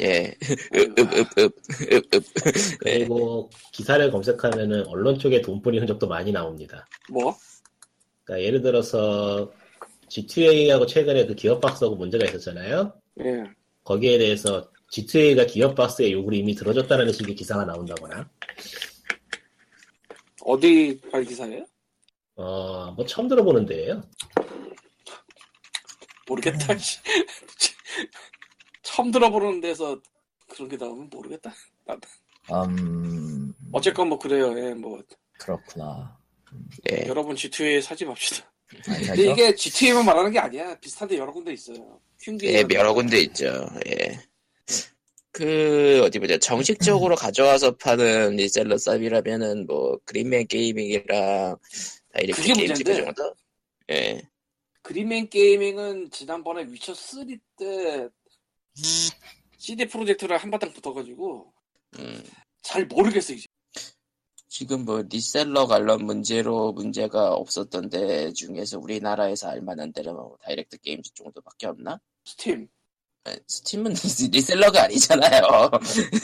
예. 0.00 0.34
읍읍읍읍읍읍. 0.74 1.54
예. 2.86 2.98
그리고 2.98 3.50
기사를 3.72 4.10
검색하면은 4.10 4.86
언론 4.86 5.18
쪽에 5.18 5.40
돈 5.40 5.60
뿌리는 5.60 5.86
적도 5.86 6.06
많이 6.06 6.32
나옵니다. 6.32 6.86
뭐? 7.10 7.36
그러니까 8.24 8.46
예를 8.46 8.62
들어서 8.62 9.52
G2A하고 10.08 10.86
최근에 10.86 11.26
그 11.26 11.34
기업박스하고 11.34 11.96
문제가 11.96 12.26
있었잖아요. 12.26 12.92
예. 13.24 13.44
거기에 13.84 14.18
대해서 14.18 14.70
G2A가 14.92 15.46
기업박스에 15.46 16.12
요구를 16.12 16.38
이미 16.38 16.54
들어줬다는 16.54 17.12
식의 17.12 17.34
기사가 17.34 17.64
나온다거나, 17.64 18.28
어디 20.42 20.98
발 21.10 21.24
기사예요? 21.24 21.66
어, 22.36 22.92
뭐 22.92 23.04
처음 23.04 23.28
들어보는 23.28 23.66
데예요. 23.66 24.02
모르겠다. 26.26 26.74
씨. 28.88 28.96
처음 28.96 29.10
들어보는 29.10 29.60
데서 29.60 30.00
그런 30.48 30.68
게 30.68 30.76
나오면 30.76 31.10
모르겠다. 31.10 31.54
음 32.68 33.52
어쨌건 33.72 34.08
뭐 34.08 34.18
그래요. 34.18 34.54
예, 34.58 34.74
뭐 34.74 35.02
그렇구나. 35.38 36.18
예. 36.90 37.04
여러분 37.06 37.36
G2A 37.36 37.82
사지 37.82 38.04
맙시다. 38.04 38.50
근데? 38.84 39.30
이게 39.30 39.52
G2A만 39.52 40.04
말하는 40.04 40.30
게 40.30 40.38
아니야. 40.38 40.78
비슷한데 40.78 41.16
여러 41.18 41.32
군데 41.32 41.52
있어요. 41.52 42.00
예, 42.42 42.64
여러 42.74 42.92
군데 42.94 43.20
있죠. 43.20 43.68
예. 43.86 44.18
그 45.30 46.02
어디 46.04 46.18
보자 46.18 46.36
정식적으로 46.38 47.14
가져와서 47.14 47.76
파는 47.76 48.36
리셀러 48.36 48.74
쌉이라면은 48.76 49.66
뭐 49.66 49.98
그린맨 50.04 50.48
게이밍이랑 50.48 51.56
Direct 52.12 52.42
그 52.42 52.48
문제인데. 52.48 53.04
정도. 53.04 53.34
예. 53.90 54.20
Green 54.82 55.11
Man 55.11 55.28
Gaming은 55.28 56.10
지난번에 56.10 56.64
위쳐 56.64 56.94
3 56.94 57.26
때 57.58 58.08
CD 59.58 59.86
Projekt를 59.86 60.38
한바탕 60.38 60.72
붙어가지고 60.72 61.52
음. 61.98 62.24
잘 62.62 62.86
모르겠어 62.86 63.34
이제. 63.34 63.46
지금 64.48 64.84
뭐 64.84 65.02
reseller 65.02 65.66
관련 65.66 66.04
문제로 66.04 66.72
문제가 66.72 67.34
없었던 67.34 67.90
데 67.90 68.32
중에서 68.32 68.78
우리나라에서 68.78 69.48
알만한 69.48 69.92
데는 69.92 70.14
뭐 70.14 70.36
Direct 70.42 70.78
Games 70.78 71.12
정도밖에 71.14 71.66
없나? 71.66 72.00
스팀. 72.24 72.68
예, 73.28 73.38
Steam은 73.46 73.94
reseller가 74.32 74.84
아니잖아요. 74.84 75.70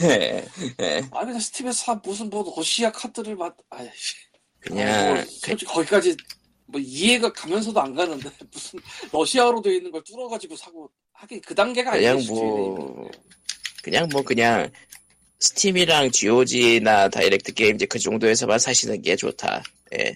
예. 0.01 0.45
예. 0.81 1.09
아니 1.11 1.33
나 1.33 1.39
Steam에서 1.39 1.85
사 1.85 1.95
무슨 1.95 2.29
뭐 2.29 2.53
러시아 2.55 2.91
카드를 2.91 3.35
맛. 3.35 3.55
아이씨. 3.69 4.15
그냥 4.59 5.15
뭐, 5.15 5.23
솔직히 5.25 5.65
거기까지 5.65 6.17
뭐 6.65 6.81
이해가 6.81 7.31
가면서도 7.31 7.79
안 7.79 7.93
가는데 7.93 8.29
무슨 8.51 8.79
러시아어로 9.11 9.61
되어 9.61 9.73
있는 9.73 9.91
걸 9.91 10.03
뚫어가지고 10.03 10.55
사고 10.55 10.91
하긴 11.15 11.41
그 11.45 11.55
단계가 11.55 11.91
그냥 11.91 12.13
아니지. 12.15 12.31
뭐 12.31 13.09
그냥 13.83 14.09
뭐 14.11 14.21
그냥 14.21 14.69
Steam이랑 15.39 16.11
GOG나 16.11 17.09
Direct 17.09 17.53
Games 17.53 17.87
그 17.87 17.99
정도에서만 17.99 18.59
사시는 18.59 19.01
게 19.01 19.15
좋다. 19.15 19.63
예. 19.97 20.15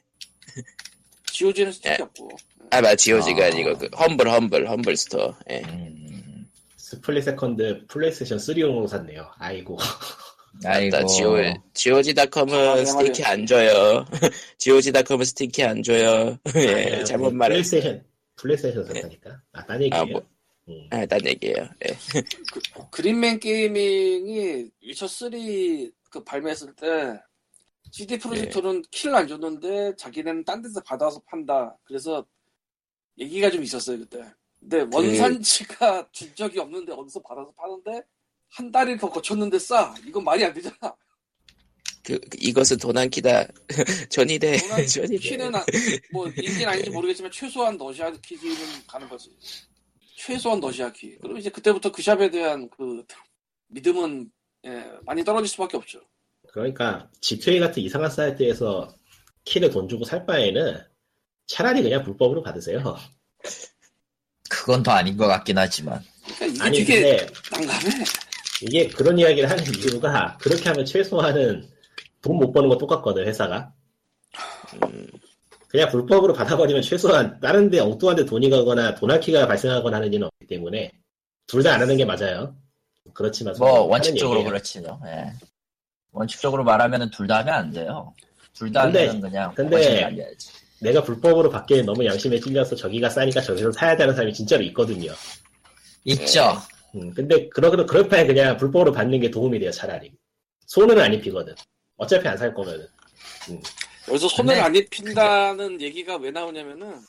GOG는 1.26 1.72
Steam 1.72 1.89
키 1.89 1.96
예. 2.00 2.04
없고. 2.04 2.30
아, 2.72 2.82
맞 2.82 2.96
GOG가 2.98 3.44
아. 3.44 3.48
아니고 3.48 3.78
그 3.78 3.90
Humble 3.96 4.30
Humble 4.30 4.70
Humble 4.70 4.98
Store. 4.98 5.36
예. 5.50 5.62
음, 5.68 6.48
스플릿 6.78 7.24
세컨드 7.24 7.88
플레이스테이션 7.88 8.38
3용으로 8.38 8.88
샀네요. 8.88 9.30
아이고. 9.38 9.78
아이고. 10.66 10.98
맞다, 10.98 11.06
지오, 11.06 11.38
GOG.com은 11.74 12.54
아, 12.54 12.84
스팀 12.84 13.14
키 13.14 13.24
안 13.24 13.46
줘요. 13.46 14.06
GOG.com은 14.58 15.24
스팀 15.24 15.54
키 15.54 15.64
안 15.64 15.82
줘요. 15.84 16.38
예, 16.56 16.74
아니야, 16.74 17.04
잘못 17.04 17.30
뭐 17.30 17.34
말했어. 17.34 17.70
플레이스테이션, 17.70 18.04
플레이스테이션 18.36 18.86
샀다니까. 18.86 19.42
아, 19.54 19.66
딴 19.66 19.82
얘기예요. 19.84 20.02
아, 20.02 20.06
뭐. 20.06 20.22
음. 20.70 20.88
아, 20.92 21.06
딴 21.06 21.26
얘기예요. 21.26 21.56
예. 21.88 21.98
그린맨 22.92 23.40
게이밍이 23.40 24.70
위쳐 24.82 25.06
3그 25.08 26.24
발매했을 26.26 26.76
때 26.76 27.20
CD 27.92 28.20
프로젝트는 28.20 28.84
키를 28.92 29.16
안 29.16 29.28
줬는데 29.28 29.96
자기네는 29.98 30.44
딴 30.46 30.62
데서 30.62 30.80
받아서 30.82 31.20
판다. 31.26 31.76
그래서 31.84 32.26
얘기가 33.18 33.50
좀 33.50 33.64
있었어요 33.64 33.98
그때. 34.00 34.24
근데 34.60 34.86
원산지가 34.92 36.10
준 36.12 36.36
적이 36.36 36.60
없는데 36.60 36.92
어디서 36.94 37.22
받아서 37.22 37.52
파는데 37.58 38.02
한 38.50 38.72
달이 38.72 38.98
더 38.98 39.10
거쳤는데 39.10 39.58
싸. 39.58 39.94
이건 40.06 40.24
말이 40.24 40.44
안 40.46 40.54
되잖아. 40.54 40.76
그, 42.04 42.20
그- 42.20 42.38
이것은 42.40 42.78
도난키다. 42.78 43.48
전이대. 44.10 44.58
도난 44.58 44.86
전이대. 44.88 45.18
키는 45.18 45.56
아- 45.56 45.66
뭐 46.12 46.28
인기는 46.28 46.68
아닌지 46.68 46.90
모르겠지만 46.92 47.32
최소한 47.32 47.78
러시아 47.78 48.12
키는 48.12 48.56
가는 48.88 49.08
거지. 49.10 49.30
최소한 50.20 50.60
러시아 50.60 50.92
키. 50.92 51.18
그럼 51.18 51.38
이제 51.38 51.50
그때부터 51.50 51.92
그 51.92 52.02
샵에 52.02 52.30
대한 52.30 52.70
그 52.70 53.06
믿음은 53.68 54.30
예, 54.66 54.84
많이 55.04 55.24
떨어질 55.24 55.48
수밖에 55.48 55.78
없죠. 55.78 56.02
그러니까 56.50 57.10
G2A 57.22 57.60
같은 57.62 57.82
이상한 57.82 58.10
사이트에서 58.12 58.94
키를 59.46 59.70
돈 59.70 59.88
주고 59.88 60.04
살 60.04 60.26
바에는 60.26 60.78
차라리 61.48 61.82
그냥 61.82 62.04
불법으로 62.04 62.44
받으세요. 62.44 62.98
그건 64.50 64.84
더 64.84 64.92
아닌 64.92 65.16
것 65.16 65.28
같긴 65.28 65.58
하지만. 65.58 66.04
그러니까 66.38 66.46
이게 66.48 66.62
아니 66.64 66.84
근데 66.84 67.28
난감해. 67.52 68.04
이게 68.64 68.88
그런 68.90 69.18
이야기를 69.18 69.50
하는 69.50 69.64
이유가 69.76 70.38
그렇게 70.42 70.68
하면 70.70 70.86
최소한은 70.86 71.70
돈 72.22 72.36
못 72.38 72.52
버는 72.52 72.68
거 72.68 72.78
똑같거든 72.78 73.26
회사가. 73.26 73.74
음, 74.84 75.08
그냥 75.70 75.90
불법으로 75.90 76.34
받아버리면 76.34 76.82
최소한 76.82 77.40
다른 77.40 77.70
데 77.70 77.80
엉뚱한 77.80 78.16
데 78.18 78.26
돈이 78.26 78.50
가거나 78.50 78.96
도나키가 78.96 79.48
발생하거나 79.48 79.98
하는 79.98 80.12
일은 80.12 80.26
없기 80.28 80.48
때문에 80.48 80.92
둘 81.48 81.64
다 81.64 81.74
안 81.74 81.82
하는 81.82 81.96
게 81.96 82.06
맞아요. 82.06 82.56
그렇지만 83.14 83.54
뭐, 83.58 83.82
원칙적으로. 83.82 84.44
그렇지요. 84.44 85.00
예. 85.06 85.32
원칙적으로 86.12 86.64
말하면은 86.64 87.10
둘다 87.12 87.40
하면 87.40 87.54
안 87.54 87.72
돼요. 87.72 88.14
둘 88.54 88.72
다 88.72 88.84
하면 88.84 89.22
그냥 89.22 89.54
근데-. 89.56 90.36
내가 90.82 91.04
불법으로 91.04 91.50
받기에 91.50 91.82
너무 91.84 92.06
양심에 92.06 92.40
찔려서 92.40 92.76
저기가 92.76 93.10
싸니까 93.10 93.42
저기서 93.42 93.72
사야 93.72 93.96
되는 93.98 94.14
사람이 94.14 94.34
진짜로 94.34 94.64
있거든요. 94.66 95.12
있죠. 96.06 96.54
음, 96.96 97.14
근데 97.14 97.48
그러, 97.50 97.70
그러, 97.70 97.86
그럴 97.86 98.08
바에 98.08 98.26
그냥 98.26 98.58
불법으로 98.58 98.92
받는 98.94 99.20
게 99.20 99.30
도움이 99.30 99.60
돼요, 99.60 99.70
차라리. 99.72 100.12
손은 100.68 100.98
안 101.00 101.14
입히거든. 101.14 101.54
어차피 101.98 102.28
안 102.28 102.38
살 102.38 102.54
거면은. 102.54 102.88
여기서 104.10 104.28
손을 104.28 104.56
근데- 104.56 104.62
안 104.62 104.76
입힌다는 104.76 105.82
얘기가 105.82 106.18
왜 106.18 106.32
나오냐면은 106.32 107.00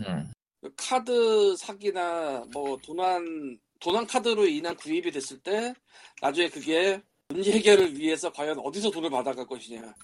음. 0.00 0.32
그 0.60 0.72
카드 0.76 1.56
사기나 1.56 2.44
뭐 2.52 2.76
도난 2.78 3.58
도난 3.80 4.06
카드로 4.06 4.46
인한 4.46 4.74
구입이 4.76 5.10
됐을 5.10 5.38
때 5.40 5.74
나중에 6.20 6.48
그게 6.48 7.00
문제 7.28 7.52
해결을 7.52 7.98
위해서 7.98 8.32
과연 8.32 8.58
어디서 8.60 8.90
돈을 8.90 9.10
받아갈 9.10 9.46
것이냐. 9.46 9.94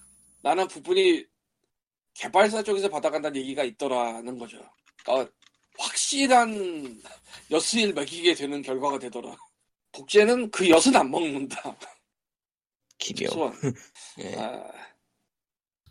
나는 0.43 0.67
부분이 0.69 1.25
개발사 2.15 2.63
쪽에서 2.63 2.89
받아간다는 2.89 3.41
얘기가 3.41 3.65
있더라는 3.65 4.39
거죠. 4.39 4.59
그러니까 5.03 5.31
확실한 5.79 7.01
엿을 7.51 7.93
먹이게 7.95 8.35
되는 8.35 8.61
결과가 8.63 8.99
되더라. 8.99 9.37
독재는 9.93 10.51
그 10.51 10.69
엿은 10.69 10.95
안 10.95 11.11
먹는다. 11.11 11.77
기묘. 12.99 13.29
예. 14.21 14.37
아, 14.37 14.71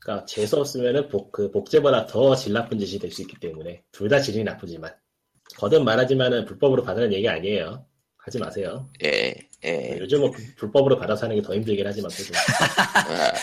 그러니까 0.10 0.26
재수 0.26 0.57
없으면은 0.57 1.07
복, 1.10 1.32
그 1.32 1.51
복제보다 1.51 2.07
더 2.07 2.36
질 2.36 2.53
나쁜 2.53 2.80
짓이 2.80 2.97
될 2.97 3.12
수 3.12 3.22
있기 3.22 3.36
때문에 3.39 3.84
둘 3.91 4.10
다 4.10 4.20
질이 4.20 4.43
나쁘지만 4.43 4.91
거듭 5.57 5.84
말하지만은 5.84 6.45
불법으로 6.45 6.84
받으라는 6.84 7.14
얘기 7.14 7.28
아니에요. 7.30 7.86
하지 8.18 8.39
마세요. 8.39 8.89
예, 9.03 9.34
예. 9.64 9.97
요즘은 9.99 10.32
불- 10.32 10.55
불법으로 10.55 10.97
받아서 10.97 11.26
하는 11.26 11.36
게 11.36 11.41
더 11.43 11.53
힘들긴 11.55 11.86
하지만 11.86 12.10
그래도 12.12 12.34
아, 13.07 13.34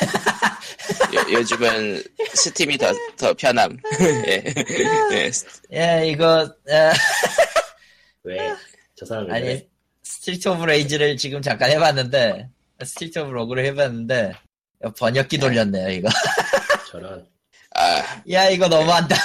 요, 1.14 1.38
요즘은 1.38 2.02
스팀이 2.34 2.78
더, 2.78 2.92
더 3.16 3.32
편함. 3.34 3.76
예. 4.00 4.42
예. 5.12 5.30
예, 5.72 6.08
이거, 6.08 6.52
에, 6.68 6.90
왜저 8.24 9.06
사람이 9.06 9.30
아니, 9.32 9.42
그래? 9.44 9.68
스트리트 10.02 10.48
오브 10.48 10.64
레이지를 10.64 11.16
지금 11.16 11.42
잠깐 11.42 11.70
해봤는데, 11.70 12.48
스트리트 12.84 13.18
오브 13.20 13.30
로그를 13.30 13.64
해봤는데, 13.66 14.32
번역기 14.96 15.38
돌렸네요, 15.38 15.90
이거. 15.90 16.08
저런 16.90 17.26
아, 17.74 18.22
야, 18.30 18.48
이거 18.48 18.68
너무한다. 18.68 19.16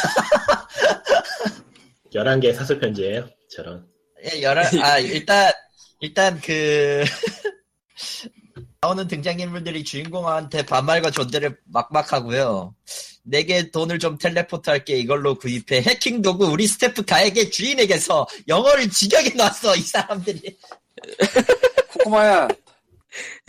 11개 2.13 2.53
사설 2.53 2.79
편지예요. 2.79 3.29
저런 3.55 3.87
예, 4.25 4.41
열한, 4.41 4.65
아, 4.79 4.99
일단, 4.99 5.51
일단 5.99 6.39
그, 6.41 7.03
나오는 8.81 9.07
등장인물들이 9.07 9.83
주인공한테 9.83 10.65
반말과 10.65 11.11
존대를 11.11 11.57
막막 11.65 12.11
하고요. 12.11 12.75
내게 13.23 13.69
돈을 13.69 13.99
좀 13.99 14.17
텔레포트 14.17 14.69
할게 14.69 14.97
이걸로 14.97 15.35
구입해. 15.35 15.81
해킹 15.81 16.21
도구 16.21 16.47
우리 16.47 16.67
스태프 16.67 17.05
가에게 17.05 17.49
주인에게서 17.49 18.27
영어를 18.47 18.89
직역해 18.89 19.35
놨어, 19.35 19.75
이 19.75 19.81
사람들이. 19.81 20.57
코코마야 21.93 22.47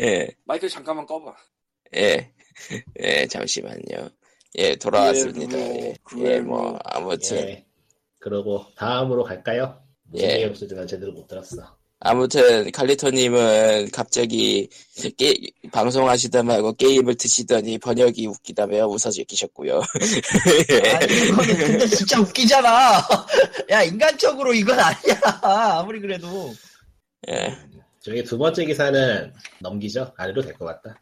예, 0.00 0.28
마이크 0.44 0.68
잠깐만 0.68 1.06
꺼봐. 1.06 1.34
예. 1.96 2.30
예, 3.00 3.26
잠시만요. 3.26 4.08
예, 4.56 4.76
돌아왔습니다. 4.76 5.58
예, 5.58 5.94
예, 5.94 5.94
뭐, 6.12 6.26
예, 6.30 6.40
뭐, 6.40 6.78
아무튼. 6.84 7.36
예. 7.38 7.64
그러고 8.18 8.64
다음으로 8.76 9.24
갈까요? 9.24 9.80
무슨 10.04 10.28
예. 10.28 10.52
난 10.74 10.86
제대로 10.86 11.12
못 11.12 11.26
들었어. 11.26 11.56
아무튼 12.04 12.70
칼리토님은 12.72 13.90
갑자기 13.92 14.68
게, 15.16 15.34
방송하시다 15.70 16.42
말고 16.42 16.72
게임을 16.74 17.14
드시더니 17.14 17.78
번역이 17.78 18.26
웃기다며 18.26 18.86
웃어주기셨고요. 18.88 19.80
아니, 21.00 21.28
이거는 21.28 21.56
근데 21.56 21.86
진짜 21.86 22.20
웃기잖아. 22.20 23.06
야, 23.70 23.82
인간적으로 23.84 24.52
이건 24.52 24.78
아니야. 24.80 25.20
아무리 25.42 26.00
그래도. 26.00 26.52
예, 27.28 27.56
저기 28.00 28.24
두 28.24 28.36
번째 28.36 28.64
기사는 28.64 29.32
넘기죠? 29.60 30.12
안 30.16 30.30
해도 30.30 30.42
될 30.42 30.54
것 30.54 30.64
같다. 30.64 31.00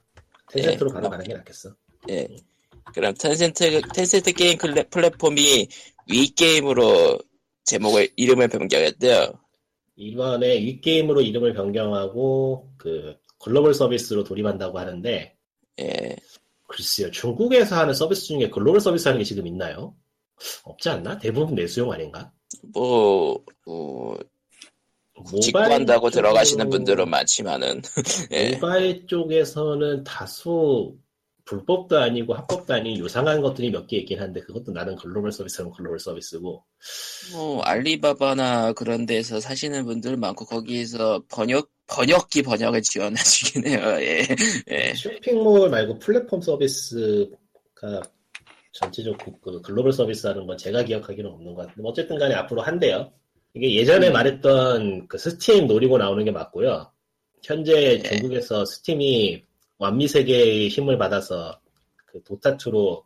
텐센트로 0.50 0.90
예. 0.90 0.94
바로 0.94 1.10
가는 1.10 1.24
게 1.24 1.34
낫겠어. 1.34 1.74
예. 2.10 2.28
그럼 2.94 3.14
텐센트 3.14 3.80
텐센트 3.94 4.32
게임 4.32 4.58
플랫폼이 4.58 5.68
위 6.08 6.28
게임으로 6.34 7.18
제목을 7.64 8.08
이름을 8.16 8.48
변경했대요. 8.48 9.32
이번에 9.96 10.56
위 10.56 10.80
게임으로 10.80 11.20
이름을 11.20 11.54
변경하고 11.54 12.72
그 12.76 13.16
글로벌 13.38 13.74
서비스로 13.74 14.24
돌입한다고 14.24 14.78
하는데 14.78 15.36
예, 15.80 16.16
글쎄요 16.66 17.10
중국에서 17.10 17.76
하는 17.76 17.94
서비스 17.94 18.26
중에 18.26 18.48
글로벌 18.50 18.80
서비스 18.80 19.08
하는 19.08 19.18
게 19.18 19.24
지금 19.24 19.46
있나요? 19.46 19.94
없지 20.64 20.88
않나? 20.88 21.18
대부분 21.18 21.54
내수용 21.54 21.92
아닌가? 21.92 22.32
뭐, 22.72 23.44
뭐 23.66 24.18
직구 25.40 25.58
모바일 25.58 25.72
한다고 25.72 26.08
쪽으로- 26.08 26.12
들어가시는 26.12 26.70
분들은 26.70 27.08
많지만은 27.08 27.82
예, 28.32 28.50
모바일 28.54 29.06
쪽에서는 29.06 30.04
다소 30.04 30.96
불법도 31.44 31.98
아니고 31.98 32.34
합법도 32.34 32.74
아닌 32.74 32.96
유상한 32.98 33.40
것들이 33.40 33.70
몇 33.70 33.86
개 33.88 33.96
있긴 33.98 34.20
한데 34.20 34.40
그것도 34.40 34.70
나는 34.72 34.94
글로벌 34.96 35.32
서비스는 35.32 35.72
글로벌 35.72 35.98
서비스고 35.98 36.62
뭐 37.32 37.62
알리바바나 37.62 38.72
그런 38.74 39.04
데서 39.06 39.40
사시는 39.40 39.84
분들 39.84 40.16
많고 40.16 40.44
거기에서 40.44 41.22
번역 41.28 41.68
번역기 41.88 42.42
번역을 42.42 42.82
지원하시긴 42.82 43.66
해요. 43.66 43.80
예, 44.00 44.26
예, 44.70 44.94
쇼핑몰 44.94 45.68
말고 45.70 45.98
플랫폼 45.98 46.40
서비스가 46.40 48.00
전체적으로 48.72 49.18
그 49.42 49.60
글로벌 49.62 49.92
서비스 49.92 50.26
하는 50.28 50.46
건 50.46 50.56
제가 50.56 50.84
기억하기는 50.84 51.28
없는 51.28 51.54
것 51.54 51.66
같은데 51.66 51.88
어쨌든 51.88 52.16
간에 52.18 52.34
앞으로 52.34 52.62
한대요. 52.62 53.10
이게 53.54 53.74
예전에 53.74 54.08
음. 54.08 54.12
말했던 54.12 55.08
그 55.08 55.18
스팀 55.18 55.66
노리고 55.66 55.98
나오는 55.98 56.24
게 56.24 56.30
맞고요. 56.30 56.90
현재 57.42 57.94
예. 57.94 58.02
중국에서 58.02 58.64
스팀이 58.64 59.44
완미 59.78 60.08
세계의 60.08 60.68
힘을 60.68 60.98
받아서 60.98 61.58
그 62.06 62.22
도타2로 62.22 63.02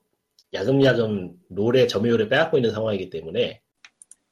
야금야금 0.52 1.32
롤의 1.48 1.88
점유율을 1.88 2.28
빼앗고 2.28 2.58
있는 2.58 2.72
상황이기 2.72 3.10
때문에 3.10 3.60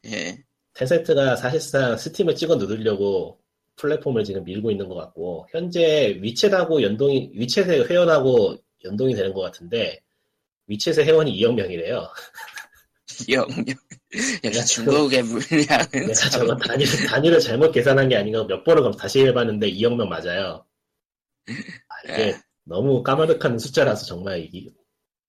예, 0.06 0.38
텐센트가 0.74 1.36
사실상 1.36 1.96
스팀을 1.96 2.34
찍어 2.34 2.56
누르려고 2.56 3.38
플랫폼을 3.76 4.24
지금 4.24 4.44
밀고 4.44 4.70
있는 4.70 4.88
것 4.88 4.94
같고 4.94 5.46
현재 5.50 6.18
위챗하고 6.20 6.82
연동이 6.82 7.32
위챗의 7.34 7.88
회원하고 7.88 8.56
연동이 8.84 9.14
되는 9.14 9.32
것 9.32 9.40
같은데 9.40 10.00
위챗의 10.68 11.04
회원이 11.04 11.32
2억 11.38 11.54
명이래요. 11.54 12.08
2억 13.26 13.48
명. 13.54 13.64
내가 14.42 14.58
역시 14.58 14.74
중국의 14.74 15.22
물량은 15.22 15.88
내가 15.92 16.12
참- 16.12 16.30
저거 16.30 16.56
단위, 16.56 16.84
단위를 16.84 17.40
잘못 17.40 17.72
계산한 17.72 18.08
게 18.08 18.16
아닌가 18.16 18.44
몇 18.46 18.62
번을 18.64 18.82
그럼 18.82 18.96
다시 18.96 19.20
해봤는데 19.26 19.70
2억 19.70 19.96
명 19.96 20.08
맞아요. 20.08 20.64
아, 21.48 21.94
이게 22.04 22.28
예. 22.28 22.40
너무 22.64 23.02
까마득한 23.02 23.58
숫자라서 23.58 24.04
정말 24.06 24.48
이 24.52 24.70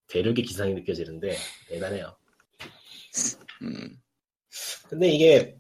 대륙의 0.08 0.44
기상이 0.44 0.74
느껴지는데 0.74 1.36
대단해요. 1.70 2.16
음, 3.62 3.98
근데 4.90 5.10
이게 5.10 5.56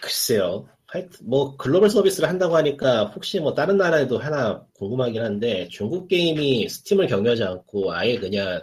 글쎄요. 0.00 0.68
하여튼 0.86 1.26
뭐 1.28 1.56
글로벌 1.56 1.90
서비스를 1.90 2.28
한다고 2.28 2.54
하니까 2.56 3.06
혹시 3.06 3.40
뭐 3.40 3.54
다른 3.54 3.76
나라에도 3.76 4.18
하나 4.18 4.64
궁금하긴 4.74 5.22
한데 5.22 5.66
중국 5.68 6.06
게임이 6.06 6.68
스팀을 6.68 7.08
경유하지 7.08 7.42
않고 7.42 7.92
아예 7.92 8.16
그냥 8.18 8.62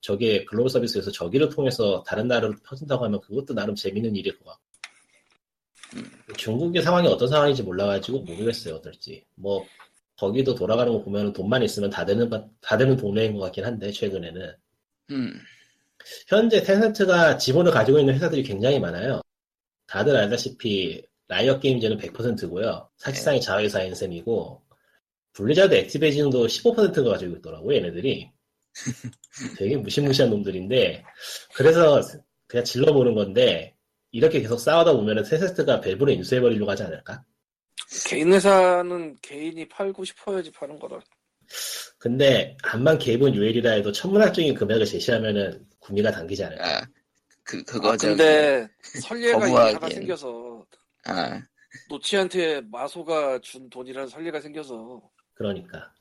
저게 0.00 0.44
글로벌 0.44 0.70
서비스에서 0.70 1.10
저기를 1.10 1.48
통해서 1.48 2.02
다른 2.06 2.28
나라로 2.28 2.54
퍼진다고 2.64 3.04
하면 3.04 3.20
그것도 3.20 3.54
나름 3.54 3.74
재밌는 3.74 4.14
일일 4.16 4.38
것 4.38 4.44
같고 4.44 4.62
중국의 6.36 6.82
상황이 6.82 7.08
어떤 7.08 7.28
상황인지 7.28 7.62
몰라가지고 7.62 8.20
모르겠어요 8.20 8.76
어떨지 8.76 9.24
뭐 9.34 9.64
거기도 10.16 10.54
돌아가는 10.54 10.92
거 10.92 11.00
보면 11.02 11.32
돈만 11.32 11.62
있으면 11.62 11.90
다 11.90 12.04
되는 12.04 12.28
바- 12.28 12.44
다 12.60 12.76
되는 12.76 12.96
동네인 12.96 13.34
것 13.34 13.40
같긴 13.40 13.64
한데 13.64 13.90
최근에는 13.90 14.52
음, 15.10 15.32
현재 16.26 16.62
텐센트가 16.62 17.38
지분을 17.38 17.72
가지고 17.72 17.98
있는 17.98 18.14
회사들이 18.14 18.42
굉장히 18.42 18.78
많아요. 18.78 19.20
다들 19.86 20.16
알다시피 20.16 21.02
라이엇 21.28 21.60
게임즈는 21.60 21.96
100%고요. 21.98 22.90
사실상의 22.96 23.40
자회사인 23.40 23.94
셈이고 23.94 24.62
블리자드 25.32 25.74
액티비전도 25.74 26.46
15%가 26.46 27.10
가지고 27.10 27.36
있더라고요. 27.36 27.76
얘네들이 27.76 28.30
되게 29.56 29.76
무시무시한 29.76 30.30
놈들인데 30.30 31.04
그래서 31.54 32.00
그냥 32.46 32.64
질러보는 32.64 33.14
건데 33.14 33.74
이렇게 34.10 34.40
계속 34.40 34.58
싸우다 34.58 34.92
보면은 34.92 35.22
텐센트가 35.22 35.80
밸브를 35.80 36.14
인수해버리려고 36.14 36.70
하지 36.70 36.82
않을까? 36.84 37.22
개인 38.06 38.32
회사는 38.32 39.16
개인이 39.22 39.68
팔고 39.68 40.04
싶어야지 40.04 40.50
파는 40.52 40.78
거라. 40.78 40.98
근데 41.98 42.56
암만 42.62 42.98
게이브 42.98 43.34
뉴엘이라 43.34 43.72
해도 43.72 43.92
천문학적인 43.92 44.54
금액을 44.54 44.86
제시하면은 44.86 45.66
구미가 45.80 46.10
당기지 46.10 46.44
않을까? 46.44 46.78
아, 46.78 46.86
그, 47.42 47.62
그거 47.64 47.92
아, 47.92 47.96
근데 47.96 48.68
선례가. 49.02 49.74
하나 49.74 49.88
생겨서 49.88 50.66
아, 51.06 51.42
노치한테 51.88 52.60
마소가 52.70 53.40
준 53.40 53.68
돈이라는 53.70 54.08
선례가 54.08 54.40
생겨서 54.40 55.02
그러니까 55.34 55.92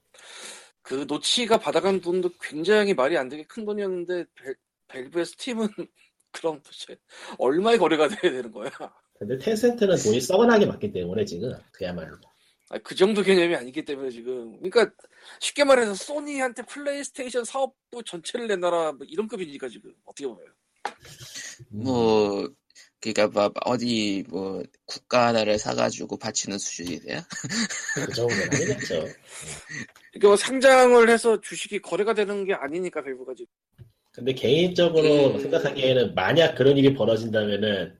그 0.88 1.06
노치가 1.06 1.58
받아간 1.58 2.00
돈도 2.00 2.30
굉장히 2.40 2.94
말이 2.94 3.18
안 3.18 3.28
되게 3.28 3.44
큰 3.44 3.66
돈이었는데 3.66 4.24
벨, 4.36 4.56
벨브의 4.88 5.26
스팀은 5.26 5.68
그럼 6.32 6.62
도대체 6.64 6.98
얼마의 7.38 7.78
거래가 7.78 8.08
돼야 8.08 8.32
되는 8.32 8.50
거야? 8.54 8.72
근데 9.20 9.38
텐센트는 9.38 9.98
돈이 9.98 10.22
썩어나게 10.22 10.66
많기 10.66 10.93
때문에 10.94 11.26
지금 11.26 11.54
그야말로. 11.74 12.16
아, 12.70 12.78
그 12.78 12.96
정도 12.96 13.22
개념이 13.22 13.54
아니기 13.56 13.84
때문에 13.84 14.12
지금. 14.12 14.62
그러니까 14.62 14.90
쉽게 15.42 15.66
말해서 15.66 15.94
소니한테 15.94 16.62
플레이스테이션 16.64 17.44
사업부 17.44 18.02
전체를 18.04 18.48
내놔라 18.48 18.94
뭐 18.94 19.06
이런 19.10 19.28
급이니까 19.28 19.68
지금. 19.68 19.94
어떻게 20.06 20.26
보면. 20.26 20.46
뭐, 21.70 22.50
그니까, 23.14 23.28
뭐, 23.28 23.51
어디, 23.66 24.24
뭐, 24.30 24.64
국가 24.86 25.28
하나를 25.28 25.58
사가지고 25.58 26.18
바치는 26.18 26.58
수준이 26.58 27.01
돼요? 27.01 27.22
그 27.95 28.14
정도는 28.14 28.43
아니겠죠. 28.53 29.05
그러니까 30.18 30.28
뭐 30.28 30.36
상장을 30.36 31.10
해서 31.10 31.39
주식이 31.41 31.80
거래가 31.80 32.14
되는 32.14 32.45
게 32.45 32.53
아니니까 32.53 33.03
벨브가 33.03 33.34
지금 33.36 33.51
근데 34.12 34.34
개인적으로 34.34 35.36
음. 35.36 35.39
생각하기에는 35.39 36.16
만약 36.16 36.55
그런 36.55 36.76
일이 36.76 36.93
벌어진다면은 36.95 37.99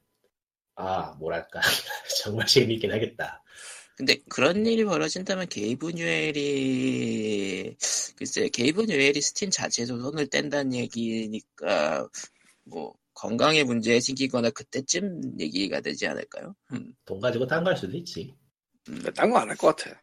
아 0.76 1.16
뭐랄까 1.20 1.62
정말 2.24 2.48
재미있긴 2.48 2.92
하겠다. 2.92 3.44
근데 3.96 4.18
그런 4.30 4.66
일이 4.66 4.84
벌어진다면 4.84 5.48
게이브 5.48 5.92
뉴엘이 5.92 7.76
글쎄 8.16 8.50
게이브 8.50 8.86
뉴엘이 8.86 9.22
스팀 9.22 9.52
자체에서 9.52 9.98
손을 10.00 10.28
뗀다는 10.28 10.74
얘기니까 10.74 12.08
뭐 12.64 12.96
건강에 13.22 13.64
문제 13.64 14.00
생기거나 14.00 14.52
그때쯤 14.52 15.40
얘기가 15.40 15.82
되지 15.82 16.06
않을까요? 16.08 16.54
음. 16.72 16.94
돈 17.04 17.20
가지고 17.20 17.48
딴 17.48 17.64
거 17.64 17.72
할 17.72 17.78
수도 17.78 17.98
있지. 17.98 18.32
딴거 19.16 19.40
안 19.40 19.50
할 19.50 19.58
것 19.58 19.76
같아. 19.76 20.00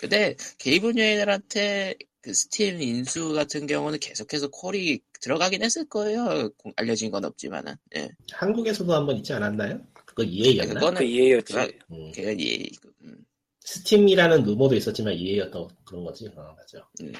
근데 0.00 0.34
게이브 0.58 0.90
뉴엘한테 0.92 1.94
그 2.22 2.34
스팀 2.34 2.82
인수 2.82 3.32
같은 3.34 3.66
경우는 3.68 3.98
계속해서 4.00 4.48
콜이 4.50 5.00
들어가긴 5.20 5.62
했을 5.62 5.88
거예요. 5.88 6.50
공- 6.56 6.72
알려진 6.76 7.10
건 7.12 7.24
없지만은. 7.24 7.74
예. 7.96 8.08
한국에서도 8.32 8.92
한번 8.92 9.16
있지 9.18 9.32
않았나요? 9.32 9.80
그거 10.04 10.24
EA였나? 10.24 10.80
그거는- 10.80 10.98
그 10.98 11.04
EA였지. 11.04 11.56
아, 11.56 11.68
음, 11.92 12.10
그건 12.12 12.40
예. 12.40 12.66
음. 13.04 13.24
스팀이라는 13.60 14.42
루머도 14.42 14.74
있었지만 14.74 15.14
EA였던 15.14 15.68
그런 15.84 16.04
거지. 16.04 16.26
어, 16.34 16.54
맞죠. 16.56 16.78
음. 17.02 17.12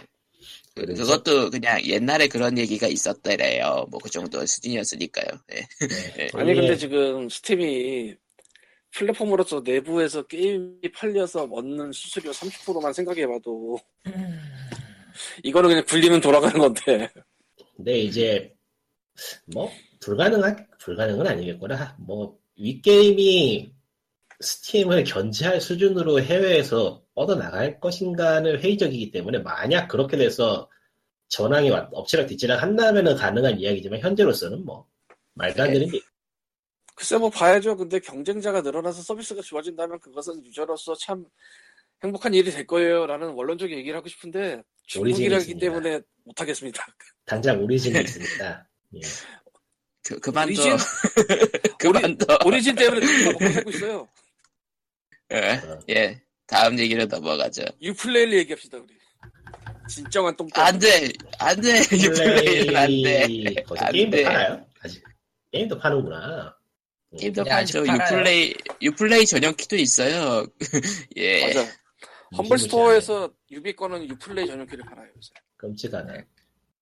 그- 0.81 0.87
그래서- 0.87 1.05
그것도 1.05 1.51
그냥 1.51 1.81
옛날에 1.85 2.27
그런 2.29 2.57
얘기가 2.59 2.87
있었더래요. 2.87 3.87
뭐 3.91 4.01
그 4.01 4.09
정도 4.11 4.45
수준이었으니까요. 4.45 5.27
예. 5.53 5.87
네. 6.17 6.29
아니 6.35 6.53
이게 6.53 6.61
근데 6.61 6.77
지금 6.77 7.29
스팀이 7.29 8.15
플랫폼으로서 8.93 9.63
내부에서 9.65 10.23
게임이 10.27 10.81
팔려서 10.95 11.45
얻는 11.45 11.93
수수료 11.93 12.33
30%만 12.33 12.93
생각해봐도 12.93 13.79
이거는 15.45 15.69
그냥 15.71 15.85
굴리면 15.87 16.21
돌아가는 16.21 16.59
건데 16.59 17.09
근데 17.77 17.99
이제 18.01 18.53
뭐 19.47 19.71
불가능한 20.01 20.67
불가능은 20.81 21.27
아니겠구나. 21.27 21.97
뭐 22.01 22.37
윗게임이 22.59 23.73
스팀을 24.41 25.05
견제할 25.05 25.61
수준으로 25.61 26.21
해외에서 26.23 27.00
뻗어 27.21 27.35
나갈 27.35 27.79
것인가는 27.81 28.59
회의적이기 28.61 29.11
때문에 29.11 29.41
만약 29.41 29.89
그렇게 29.89 30.17
돼서 30.17 30.71
전황이 31.29 31.69
왔- 31.69 31.87
엎치락 31.93 32.27
뒤치락 32.29 32.63
한다면은 32.63 33.15
가능한 33.15 33.61
이야기지만 33.61 34.01
현재로서는 34.01 34.65
뭐 34.65 34.87
말도 35.35 35.63
안 35.63 35.71
되는 35.71 35.87
게 35.91 36.01
글쎄 36.95 37.19
뭐 37.19 37.29
봐야죠. 37.29 37.77
근데 37.77 37.99
경쟁자가 38.01 38.63
늘어나서 38.63 39.03
서비스가 39.03 39.43
좋아진다면 39.43 40.01
그것은 40.01 40.43
유저로서 40.47 40.95
참 40.95 41.27
행복한 42.03 42.33
일이 42.33 42.51
될 42.51 42.67
거예요라는 42.67 43.29
원론적인 43.35 43.77
얘기를 43.77 43.99
하고 43.99 44.09
싶은데 44.09 44.63
중국이라기 44.87 45.43
있습니다. 45.43 45.61
때문에 45.61 46.01
못 46.25 46.41
하겠습니다. 46.41 46.87
당장 47.27 47.63
오리진이 47.63 48.01
있으니까 48.03 48.65
예. 48.95 49.01
그, 50.09 50.19
그만둬. 50.21 50.49
오리진? 50.63 50.77
그만둬. 51.79 52.39
오리진 52.47 52.75
때문에 52.77 53.01
누가 53.07 53.33
먹고 53.33 53.49
살고 53.53 53.71
있어요. 53.73 54.09
예. 55.33 55.61
어. 55.67 55.79
예. 55.91 56.23
다음 56.51 56.79
얘기로 56.79 57.07
넘어가죠. 57.07 57.63
유플레이를 57.81 58.33
얘기합시다 58.39 58.79
우리. 58.79 58.95
진정한 59.89 60.37
똥개. 60.37 60.61
안 60.61 60.79
돼! 60.79 61.09
안 61.39 61.61
돼! 61.61 61.81
유플레이는 61.93 62.77
안 62.77 62.89
돼! 63.03 63.55
거기서 63.63 63.85
안 63.87 63.93
게임도 63.93 64.17
돼. 64.17 64.23
팔아요? 64.25 64.67
아직 64.81 65.03
게임도 65.53 65.79
파는구나. 65.79 66.57
음. 67.13 67.17
게임도 67.19 67.45
팔죠. 67.45 67.85
팔아요. 67.85 68.05
유플레이, 68.05 68.55
유플레이 68.83 69.27
전용 69.27 69.55
키도 69.55 69.77
있어요. 69.77 70.47
예. 71.17 71.47
맞아. 71.47 71.67
험블 72.37 72.59
스토어에서 72.59 73.33
유비 73.51 73.75
거는 73.75 74.09
유플레이 74.09 74.47
전용 74.47 74.67
키를 74.67 74.85
팔아요. 74.85 75.07
요새. 75.17 75.31
끔찍하네. 75.57 76.25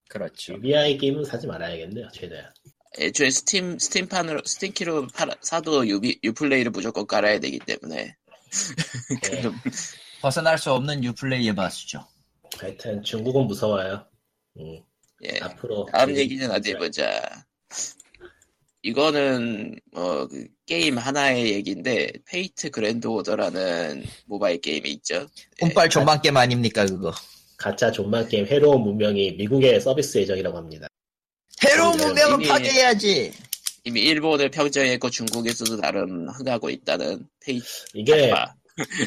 그렇죠. 0.09 0.55
UBI 0.55 0.97
게임은 0.97 1.25
사지 1.25 1.47
말아야겠네요, 1.47 2.09
최대한. 2.13 2.51
애초에 2.99 3.31
스팀, 3.31 3.79
스팀판으로, 3.79 4.41
스팀 4.45 4.83
키로 4.83 5.09
팔아, 5.09 5.35
사도 5.43 5.87
유비, 5.87 6.19
유플레이를 6.25 6.71
무조건 6.71 7.07
깔아야 7.07 7.39
되기 7.41 7.59
때문에. 7.59 8.17
예. 9.33 9.41
그럼, 9.41 9.55
벗어날 10.21 10.59
수 10.59 10.73
없는 10.73 11.05
유플레이의 11.05 11.55
맛이죠. 11.55 12.07
하여튼 12.59 13.03
중국은 13.03 13.47
무서워요. 13.47 14.05
음, 14.59 14.81
예. 15.25 15.39
앞으로 15.41 15.87
다음 15.93 16.11
이제- 16.11 16.21
얘기는 16.21 16.51
어디 16.51 16.75
보자. 16.75 17.23
이거는 18.83 19.79
뭐 19.93 20.27
그 20.29 20.47
게임 20.67 20.99
하나의 20.99 21.53
얘기인데 21.53 22.13
페이트 22.27 22.71
그랜드 22.71 23.07
오더라는 23.07 24.05
모바일 24.27 24.61
게임이 24.61 24.91
있죠. 24.93 25.27
운빨 25.63 25.89
좆망 25.91 26.21
게임 26.23 26.37
아닙니까 26.37 26.87
그거? 26.87 27.13
가챠 27.57 27.91
좆망 27.91 28.29
게임 28.29 28.47
해로운 28.47 28.83
문명이 28.83 29.33
미국의 29.33 29.81
서비스 29.81 30.19
예정이라고 30.19 30.57
합니다. 30.57 30.87
해로운 31.65 31.95
이미- 31.95 32.05
문명은 32.05 32.35
이미- 32.41 32.49
파괴해야지. 32.49 33.33
이미 33.89 34.03
일본을 34.03 34.51
평정했고 34.51 35.09
중국에서도 35.09 35.81
나름 35.81 36.29
흥하고 36.29 36.69
있다는 36.69 37.27
페이트. 37.41 37.65
이게 37.95 38.31
아, 38.33 38.55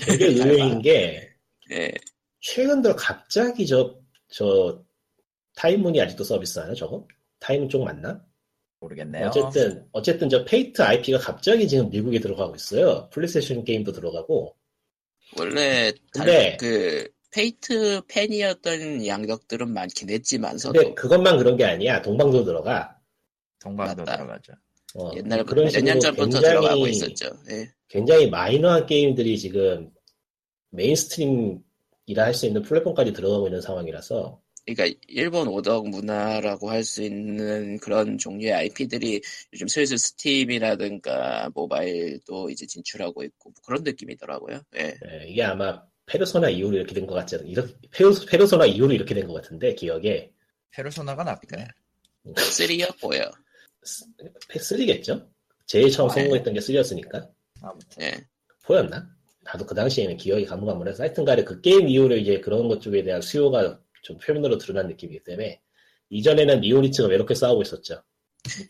되게 0.07 0.25
의외인 0.65 0.81
게 0.81 1.29
예. 1.71 1.91
최근 2.39 2.81
들어 2.81 2.95
갑자기 2.95 3.67
저, 3.67 3.95
저 4.29 4.83
타입문이 5.55 6.01
아직도 6.01 6.23
서비스하나 6.23 6.73
저거? 6.73 7.07
타입문 7.39 7.69
쪽 7.69 7.83
맞나? 7.83 8.19
모르겠네요. 8.79 9.27
어쨌든 9.27 9.87
어쨌든 9.91 10.29
저 10.29 10.43
페이트 10.45 10.81
IP가 10.81 11.19
갑자기 11.19 11.67
지금 11.67 11.91
미국에 11.91 12.19
들어가고 12.19 12.55
있어요. 12.55 13.07
플레이스테이션 13.11 13.63
게임도 13.63 13.91
들어가고. 13.91 14.55
원래 15.37 15.91
달- 16.13 16.25
근데- 16.25 16.57
그 16.59 17.07
페이트 17.31 18.01
팬이었던 18.07 19.05
양덕들은 19.05 19.71
많긴 19.71 20.09
했지만서도 20.09 20.73
근데 20.73 20.93
그것만 20.95 21.37
그런 21.37 21.55
게 21.55 21.65
아니야. 21.65 22.01
동방도 22.01 22.43
들어가. 22.43 22.97
동방도 23.59 24.01
맞다. 24.03 24.17
들어가죠. 24.17 24.53
어, 24.95 25.11
옛날 25.15 25.43
그런 25.45 25.65
몇년 25.65 25.99
식으로 25.99 25.99
전부터 26.01 26.23
굉장히- 26.25 26.47
들어가고 26.47 26.87
있었죠. 26.87 27.25
예. 27.51 27.71
굉장히 27.87 28.29
마이너한 28.29 28.85
게임들이 28.85 29.37
지금 29.37 29.91
mainstream이라 30.71 32.23
할 32.25 32.33
수 32.33 32.45
있는 32.45 32.61
플랫폼까지 32.63 33.13
들어가고 33.13 33.47
있는 33.47 33.61
상황이라서 33.61 34.39
그러니까 34.65 34.99
일본 35.07 35.47
오덕 35.47 35.87
문화라고 35.89 36.69
할 36.69 36.83
수 36.83 37.01
있는 37.03 37.77
그런 37.79 38.17
종류의 38.17 38.53
IP들이 38.53 39.21
요즘 39.53 39.67
슬슬 39.67 39.97
스팀이라든가 39.97 41.49
모바일도 41.55 42.49
이제 42.49 42.65
진출하고 42.67 43.23
있고 43.23 43.49
뭐 43.49 43.53
그런 43.65 43.83
느낌이더라고요. 43.83 44.61
예. 44.77 44.81
예, 45.05 45.27
이게 45.27 45.43
아마 45.43 45.81
페르소나 46.05 46.49
이후로 46.49 46.77
이렇게 46.77 46.93
된 46.93 47.07
것 47.07 47.15
같지 47.15 47.35
않아요? 47.35 47.47
이렇게, 47.49 47.73
페르, 47.91 48.11
페르소나 48.25 48.65
이후로 48.65 48.93
이렇게 48.93 49.13
된 49.15 49.27
것 49.27 49.33
같은데 49.33 49.73
기억에 49.75 50.31
페르소나가 50.71 51.23
낫네. 51.23 51.67
3였고요. 52.35 53.31
3겠죠? 53.83 55.27
제일 55.65 55.89
처음 55.91 56.09
아, 56.09 56.13
예. 56.17 56.21
성공했던 56.21 56.53
게 56.53 56.59
3였으니까 56.59 57.29
아무튼 57.61 58.03
예. 58.03 58.13
보였나? 58.63 59.07
나도 59.43 59.65
그 59.65 59.73
당시에는 59.73 60.17
기억이 60.17 60.45
가물가물해서 60.45 61.03
하여튼 61.03 61.25
간에 61.25 61.43
그 61.43 61.61
게임 61.61 61.87
이후로 61.87 62.15
이제 62.17 62.39
그런 62.39 62.67
것 62.67 62.79
쪽에 62.79 63.03
대한 63.03 63.21
수요가 63.21 63.79
좀 64.03 64.17
표면으로 64.19 64.57
드러난 64.57 64.87
느낌이기 64.87 65.23
때문에 65.23 65.59
이전에는 66.09 66.61
니오리츠가 66.61 67.07
외롭게 67.07 67.33
싸우고 67.33 67.61
있었죠. 67.63 68.03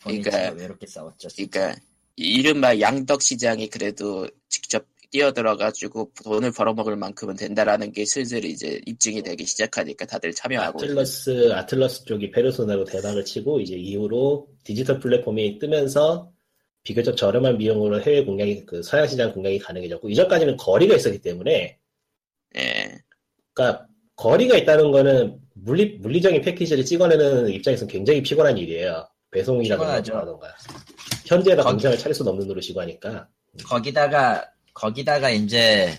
그러니까- 0.02 0.50
외롭게 0.52 0.86
싸웠죠. 0.86 1.28
그러니까 1.34 1.76
이른바 2.16 2.78
양덕 2.78 3.22
시장이 3.22 3.68
그래도 3.68 4.28
직접 4.48 4.86
뛰어들어가지고 5.12 6.10
돈을 6.24 6.52
벌어먹을 6.52 6.96
만큼은 6.96 7.36
된다라는 7.36 7.92
게 7.92 8.04
슬슬 8.04 8.44
이제 8.44 8.80
입증이 8.86 9.22
되기 9.22 9.44
시작하니까 9.44 10.06
다들 10.06 10.32
참여하고. 10.32 10.80
아틀러스 10.82 11.52
아틀러스 11.52 12.04
쪽이 12.06 12.30
페르소나로 12.32 12.84
대박을 12.84 13.24
치고 13.24 13.60
이제 13.60 13.76
이후로 13.76 14.48
디지털 14.64 14.98
플랫폼이 14.98 15.58
뜨면서 15.58 16.30
비교적 16.82 17.16
저렴한 17.16 17.58
비용으로 17.58 18.00
해외 18.02 18.24
공략이 18.24 18.66
그 18.66 18.82
서양 18.82 19.06
시장 19.06 19.32
공략이 19.32 19.58
가능해졌고 19.60 20.08
이전까지는 20.08 20.56
거리가 20.56 20.96
있었기 20.96 21.20
때문에 21.20 21.78
예. 22.56 22.98
그러니까 23.52 23.86
거리가 24.16 24.56
있다는 24.56 24.90
거는 24.90 25.38
물리 25.54 25.98
물리적인 25.98 26.40
패키지를 26.42 26.84
찍어내는 26.84 27.50
입장에서는 27.50 27.92
굉장히 27.92 28.22
피곤한 28.22 28.56
일이에요. 28.58 29.06
배송이라든가 29.30 29.86
거기- 31.62 31.74
공장을 31.74 31.98
차릴 31.98 32.14
수는 32.14 32.32
없는 32.32 32.46
노릇이고 32.48 32.80
하니까 32.80 33.28
거기다가 33.64 34.50
거기다가 34.74 35.30
이제 35.30 35.98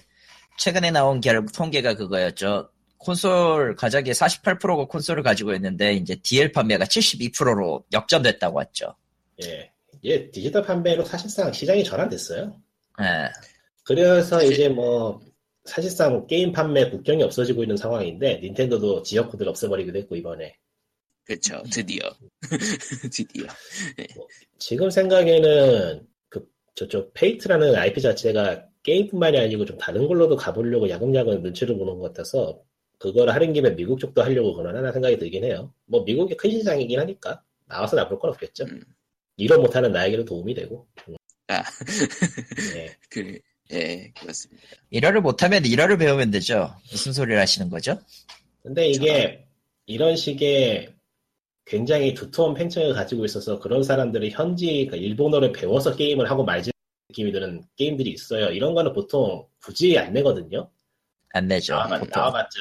최근에 0.57 0.91
나온 0.91 1.21
결 1.21 1.45
통계가 1.45 1.95
그거였죠. 1.95 2.69
콘솔 2.97 3.75
가격의 3.75 4.13
48%가 4.13 4.85
콘솔을 4.85 5.23
가지고 5.23 5.53
있는데 5.55 5.93
이제 5.93 6.15
DL 6.15 6.51
판매가 6.51 6.85
72%로 6.85 7.83
역전됐다고 7.91 8.61
했죠. 8.61 8.95
예. 9.43 9.69
예, 10.05 10.31
디지털 10.31 10.63
판매로 10.63 11.03
사실상 11.05 11.51
시장이 11.51 11.83
전환됐어요. 11.83 12.55
예. 13.01 13.29
그래서 13.83 14.37
사실- 14.39 14.53
이제 14.53 14.69
뭐 14.69 15.19
사실상 15.65 16.25
게임 16.27 16.51
판매 16.51 16.89
국경이 16.89 17.23
없어지고 17.23 17.63
있는 17.63 17.77
상황인데 17.77 18.39
닌텐도도 18.41 19.03
지역 19.03 19.31
코드를 19.31 19.49
없애버리기도 19.49 19.97
했고 19.99 20.15
이번에 20.15 20.55
그렇죠. 21.25 21.63
드디어. 21.71 22.01
드디어. 23.11 23.45
지금 24.59 24.89
생각에는 24.89 25.99
그 25.99 26.12
저쪽 26.75 27.13
페이트라는 27.13 27.75
IP 27.75 28.01
자체가 28.01 28.67
게임뿐만이 28.83 29.37
아니고 29.37 29.65
좀 29.65 29.77
다른 29.77 30.07
걸로도 30.07 30.35
가보려고 30.35 30.89
야금야금 30.89 31.41
눈치를 31.41 31.77
보는 31.77 31.99
것 31.99 32.13
같아서 32.13 32.61
그걸 32.99 33.29
하는 33.29 33.53
김에 33.53 33.75
미국 33.75 33.99
쪽도 33.99 34.21
하려고 34.21 34.53
그러나 34.55 34.91
생각이 34.91 35.17
들긴 35.17 35.43
해요. 35.43 35.73
뭐 35.85 36.03
미국이 36.03 36.35
큰 36.35 36.51
시장이긴 36.51 36.99
하니까 36.99 37.41
나와서 37.67 37.95
나쁠 37.95 38.19
건 38.19 38.31
없겠죠. 38.31 38.65
음. 38.65 38.81
일어를 39.37 39.57
못하는 39.57 39.91
나에게는 39.91 40.25
도움이 40.25 40.53
되고. 40.53 40.87
음. 41.09 41.15
아. 41.47 41.63
예. 42.75 42.95
그, 43.09 43.39
예, 43.71 44.11
그렇습니다. 44.19 44.63
일어를 44.89 45.21
못하면 45.21 45.65
일어를 45.65 45.97
배우면 45.97 46.31
되죠. 46.31 46.75
무슨 46.91 47.13
소리를 47.13 47.39
하시는 47.39 47.69
거죠? 47.69 47.99
근데 48.61 48.87
이게 48.87 49.45
이런 49.85 50.15
식의 50.15 50.93
굉장히 51.65 52.13
두터운 52.13 52.53
팬층을 52.53 52.93
가지고 52.93 53.25
있어서 53.25 53.59
그런 53.59 53.83
사람들이 53.83 54.31
현지 54.31 54.85
그러니까 54.85 54.97
일본어를 54.97 55.51
배워서 55.51 55.95
게임을 55.95 56.29
하고 56.29 56.43
말지 56.43 56.71
느낌이 57.09 57.31
드는 57.31 57.63
게임들이 57.77 58.11
있어요. 58.11 58.47
이런 58.47 58.73
거는 58.73 58.93
보통 58.93 59.45
굳이 59.61 59.97
안 59.97 60.13
내거든요. 60.13 60.69
안 61.33 61.47
내죠. 61.47 61.73
나와봤. 61.73 62.09
나와봤자 62.09 62.59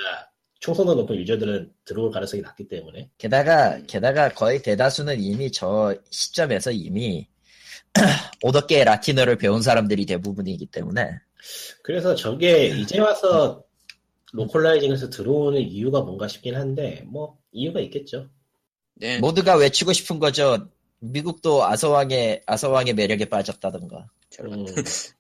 충성도 0.61 0.94
높은 0.94 1.16
유저들은 1.16 1.72
들어올 1.84 2.11
가능성이 2.12 2.42
낮기 2.42 2.68
때문에 2.68 3.11
게다가 3.18 3.80
게다가 3.88 4.28
거의 4.28 4.62
대다수는 4.62 5.20
이미 5.20 5.50
저 5.50 5.94
시점에서 6.11 6.70
이미 6.70 7.28
오덕계 8.42 8.84
라틴어를 8.84 9.36
배운 9.36 9.61
사람들이 9.61 10.07
대부분이기 10.07 10.66
때문에 10.66 11.18
그래서 11.82 12.14
저게 12.14 12.68
이제 12.68 13.00
와서 13.00 13.64
localizing에서 14.32 15.11
들어오는 15.11 15.61
이유가 15.61 16.00
뭔가 16.00 16.28
싶긴 16.28 16.55
한데 16.55 17.03
뭐 17.07 17.38
이유가 17.50 17.80
있겠죠. 17.80 18.28
네. 19.03 19.18
모두가 19.18 19.57
외치고 19.57 19.92
싶은 19.92 20.20
거죠. 20.20 20.68
미국도 21.00 21.64
아서왕의 21.64 22.42
아서왕의 22.46 22.94
매력에 22.94 23.24
빠졌다던가. 23.24 24.09
저런. 24.30 24.61
음, 24.61 24.64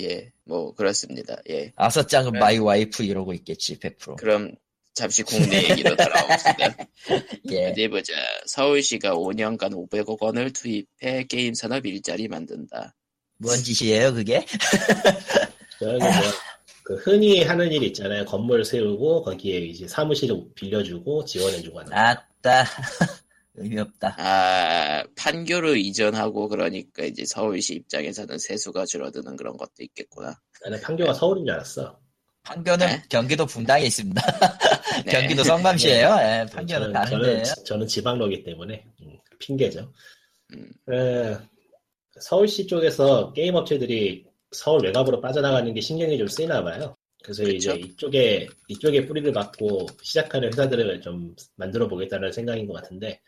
예, 0.00 0.32
뭐, 0.44 0.74
그렇습니다. 0.74 1.36
예. 1.48 1.72
아서짱은 1.76 2.32
네. 2.32 2.38
my 2.40 2.58
wife 2.58 3.04
이러고 3.04 3.32
있겠지 3.34 3.78
100%. 3.78 4.16
그럼, 4.16 4.52
잠시 4.94 5.22
국내 5.22 5.62
얘기로 5.70 5.94
돌아옵시다. 5.94 6.76
예. 7.52 7.70
어디 7.70 7.88
보자. 7.88 8.12
서울시가 8.46 9.14
5년간 9.14 9.72
500억 9.88 10.20
원을 10.20 10.52
투입해 10.52 11.24
게임 11.28 11.54
산업 11.54 11.86
일자리 11.86 12.26
만든다. 12.26 12.96
뭔 13.38 13.56
짓이에요 13.56 14.12
그게? 14.12 14.44
저기 15.78 15.98
뭐, 15.98 16.10
그 16.82 16.96
흔히 16.96 17.44
하는 17.44 17.70
일 17.70 17.84
있잖아요. 17.84 18.24
건물 18.24 18.64
세우고 18.64 19.22
거기에 19.22 19.60
이제 19.60 19.86
사무실을 19.86 20.42
빌려주고 20.56 21.24
지원해주고 21.24 21.78
하는. 21.78 21.92
거. 21.92 21.96
아 21.96 22.27
따 22.42 22.64
의미 23.54 23.78
없다. 23.78 24.14
아, 24.18 25.04
판교를 25.16 25.78
이전하고 25.78 26.48
그러니까 26.48 27.04
이제 27.04 27.24
서울시 27.24 27.74
입장에서는 27.74 28.38
세수가 28.38 28.86
줄어드는 28.86 29.36
그런 29.36 29.56
것도 29.56 29.72
있겠구나. 29.80 30.38
나는 30.62 30.80
판교가 30.80 31.12
서울인 31.12 31.44
줄 31.44 31.54
알았어. 31.54 31.98
판교는 32.44 32.86
네. 32.86 33.02
경기도 33.10 33.44
분당에 33.44 33.84
있습니다. 33.86 34.22
네. 35.04 35.12
경기도 35.12 35.42
성남시에요. 35.44 36.16
예, 36.20 36.46
판교는 36.50 36.80
저는, 36.80 36.92
다른데요. 36.92 37.42
저는, 37.44 37.64
저는 37.64 37.86
지방로기 37.86 38.42
때문에 38.44 38.84
음, 39.02 39.18
핑계죠. 39.38 39.92
음. 40.54 40.70
에, 40.90 41.36
서울시 42.20 42.66
쪽에서 42.66 43.32
게임 43.32 43.54
업체들이 43.54 44.24
서울 44.52 44.84
외곽으로 44.84 45.20
빠져나가는 45.20 45.72
게 45.74 45.80
신경이 45.80 46.16
좀 46.16 46.26
쓰이나 46.26 46.62
봐요. 46.62 46.96
그래서 47.22 47.42
그쵸. 47.44 47.54
이제 47.54 47.74
이쪽에 47.74 48.48
이쪽에 48.68 49.06
뿌리를 49.06 49.32
받고 49.32 49.86
시작하는 50.02 50.48
회사들을 50.48 51.00
좀 51.00 51.34
만들어 51.56 51.88
보겠다는 51.88 52.32
생각인 52.32 52.66
것 52.66 52.74
같은데 52.74 53.20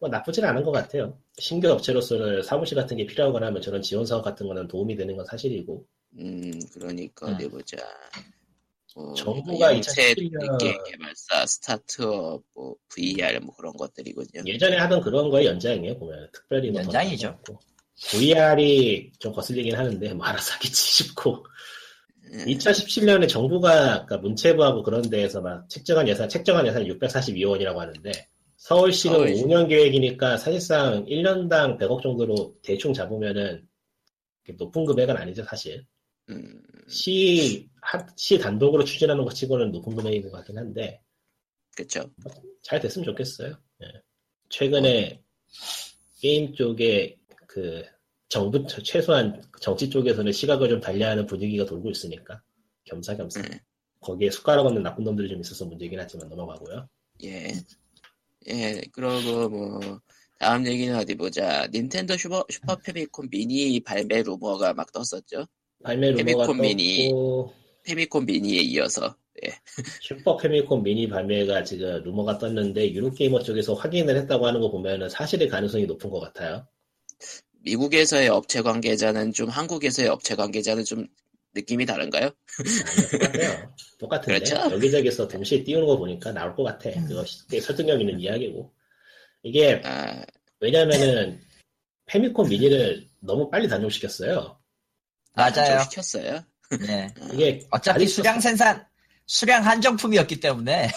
뭐 0.00 0.08
나쁘진 0.08 0.44
않은 0.44 0.62
것 0.62 0.72
같아요. 0.72 1.18
신규 1.38 1.68
업체로서는 1.70 2.42
사무실 2.42 2.76
같은 2.76 2.96
게 2.96 3.06
필요하거나 3.06 3.46
하면 3.48 3.62
저런 3.62 3.82
지원 3.82 4.06
사업 4.06 4.22
같은 4.22 4.46
거는 4.46 4.66
도움이 4.66 4.96
되는 4.96 5.16
건 5.16 5.24
사실이고 5.26 5.86
음, 6.18 6.58
그러니까 6.72 7.28
음. 7.28 7.34
어디 7.34 7.48
보자. 7.48 7.76
뭐, 8.96 9.14
정부가 9.14 9.72
영세 9.76 10.14
2017년 10.14 10.58
게임 10.58 10.76
개발사, 10.84 11.46
스타트업, 11.46 12.42
뭐, 12.54 12.74
VR 12.88 13.38
뭐 13.40 13.54
그런 13.54 13.72
것들이군요. 13.74 14.42
예전에 14.44 14.76
하던 14.78 15.00
그런 15.02 15.30
거의 15.30 15.46
연장이에요 15.46 15.96
보면 15.98 16.28
특별히 16.32 16.70
뭐 16.70 16.82
연장이죠. 16.82 17.38
VR이 18.10 19.12
좀 19.18 19.32
거슬리긴 19.32 19.76
하는데 19.76 20.14
뭐 20.14 20.26
알아서 20.26 20.54
하겠지 20.54 20.74
싶고 21.04 21.34
음, 21.34 21.42
2017년에 22.30 23.28
정부가 23.28 24.04
그러니까 24.06 24.18
문체부하고 24.18 24.82
그런 24.82 25.02
데에서 25.02 25.40
막 25.40 25.68
책정한 25.68 26.06
예산 26.08 26.28
책정한 26.28 26.66
예산 26.66 26.84
642억 26.84 27.50
원이라고 27.50 27.80
하는데 27.80 28.12
서울시는 28.56 29.16
서울시. 29.16 29.42
5년 29.42 29.68
계획이니까 29.68 30.36
사실상 30.36 31.04
1년당 31.06 31.78
100억 31.78 32.02
정도로 32.02 32.54
대충 32.62 32.92
잡으면은 32.92 33.66
높은 34.58 34.84
금액은 34.84 35.16
아니죠 35.16 35.44
사실 35.44 35.86
음, 36.28 36.60
시, 36.88 37.68
하- 37.82 38.06
시 38.16 38.38
단독으로 38.38 38.84
추진하는 38.84 39.24
것 39.24 39.34
치고는 39.34 39.72
높은 39.72 39.94
금액인 39.96 40.22
것 40.22 40.32
같긴 40.32 40.58
한데 40.58 41.00
그쵸. 41.76 42.08
잘 42.62 42.80
됐으면 42.80 43.04
좋겠어요. 43.06 43.56
예. 43.82 43.86
최근에 44.48 45.22
게임 46.20 46.52
쪽에 46.54 47.16
그 47.46 47.84
정부 48.30 48.64
최소한 48.66 49.42
정치 49.60 49.90
쪽에서는 49.90 50.30
시각을 50.32 50.68
좀 50.68 50.80
달리하는 50.80 51.26
분위기가 51.26 51.64
돌고 51.66 51.90
있으니까 51.90 52.40
겸사겸사. 52.84 53.40
음. 53.40 53.58
거기에 54.00 54.30
숟가락 54.30 54.64
없는 54.66 54.82
나쁜 54.82 55.04
놈들이 55.04 55.28
좀 55.28 55.40
있어서 55.40 55.66
문제긴 55.66 55.98
하지만 55.98 56.28
넘어가고요. 56.28 56.88
예. 57.24 57.52
예, 58.48 58.80
그러고 58.92 59.48
뭐, 59.48 60.00
다음 60.38 60.66
얘기는 60.66 60.96
어디 60.96 61.16
보자. 61.16 61.66
닌텐도 61.66 62.16
슈퍼, 62.16 62.44
슈퍼 62.48 62.76
패미콘 62.76 63.28
미니 63.30 63.80
발매 63.80 64.22
루머가 64.22 64.72
막 64.74 64.90
떴었죠. 64.92 65.46
발매 65.82 66.12
루머가 66.12 66.46
패미콘 66.46 66.60
미니. 66.60 67.08
떴고 67.10 67.52
패미콘 67.82 68.26
미니에 68.26 68.60
이어서. 68.62 69.16
슈퍼 70.02 70.36
패미콘 70.36 70.84
미니 70.84 71.08
발매가 71.08 71.64
지금 71.64 72.02
루머가 72.04 72.38
떴는데 72.38 72.92
유로게이머 72.92 73.42
쪽에서 73.42 73.74
확인을 73.74 74.16
했다고 74.18 74.46
하는 74.46 74.60
거 74.60 74.70
보면은 74.70 75.08
사실의 75.08 75.48
가능성이 75.48 75.86
높은 75.86 76.10
것 76.10 76.20
같아요. 76.20 76.66
미국에서의 77.62 78.28
업체 78.28 78.62
관계자는 78.62 79.32
좀 79.32 79.48
한국에서의 79.48 80.08
업체 80.08 80.34
관계자는 80.34 80.84
좀 80.84 81.06
느낌이 81.54 81.84
다른가요? 81.84 82.30
아니요, 82.30 83.18
똑같아요. 83.18 83.74
똑같은데 83.98 84.38
그렇죠? 84.38 84.74
여기저기서 84.74 85.28
동시에 85.28 85.64
띄우는 85.64 85.86
거 85.86 85.98
보니까 85.98 86.32
나올 86.32 86.54
것 86.54 86.62
같아. 86.62 86.90
그거 87.06 87.24
꽤 87.50 87.60
설득력 87.60 88.00
있는 88.00 88.20
이야기고. 88.20 88.72
이게 89.42 89.80
아, 89.84 90.24
왜냐면은 90.60 91.40
페미콘 92.06 92.48
미니를 92.48 93.06
너무 93.20 93.50
빨리 93.50 93.68
단종시켰어요. 93.68 94.58
맞아요. 95.34 95.80
시켰어요. 95.84 96.44
네. 96.86 97.08
이게 97.32 97.66
어차피 97.70 98.06
수량 98.06 98.40
생산, 98.40 98.84
수량 99.26 99.64
한정품이었기 99.64 100.40
때문에 100.40 100.90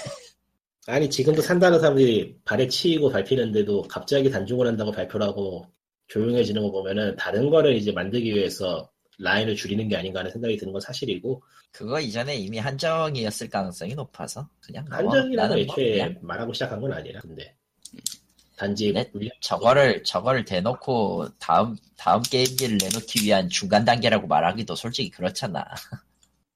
아니 0.87 1.09
지금도 1.09 1.41
산다는 1.41 1.79
사람들이 1.79 2.39
발에 2.43 2.67
치이고 2.67 3.09
밟히는데도 3.09 3.83
갑자기 3.83 4.29
단종을 4.29 4.67
한다고 4.67 4.91
발표를 4.91 5.25
하고 5.25 5.67
조용해지는 6.13 6.61
거 6.61 6.69
보면은 6.69 7.15
다른 7.15 7.49
거를 7.49 7.75
이제 7.75 7.91
만들기 7.91 8.35
위해서 8.35 8.87
라인을 9.17 9.55
줄이는 9.55 9.87
게 9.87 9.97
아닌가 9.97 10.19
하는 10.19 10.31
생각이 10.31 10.57
드는 10.57 10.71
건 10.71 10.79
사실이고 10.79 11.41
그거 11.71 11.99
이전에 11.99 12.35
이미 12.35 12.59
한정이었을 12.59 13.49
가능성이 13.49 13.95
높아서 13.95 14.47
그냥 14.61 14.85
넘어. 14.85 15.09
한정이라는 15.11 15.49
뭐 15.49 15.57
애초에 15.57 15.91
그냥 15.93 16.17
말하고 16.21 16.53
시작한 16.53 16.79
건 16.79 16.93
아니라 16.93 17.19
근데 17.21 17.55
단지 18.55 18.93
네? 18.93 19.09
저거를 19.41 20.03
저거를 20.03 20.45
대놓고 20.45 21.29
다음 21.39 21.75
다음 21.97 22.21
게임기를 22.21 22.77
내놓기 22.79 23.25
위한 23.25 23.49
중간 23.49 23.83
단계라고 23.83 24.27
말하기도 24.27 24.75
솔직히 24.75 25.09
그렇잖아. 25.09 25.65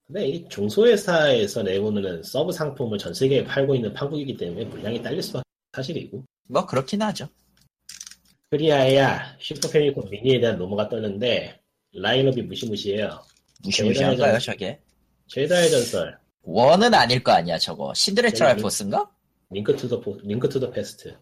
근데 0.06 0.28
이 0.28 0.48
중소회사에서 0.50 1.64
내오는 1.64 2.22
서브 2.22 2.52
상품을 2.52 3.00
전 3.00 3.14
세계에 3.14 3.44
팔고 3.44 3.74
있는 3.74 3.92
판국이기 3.94 4.38
때문에 4.38 4.66
물량이 4.66 5.02
딸릴 5.02 5.24
수가 5.24 5.42
사실이고 5.74 6.24
뭐 6.48 6.66
그렇긴 6.66 7.02
하죠. 7.02 7.28
그리하야 8.50 9.36
슈퍼 9.40 9.70
패미콘 9.70 10.10
미니에 10.10 10.40
대한 10.40 10.58
루머가 10.58 10.88
떴는데 10.90 11.60
라인업이 11.94 12.42
무시무시해요 12.44 13.22
무시무시한가요. 13.64 14.40
저게? 14.40 14.80
젤다의 15.28 15.70
전설 15.70 16.18
원은 16.44 16.94
아닐 16.94 17.22
거 17.22 17.34
아니야 17.34 17.58
저거. 17.58 17.94
신들의 17.94 18.30
네, 18.30 18.34
트라이포스인가? 18.34 19.10
Link 19.50 19.76
to 19.76 19.85
the 19.85 20.00
포, 20.00 20.18
Link 20.24 20.48
to 20.48 20.57
the 20.57 20.72
Past 20.72 21.18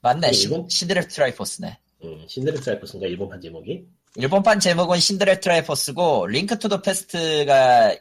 맞네. 0.00 0.32
신들의 0.32 1.06
트라이포스네. 1.08 1.78
음, 2.02 2.24
신들의 2.26 2.62
트라이포스인가 2.62 3.06
일본판 3.06 3.38
제목이 3.42 3.84
일본판 4.16 4.58
제목은 4.58 4.98
신들의 4.98 5.40
트라이포스고 5.40 6.26
Link 6.28 6.58
to 6.58 6.70
the 6.70 6.80
Past가 6.80 7.94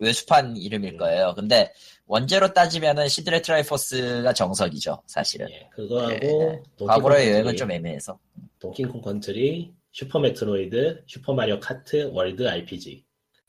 외수판 0.00 0.56
이름일 0.56 0.96
거예요. 0.96 1.34
근데 1.36 1.72
원제로 2.06 2.52
따지면은 2.52 3.08
신들의 3.08 3.40
트라이포스가 3.42 4.32
정석이죠, 4.34 5.02
사실은. 5.06 5.48
예, 5.50 5.68
그거하고 5.72 6.10
네. 6.10 6.18
동키콩 6.76 6.86
과거로의 6.86 7.30
여행은 7.32 7.56
좀 7.56 7.70
애매해서. 7.70 8.18
동키콩 8.58 9.00
컨트리 9.00 9.72
슈퍼 9.92 10.18
메트로이드 10.18 11.04
슈퍼 11.06 11.32
마리오 11.32 11.58
카트 11.60 12.10
월드 12.12 12.46
RPG 12.46 13.04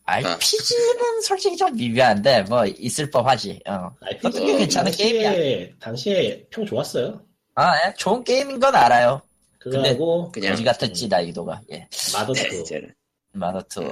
RPG는 0.07 1.21
솔직히 1.23 1.57
좀 1.57 1.75
미묘한데 1.75 2.43
뭐 2.43 2.65
있을 2.65 3.09
법하지. 3.09 3.59
어. 3.67 3.89
RPG 4.01 4.17
그것도 4.19 4.45
괜찮은 4.57 4.91
당시에, 4.91 5.73
당시에 5.79 6.45
평 6.49 6.65
좋았어요 6.65 7.21
아, 7.55 7.73
예, 7.87 7.93
좋은 7.95 8.23
게임인 8.23 8.59
건 8.59 8.75
알아요. 8.75 9.21
그거하고 9.59 10.31
그냥 10.31 10.61
같았지 10.63 11.07
난이도가. 11.07 11.61
예. 11.71 11.87
마더투 12.13 12.41
네, 12.41 12.59
이제는. 12.61 12.93
마더투. 13.33 13.91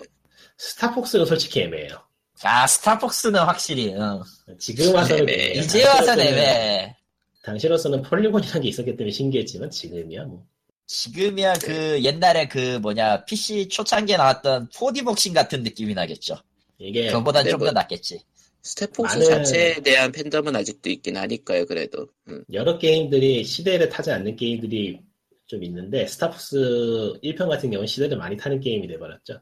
스타폭스는 0.57 1.25
솔직히 1.25 1.61
애매해요 1.61 1.97
아 2.43 2.67
스타폭스는 2.67 3.39
확실히. 3.39 3.93
응. 3.93 4.21
지금 4.59 4.93
와서는 4.93 5.23
애매해. 5.23 5.43
애매해요. 5.45 5.61
이제 5.63 5.85
와서 5.85 6.15
애매. 6.15 6.95
당시로서는 7.43 8.01
폴리곤이라는 8.03 8.61
게 8.61 8.69
있었기 8.69 8.95
때문에 8.95 9.11
신기했지만 9.11 9.69
지금이야 9.69 10.23
뭐 10.25 10.45
지금이야 10.87 11.53
그 11.55 12.01
옛날에 12.03 12.47
그 12.47 12.77
뭐냐 12.79 13.25
PC 13.25 13.67
초창기에 13.69 14.17
나왔던 14.17 14.69
4D 14.69 15.03
복싱 15.05 15.33
같은 15.33 15.63
느낌이 15.63 15.93
나겠죠. 15.93 16.35
이게 16.77 17.07
그거보단 17.07 17.43
네, 17.45 17.51
좀더 17.51 17.65
뭐- 17.65 17.71
낫겠지. 17.73 18.21
스타폭스 18.65 19.19
많은- 19.19 19.25
자체에 19.27 19.81
대한 19.81 20.11
팬덤은 20.13 20.55
아직도 20.55 20.89
있긴 20.89 21.17
하니까요, 21.17 21.65
그래도. 21.65 22.07
음. 22.29 22.45
여러 22.53 22.77
게임들이 22.79 23.43
시대를 23.43 23.89
타지 23.89 24.09
않는 24.11 24.37
게임들이 24.37 25.01
좀 25.47 25.63
있는데 25.65 26.07
스타폭스 26.07 27.19
1편 27.21 27.49
같은 27.49 27.71
경우는 27.71 27.87
시대를 27.87 28.15
많이 28.17 28.37
타는 28.37 28.61
게임이 28.61 28.87
돼버렸죠 28.87 29.41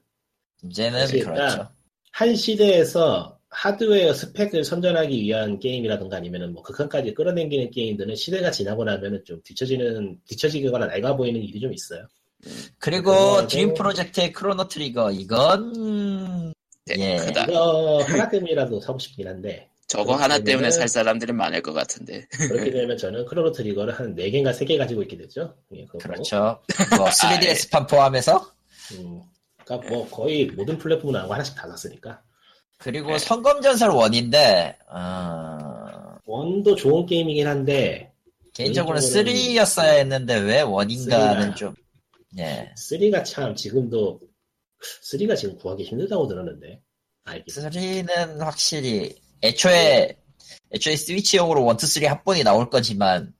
이제는 0.64 1.06
그러니까 1.08 1.34
그렇죠. 1.34 1.70
한 2.12 2.36
시대에서 2.36 3.38
하드웨어 3.49 4.14
스펙을 4.14 4.64
선전하기 4.64 5.22
위한 5.22 5.59
게임이라든가 5.59 6.18
아니면은 6.18 6.53
뭐 6.53 6.64
극한까지 6.64 7.14
끌어당기는 7.14 7.72
게임들은 7.72 8.16
시대가 8.16 8.49
지나고 8.51 8.86
나면은 8.86 9.24
좀 9.26 9.41
뒤처지는 9.43 10.20
뒤처지거나 10.28 10.88
낡아 10.88 11.16
보이는 11.18 11.41
일이 11.41 11.59
좀 11.59 11.74
있어요. 11.74 12.05
그리고 12.80 13.45
드림 13.47 13.74
프로젝트의 13.74 14.32
크로노 14.32 14.68
트리거 14.68 15.12
이건 15.12 16.53
네, 16.86 16.95
예. 16.97 17.16
크다. 17.18 17.43
이거 17.45 18.01
하나 18.03 18.30
때문이라도 18.30 18.80
사고 18.80 18.97
싶긴 18.97 19.28
한데 19.28 19.68
저거 19.88 20.16
하나 20.16 20.39
때문에 20.39 20.72
살 20.72 20.88
사람들이 20.88 21.34
많을 21.34 21.62
것 21.62 21.74
같은데. 21.74 22.26
그렇게 22.32 22.72
되면 22.72 22.97
저는 22.97 23.26
크로노 23.26 23.51
트리거를 23.51 23.93
한 23.93 24.16
4개인가 24.16 24.51
3개 24.57 24.78
가지고 24.78 25.01
있게 25.03 25.18
되죠. 25.18 25.53
예. 25.76 25.86
그렇죠. 25.99 26.62
뭐 26.97 27.05
3DS판 27.12 27.89
포함해서 27.89 28.49
음, 28.93 29.22
그러니까 29.66 29.89
뭐 29.89 30.09
거의 30.09 30.45
모든 30.47 30.78
플랫폼 30.78 31.12
나온 31.12 31.28
거 31.28 31.34
하나씩 31.34 31.55
다 31.55 31.68
샀으니까. 31.70 32.22
그리고 32.78 33.18
성검전설 33.18 33.89
원인데 33.91 34.76
어, 34.89 36.18
원도 36.26 36.76
좋은 36.76 37.05
게임이긴 37.05 37.45
한데 37.47 38.12
개인적으로는 38.53 39.01
개인적으로는- 39.01 39.55
3였어야 39.55 39.97
했는데 39.99 40.38
왜 40.39 40.62
원인가는 40.62 41.51
쓰리가- 41.51 41.55
좀 41.55 41.76
예. 42.39 42.74
3가 42.76 43.24
참 43.24 43.55
지금도 43.55 44.20
3가 45.03 45.38
지금 45.38 45.57
구하기 45.57 45.84
힘들다고 45.84 46.28
들었는데 46.28 46.82
알기 47.26 47.51
3는 47.51 48.39
확실히 48.39 49.16
애초에 49.43 50.18
애초에 50.74 50.95
스위치용으로 50.95 51.62
1, 51.62 51.76
2, 51.76 51.86
3 51.86 52.05
합본이 52.09 52.43
나올 52.43 52.70
거지만 52.70 53.32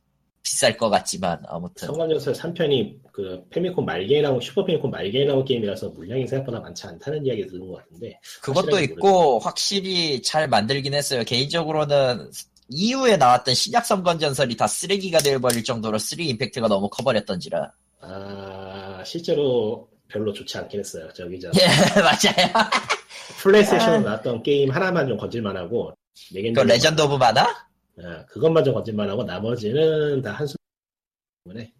비쌀 0.44 0.76
것 0.76 0.89
같지만 0.89 1.42
아무튼 1.48 1.88
성검전설 1.88 2.34
3편이 2.34 2.96
그 3.12 3.44
패미콘 3.49 3.86
말기에 3.86 4.22
나온 4.22 4.42
슈퍼 4.42 4.66
패미콘 4.66 4.89
말기에 4.89 5.26
나온 5.26 5.46
게임이라서 5.46 5.89
물량이 5.89 6.28
생각보다 6.28 6.60
많지 6.60 6.88
않다는 6.88 7.26
이야기 7.26 7.46
들은 7.46 7.68
것 7.68 7.78
같은데 7.78 8.20
그것도 8.42 8.80
있고 8.80 9.39
확실히 9.39 10.22
잘 10.22 10.48
만들긴 10.48 10.94
했어요. 10.94 11.24
개인적으로는 11.24 12.32
이후에 12.70 13.18
나왔던 13.18 13.54
신약 13.54 13.86
성검전설이 13.86 14.57
다 14.58 14.66
쓰레기가 14.66 15.20
되어버릴 15.20 15.64
정도로 15.64 15.98
3 15.98 16.22
임팩트가 16.22 16.68
너무 16.68 16.89
커버렸던지라. 16.89 17.72
아 18.02 19.04
실제로 19.06 19.88
별로 20.08 20.34
좋지 20.34 20.58
않긴 20.58 20.80
했어요. 20.80 21.08
저기 21.14 21.39
저 21.39 21.50
예, 21.50 21.68
맞아요. 22.02 22.70
플레이스테이션으로 23.42 24.00
아. 24.00 24.12
나왔던 24.12 24.44
게임 24.44 24.72
하나만 24.72 25.08
좀 25.08 25.18
건질만하고 25.18 25.94
그 26.56 26.60
레전드 26.62 27.02
오브 27.02 27.16
마나? 27.16 27.70
아, 28.04 28.26
그것만 28.28 28.64
좀 28.64 28.74
건질만하고 28.74 29.24
나머지는 29.24 30.22
다 30.22 30.32
한숨 30.34 30.55
때문에 31.45 31.74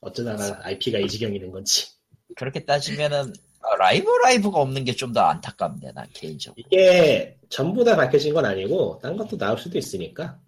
어쩌다가 0.00 0.60
IP가 0.66 0.98
이 0.98 1.08
지경이 1.08 1.38
된 1.38 1.50
건지 1.50 1.86
그렇게 2.36 2.64
따지면은 2.64 3.32
아, 3.62 3.76
라이브 3.76 4.10
라이브가 4.10 4.60
없는 4.60 4.84
게 4.84 4.92
좀 4.94 5.12
더 5.12 5.20
안타깝네, 5.22 5.92
난 5.94 6.06
개인적으로. 6.12 6.62
이게 6.66 7.38
전부 7.48 7.82
다 7.84 7.96
밝혀진 7.96 8.34
건 8.34 8.44
아니고 8.44 8.98
딴 9.02 9.16
것도 9.16 9.38
나올 9.38 9.56
수도 9.58 9.78
있으니까 9.78 10.38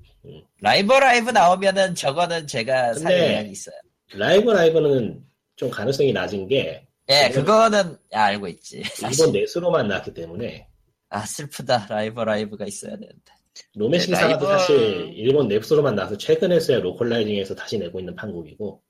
라이브 0.60 0.92
라이브 0.92 1.30
나오면은 1.30 1.94
저거는 1.94 2.46
제가 2.46 2.90
의향이 2.96 3.50
있어요. 3.50 3.76
라이브 4.14 4.50
라이브는 4.50 5.24
좀 5.56 5.70
가능성이 5.70 6.12
낮은 6.12 6.48
게 6.48 6.86
예, 7.08 7.30
그거는 7.30 7.96
아, 8.12 8.24
알고 8.24 8.48
있지. 8.48 8.82
일본 9.08 9.32
내수로만 9.32 9.86
나왔기 9.88 10.12
때문에 10.12 10.66
아 11.08 11.20
슬프다. 11.24 11.86
라이브 11.88 12.20
라이브가 12.20 12.66
있어야 12.66 12.96
되는데. 12.96 13.32
로맨싱 13.74 14.12
네, 14.14 14.20
사가도 14.20 14.46
라이브- 14.48 14.58
사실 14.60 15.12
일본 15.14 15.48
내수로만 15.48 15.94
나와서 15.94 16.16
최근에서야 16.16 16.78
localizing해서 16.80 17.54
다시 17.54 17.78
내고 17.78 17.98
있는 17.98 18.14
판국이고 18.14 18.82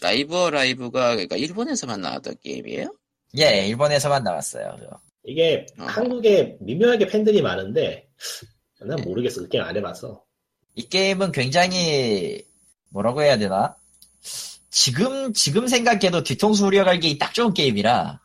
라이브 0.00 0.34
라이브가 0.48 1.10
그러니까 1.12 1.36
일본에서만 1.36 2.00
나왔던 2.00 2.36
게임이에요? 2.42 2.94
예, 3.38 3.66
일본에서만 3.68 4.22
나왔어요. 4.24 4.76
이게 5.24 5.66
어. 5.78 5.84
한국에 5.84 6.56
미묘하게 6.60 7.06
팬들이 7.06 7.40
많은데 7.42 8.08
난 8.80 9.00
모르겠어 9.02 9.42
그 9.42 9.48
게임 9.48 9.64
안 9.64 9.76
해봐서 9.76 10.22
이 10.74 10.82
게임은 10.88 11.32
굉장히 11.32 12.42
뭐라고 12.90 13.22
해야 13.22 13.36
되나? 13.38 13.76
지금 14.70 15.32
지금 15.34 15.66
생각해도 15.66 16.22
뒤통수 16.22 16.64
후려갈기 16.66 17.18
딱 17.18 17.34
좋은 17.34 17.52
게임이라 17.54 18.20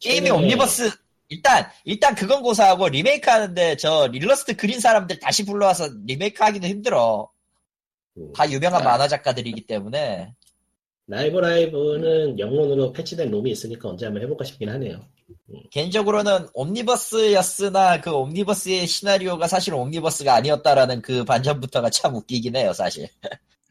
게임이 0.00 0.28
최근에- 0.30 0.34
옴니버스 0.34 0.90
일단 1.32 1.66
일단 1.84 2.14
그건 2.14 2.42
고사하고 2.42 2.88
리메이크 2.88 3.28
하는데 3.28 3.76
저 3.76 4.06
일러스트 4.08 4.56
그린 4.56 4.80
사람들 4.80 5.18
다시 5.18 5.44
불러와서 5.46 5.88
리메이크 6.06 6.42
하기도 6.42 6.66
힘들어. 6.66 7.30
음. 8.18 8.32
다 8.34 8.50
유명한 8.50 8.82
아. 8.82 8.84
만화 8.84 9.08
작가들이기 9.08 9.66
때문에 9.66 10.34
라이브 11.06 11.38
라이브는 11.38 12.38
영문으로 12.38 12.92
패치된 12.92 13.30
롬이 13.30 13.50
있으니까 13.50 13.88
언제 13.88 14.04
한번 14.04 14.22
해볼까 14.22 14.44
싶긴 14.44 14.68
하네요. 14.68 15.00
개인적으로는 15.70 16.48
옴니버스였으나 16.52 18.00
그 18.00 18.10
옴니버스의 18.12 18.86
시나리오가 18.86 19.48
사실 19.48 19.74
옴니버스가 19.74 20.34
아니었다라는 20.34 21.02
그 21.02 21.24
반전부터가 21.24 21.90
참 21.90 22.14
웃기긴 22.14 22.56
해요, 22.56 22.72
사실. 22.72 23.08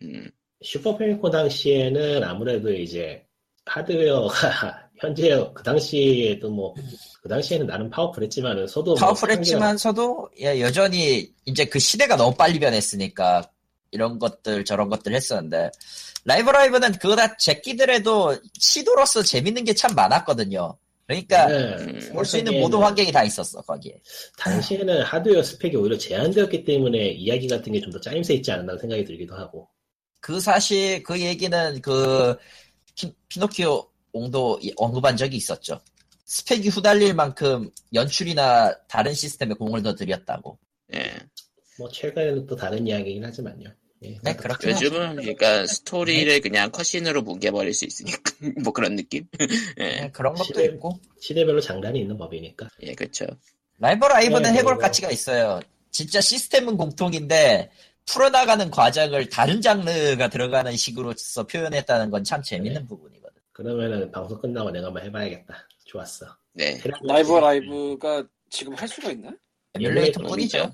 음, 0.01 0.29
슈퍼 0.61 0.97
패미콤 0.97 1.29
당시에는 1.29 2.23
아무래도 2.23 2.73
이제 2.73 3.23
하드웨어가 3.65 4.89
현재 5.01 5.29
그 5.53 5.63
당시에도 5.63 6.49
뭐 6.49 6.73
그 7.21 7.29
당시에는 7.29 7.67
나름 7.67 7.87
파워풀했지만은 7.91 8.65
서도 8.65 8.91
뭐 8.91 8.95
파워풀했지만서도 8.95 10.29
예, 10.41 10.59
여전히 10.59 11.31
이제 11.45 11.65
그 11.65 11.77
시대가 11.77 12.15
너무 12.15 12.35
빨리 12.35 12.57
변했으니까 12.59 13.47
이런 13.91 14.17
것들 14.17 14.65
저런 14.65 14.89
것들 14.89 15.13
했었는데 15.13 15.69
라이브 16.25 16.49
라이브는 16.49 16.93
그거 16.93 17.15
다 17.15 17.37
제끼더라도 17.37 18.35
시도로서 18.57 19.21
재밌는 19.21 19.65
게 19.65 19.73
참 19.75 19.93
많았거든요. 19.93 20.75
그러니까 21.05 21.47
상대가- 21.47 22.11
볼수 22.13 22.37
있는 22.39 22.59
모든 22.59 22.79
환경이 22.79 23.11
다 23.11 23.23
있었어 23.23 23.61
거기에. 23.61 23.93
당시에는 24.39 25.03
하드웨어 25.03 25.43
스펙이 25.43 25.75
오히려 25.75 25.95
제한되었기 25.97 26.63
때문에 26.63 27.09
이야기 27.09 27.47
같은 27.47 27.71
게 27.71 27.81
좀 27.81 27.91
더 27.91 27.99
짜임새 28.01 28.33
있지 28.35 28.51
않았나 28.51 28.77
생각이 28.79 29.05
들기도 29.05 29.35
하고 29.35 29.67
그 30.21 30.39
사실 30.39 31.03
그 31.03 31.19
얘기는 31.21 31.79
그 31.83 32.35
피, 32.95 33.13
피노키오 33.29 33.90
옹도 34.13 34.59
이- 34.61 34.73
언급한 34.77 35.17
적이 35.17 35.37
있었죠. 35.37 35.79
스펙이 36.25 36.69
후달릴 36.69 37.13
만큼 37.13 37.69
연출이나 37.93 38.73
다른 38.87 39.13
시스템에 39.13 39.53
공을 39.53 39.81
더 39.83 39.95
들였다고. 39.95 40.57
예. 40.93 41.13
뭐 41.77 41.89
최근에는 41.89 42.45
또 42.47 42.55
다른 42.55 42.87
이야기긴 42.87 43.23
하지만요. 43.25 43.69
예. 44.03 44.17
네, 44.23 44.35
그렇긴 44.35 44.73
하죠. 44.73 44.85
요즘은 44.85 45.15
그러니까 45.17 45.65
스토리를 45.67 46.41
그냥 46.41 46.71
컷신으로 46.71 47.21
뭉개버릴 47.21 47.73
수 47.73 47.85
있으니까 47.85 48.17
뭐 48.63 48.73
그런 48.73 48.95
느낌. 48.95 49.25
예, 49.79 49.83
네, 50.01 50.11
그런 50.11 50.33
것도 50.33 50.45
시대- 50.45 50.65
있고. 50.65 50.99
시대별로 51.19 51.59
장단이 51.61 51.99
있는 52.01 52.17
법이니까. 52.17 52.67
예, 52.83 52.93
그렇죠. 52.93 53.25
라이브 53.79 54.05
라이브는 54.05 54.53
네, 54.53 54.59
해볼 54.59 54.73
네, 54.73 54.77
네. 54.77 54.81
가치가 54.81 55.11
있어요. 55.11 55.59
진짜 55.91 56.21
시스템은 56.21 56.77
공통인데 56.77 57.69
풀어나가는 58.05 58.69
과정을 58.71 59.29
다른 59.29 59.61
장르가 59.61 60.29
들어가는 60.29 60.75
식으로서 60.75 61.45
표현했다는 61.45 62.09
건 62.09 62.23
참 62.23 62.41
재밌는 62.41 62.87
부분이거든. 62.87 63.20
그러면은 63.53 64.11
방송 64.11 64.39
끝나고 64.39 64.71
내가 64.71 64.87
한번 64.87 65.03
해봐야겠다. 65.03 65.67
좋았어. 65.85 66.25
네. 66.53 66.79
라이브 67.03 67.33
라이브가 67.33 68.23
지금 68.49 68.73
할 68.73 68.87
수가 68.87 69.11
있나? 69.11 69.29
에뮬레이터 69.73 70.21
에뮬레이터 70.21 70.21
뿐이죠. 70.23 70.73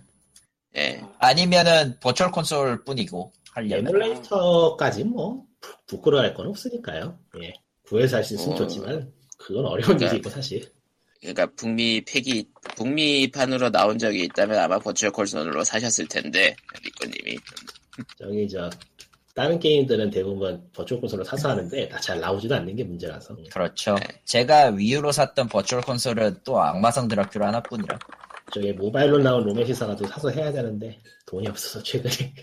예. 0.75 1.01
아니면은 1.19 1.99
Virtual 1.99 2.31
Console 2.31 2.83
뿐이고 2.83 3.33
하려면. 3.51 3.87
에뮬레이터까지 3.87 5.03
뭐 5.05 5.43
부- 5.59 5.75
부끄러워할 5.87 6.33
건 6.33 6.47
없으니까요. 6.47 7.19
예. 7.41 7.53
구해서 7.83 8.17
할수 8.17 8.35
있으면 8.35 8.53
어. 8.53 8.57
좋지만 8.57 9.11
그건 9.37 9.65
어려운 9.65 9.81
그러니까- 9.97 10.11
일이고 10.13 10.29
사실. 10.29 10.71
그러니까 11.19 11.47
북미 11.55 12.01
팩이 12.05 12.47
북미판으로 12.75 13.71
나온 13.71 13.97
적이 13.97 14.23
있다면 14.25 14.59
아마 14.59 14.77
버추얼 14.77 15.11
콜선으로 15.11 15.63
사셨을 15.63 16.07
텐데 16.07 16.55
리코님이 16.83 17.37
저기 18.19 18.47
저 18.47 18.69
다른 19.37 19.59
게임들은 19.59 20.09
대부분 20.09 20.67
Virtual 20.73 20.99
Console로 20.99 21.23
사서 21.23 21.49
하는데 21.51 21.87
다 21.89 21.99
잘 21.99 22.19
나오지도 22.19 22.55
않는 22.55 22.75
게 22.75 22.83
문제라서. 22.83 23.37
그렇죠. 23.53 23.93
네. 23.93 24.07
제가 24.25 24.69
Wii 24.69 24.90
U로 24.90 25.11
샀던 25.11 25.47
Virtual 25.47 25.83
Console은 25.83 26.39
또 26.43 26.59
악마성 26.59 27.07
드라큘라 27.07 27.41
하나뿐이라. 27.41 27.99
저기 28.51 28.73
모바일로 28.73 29.19
나온 29.19 29.43
로맨싱 29.43 29.63
사가도 29.67 30.07
사서 30.07 30.31
해야 30.31 30.51
되는데 30.51 30.99
돈이 31.27 31.47
없어서 31.49 31.83
최근에 31.83 32.33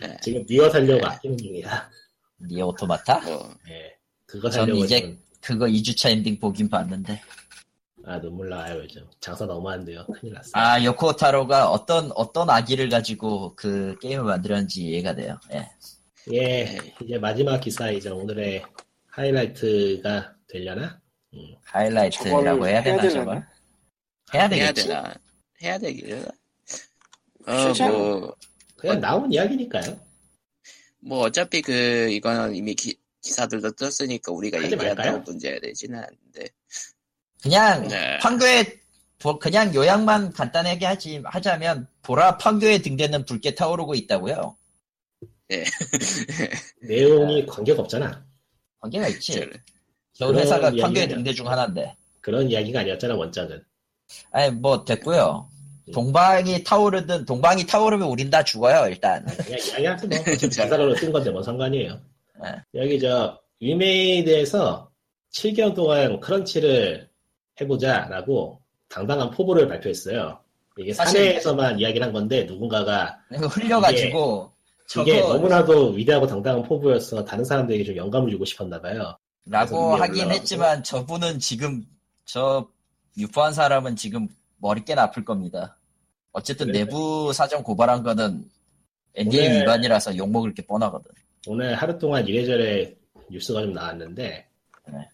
네. 0.00 0.16
지금 0.22 0.46
니어 0.48 0.70
살려고 0.70 1.06
아끼는 1.06 1.36
중이라. 1.36 1.90
니어 2.48 2.62
오토마타? 2.62 3.20
뭐 3.20 3.54
예. 3.68 3.94
그거 4.24 4.48
전 4.48 4.64
살려고 4.64 4.84
이제- 4.86 5.00
지금 5.00 5.18
그거 5.42 5.66
2주차 5.66 6.08
엔딩 6.10 6.38
보긴 6.40 6.70
봤는데. 6.70 7.20
아 8.06 8.18
눈물 8.18 8.48
나요 8.48 8.78
요즘 8.82 9.04
장사 9.20 9.44
너무 9.44 9.68
안 9.68 9.84
돼요 9.84 10.06
큰일 10.06 10.32
났어요. 10.32 10.52
아, 10.54 10.82
요코 10.82 11.16
타로가 11.16 11.68
어떤, 11.70 12.10
어떤 12.14 12.48
악의를 12.48 12.88
가지고 12.88 13.52
그 13.54 13.94
게임을 14.00 14.24
만들었는지 14.24 14.82
이해가 14.84 15.14
돼요. 15.14 15.38
예. 15.52 15.68
예, 16.32 16.64
네. 16.64 16.94
이제 17.02 17.18
마지막 17.18 17.58
기사이자 17.58 18.12
오늘의 18.14 18.62
하이라이트가 19.08 20.34
되려나? 20.48 21.00
음, 21.34 21.54
하이라이트라고 21.64 22.66
해야 22.68 22.82
되나, 22.82 23.02
해야 23.02 23.10
저걸? 23.10 23.36
해야 24.34 24.42
해야 24.42 24.48
되겠지? 24.48 24.88
되나 24.88 25.14
해야 25.62 25.78
되기를 25.78 26.26
쉽지 27.66 27.82
않아. 27.82 27.94
어뭐뭐 27.94 28.36
그냥 28.76 29.00
나온 29.00 29.32
이야기니까요. 29.32 29.98
뭐 31.00 31.20
어차피 31.20 31.62
그 31.62 31.72
이거는 32.10 32.54
이미 32.54 32.74
기, 32.74 32.96
기사들도 33.22 33.72
떴으니까 33.72 34.32
우리가 34.32 34.62
얘기한다고? 34.62 35.18
문제가 35.20 35.58
되지는 35.60 35.98
않는데 35.98 36.48
그냥, 37.42 37.86
네. 37.88 38.18
판교에, 38.18 38.80
보- 39.20 39.38
그냥 39.38 39.72
요약만 39.72 40.32
간단하게 40.32 40.84
하지, 40.86 41.22
하자면, 41.24 41.86
보라 42.02 42.36
판교에 42.36 42.78
등대는 42.78 43.24
붉게 43.26 43.54
타오르고 43.54 43.94
있다고요. 43.94 44.56
내용이 46.82 47.46
관계가 47.46 47.82
없잖아. 47.82 48.24
관계가 48.80 49.08
있지. 49.08 49.44
저- 50.14 50.32
회사가 50.32 50.68
아니야. 50.68 51.06
등대 51.08 51.32
중 51.32 51.48
하나인데. 51.48 51.94
그런 52.20 52.50
이야기가 52.50 52.80
아니었잖아 52.80 53.14
원작은. 53.14 53.62
아니, 54.32 54.50
뭐, 54.52 54.84
됐고요. 54.84 55.48
음. 55.88 55.92
동방이 55.92 56.64
타오르든, 56.64 57.24
동방이 57.24 57.66
타오르면 57.66 58.08
우린 58.08 58.28
다 58.30 58.42
죽어요, 58.42 58.88
일단. 58.88 59.24
이야기하지 59.48 60.06
뭐. 60.08 60.18
자살로 60.50 60.94
뜬 60.94 61.12
건데 61.12 61.30
뭔 61.30 61.42
상관이에요. 61.42 61.98
네. 62.42 62.50
여기 62.74 63.00
저 63.00 63.38
위메이드에서 63.60 64.90
7개월 65.32 65.74
동안 65.74 66.20
crunch를 66.20 67.08
해보자라고 67.60 68.60
당당한 68.88 69.30
포부를 69.30 69.68
발표했어요. 69.68 70.38
이게 70.78 70.92
사실- 70.92 71.18
사내에서만 71.24 71.80
이야기를 71.80 72.06
한 72.06 72.12
건데 72.12 72.44
누군가가 72.44 73.18
흘려가지고, 73.30 74.52
이게 75.02 75.20
너무나도 75.20 75.90
위대하고 75.90 76.26
당당한 76.26 76.62
포부여서 76.62 77.24
다른 77.24 77.44
사람들에게 77.44 77.84
좀 77.84 77.96
영감을 77.96 78.30
주고 78.30 78.44
싶었나 78.44 78.80
봐요. 78.80 79.16
라고 79.44 79.94
하긴 79.94 80.14
올라가고. 80.24 80.30
했지만, 80.32 80.82
저분은 80.82 81.38
지금, 81.40 81.84
저, 82.24 82.66
유포한 83.16 83.52
사람은 83.52 83.96
지금 83.96 84.28
머리 84.58 84.84
꽤나 84.84 85.02
아플 85.04 85.24
겁니다. 85.24 85.76
어쨌든 86.32 86.68
그래. 86.68 86.80
내부 86.80 87.32
사정 87.32 87.62
고발한 87.62 88.02
거는 88.02 88.44
NDA 89.14 89.46
오늘- 89.46 89.60
위반이라서 89.62 90.16
욕먹을 90.16 90.54
게 90.54 90.64
뻔하거든. 90.66 91.10
오늘 91.46 91.74
하루 91.74 91.98
동안 91.98 92.26
이래저래 92.26 92.94
뉴스가 93.30 93.62
좀 93.62 93.72
나왔는데 93.72 94.46
네. 94.86 95.08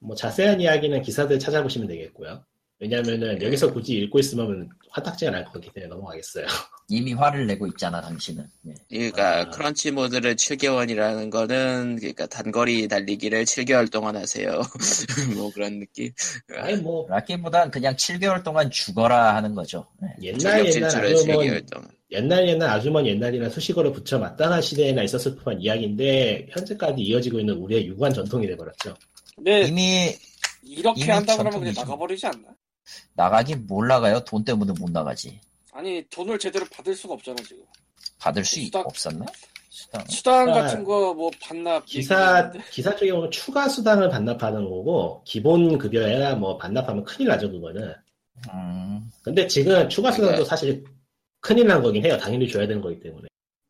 뭐 0.00 0.14
자세한 0.14 0.60
이야기는 0.60 1.02
기사들 1.02 1.38
찾아보시면 1.38 1.88
되겠고요. 1.88 2.44
왜냐면은 2.80 3.42
여기서 3.42 3.72
굳이 3.72 3.94
읽고 3.98 4.20
있으면 4.20 4.68
화딱지가 4.90 5.30
날것 5.32 5.52
같기 5.54 5.70
때문에 5.72 5.88
넘어가겠어요. 5.88 6.46
이미 6.90 7.12
화를 7.12 7.46
내고 7.46 7.66
있잖아, 7.66 8.00
당신은. 8.00 8.46
네. 8.62 8.74
그러니까 8.88 9.40
아. 9.40 9.50
크런치 9.50 9.90
모드를 9.90 10.36
7개월이라는 10.36 11.30
거는 11.30 11.96
그러니까 11.96 12.26
단거리 12.26 12.88
달리기를 12.88 13.44
7개월 13.44 13.90
동안 13.90 14.16
하세요. 14.16 14.62
뭐 15.36 15.52
그런 15.52 15.80
느낌. 15.80 16.12
아니 16.56 16.76
뭐 16.76 17.06
라기보단 17.08 17.70
그냥 17.70 17.94
7개월 17.94 18.42
동안 18.42 18.70
죽어라 18.70 19.34
하는 19.34 19.54
거죠. 19.54 19.86
네. 20.00 20.08
옛날 20.22 20.60
옛날 20.60 20.70
질주를 20.70 21.14
아주 21.14 21.26
먼 21.26 21.36
7개월 21.38 21.70
동안. 21.70 21.88
옛날 22.10 22.48
옛날 22.48 22.70
아주 22.70 22.90
먼 22.90 23.06
옛날이나 23.06 23.50
수식어를 23.50 23.92
붙여 23.92 24.18
마땅한 24.18 24.62
시대에나 24.62 25.02
있었을 25.02 25.36
법한 25.36 25.60
이야기인데 25.60 26.46
현재까지 26.50 27.02
이어지고 27.02 27.40
있는 27.40 27.54
우리의 27.54 27.86
유구한 27.86 28.14
전통이 28.14 28.46
돼버렸죠. 28.46 28.94
근데 29.36 29.62
이미 29.62 30.16
이렇게 30.62 31.02
이미 31.02 31.10
한다 31.10 31.36
그러면 31.36 31.60
그냥. 31.60 31.74
나가버리지 31.74 32.26
않나? 32.26 32.48
나가긴 33.14 33.66
못 33.66 33.84
나가요. 33.84 34.20
돈 34.24 34.44
때문에 34.44 34.72
못 34.78 34.90
나가지. 34.90 35.40
아니 35.72 36.04
돈을 36.10 36.38
제대로 36.38 36.64
받을 36.72 36.94
수가 36.94 37.14
없잖아 37.14 37.36
지금. 37.46 37.62
받을 38.18 38.44
수 38.44 38.60
수당- 38.60 38.82
없었나? 38.86 39.26
수당. 39.70 40.04
수당 40.08 40.48
아, 40.50 40.52
같은 40.54 40.82
거 40.84 41.14
뭐 41.14 41.30
반납 41.40 41.86
기사. 41.86 42.50
기사 42.70 42.94
쪽에 42.96 43.12
보면 43.12 43.30
추가 43.30 43.68
수당을 43.68 44.08
반납하는 44.08 44.64
거고 44.64 45.22
기본 45.24 45.78
급여야 45.78 46.34
뭐 46.34 46.56
반납하면 46.58 47.04
큰일 47.04 47.28
나죠 47.28 47.50
그거는. 47.50 47.94
음, 48.52 49.10
근데 49.22 49.46
지금 49.46 49.88
추가 49.88 50.10
수당도 50.10 50.32
그러니까- 50.32 50.48
사실 50.48 50.84
큰일 51.40 51.66
난 51.68 51.80
거긴 51.82 52.04
해요. 52.04 52.16
당연히 52.18 52.48
줘야 52.48 52.66
되는 52.66 52.82
거기 52.82 52.98
때문에. 52.98 53.28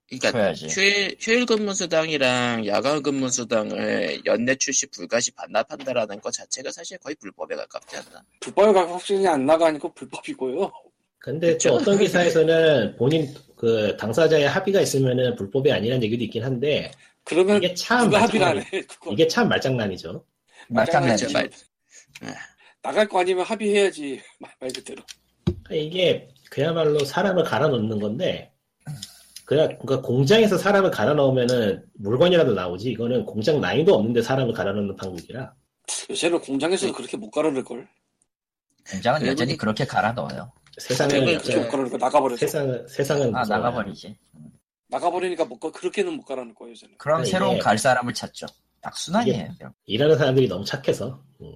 그러니까 0.08 0.32
줘야지. 0.32 0.68
휴일, 0.68 1.16
휴일 1.20 1.44
근무 1.46 1.74
수당이랑 1.74 2.66
야간 2.66 3.02
근무 3.02 3.28
수당을 3.28 4.22
연내 4.24 4.54
출시 4.56 4.86
불가시 4.86 5.32
반납한다라는 5.32 6.20
것 6.20 6.32
자체가 6.32 6.70
사실 6.72 6.96
거의 6.98 7.14
불법에 7.16 7.54
가깝지 7.54 7.96
않나. 7.96 8.22
불법에 8.40 8.78
확실히 8.80 9.26
안 9.26 9.44
나가니까 9.44 9.92
불법이고요. 9.92 10.72
근데 11.18 11.52
그쵸. 11.52 11.70
또 11.70 11.74
어떤 11.76 11.98
기사에서는 12.00 12.96
본인 12.96 13.34
그 13.54 13.94
당사자의 13.98 14.48
합의가 14.48 14.80
있으면은 14.80 15.34
불법이 15.36 15.70
아니라는 15.70 16.02
얘기도 16.04 16.24
있긴 16.24 16.42
한데 16.44 16.90
그러면 17.24 17.58
이게 17.58 17.74
참. 17.74 18.10
그거 18.10 19.12
이게 19.12 19.28
참 19.28 19.48
말장난이죠. 19.48 20.24
말장난이지. 20.68 21.32
말- 21.34 21.50
나갈 22.80 23.06
거 23.06 23.20
아니면 23.20 23.44
합의해야지 23.44 24.22
말, 24.40 24.50
말 24.58 24.70
그대로. 24.72 25.02
이게 25.70 26.28
그야말로 26.50 27.04
사람을 27.04 27.44
갈아 27.44 27.68
넣는 27.68 27.98
건데 28.00 28.52
그냥 29.48 29.66
그러니까 29.80 30.02
공장에서 30.06 30.58
사람을 30.58 30.90
갈아 30.90 31.14
넣으면은 31.14 31.82
물건이라도 31.94 32.52
나오지 32.52 32.90
이거는 32.90 33.24
공장 33.24 33.58
라인도 33.62 33.94
없는데 33.94 34.20
사람을 34.20 34.52
갈아 34.52 34.72
넣는 34.72 34.94
판국이라 34.96 35.54
요새는 36.10 36.38
공장에서도 36.42 36.92
그렇게 36.92 37.16
못 37.16 37.30
갈아낼 37.30 37.64
걸. 37.64 37.88
공장은 38.90 39.20
그리고 39.20 39.32
여전히 39.32 39.54
이- 39.54 39.56
그렇게 39.56 39.86
갈아 39.86 40.12
넣어요. 40.12 40.52
세상은 40.76 41.32
여전히- 41.32 41.60
못 41.64 41.68
갈아낼 41.70 41.90
거 41.90 41.96
나가버려서 41.96 42.36
세상은 42.40 42.86
세상은 42.88 43.34
아 43.34 43.40
무서워요. 43.40 43.62
나가버리지. 43.64 44.18
나가버리니까 44.88 45.46
못 45.46 45.58
가- 45.58 45.72
그렇게는 45.72 46.12
못 46.12 46.24
갈아낼 46.26 46.54
거예요 46.54 46.72
요새는. 46.72 46.96
그럼 46.98 47.22
이게- 47.22 47.30
새로운 47.30 47.58
갈 47.58 47.78
사람을 47.78 48.12
찾죠. 48.12 48.44
딱 48.82 48.94
순환이에요. 48.98 49.48
일하는 49.86 50.18
사람들이 50.18 50.46
너무 50.46 50.62
착해서 50.62 51.18
음. 51.40 51.54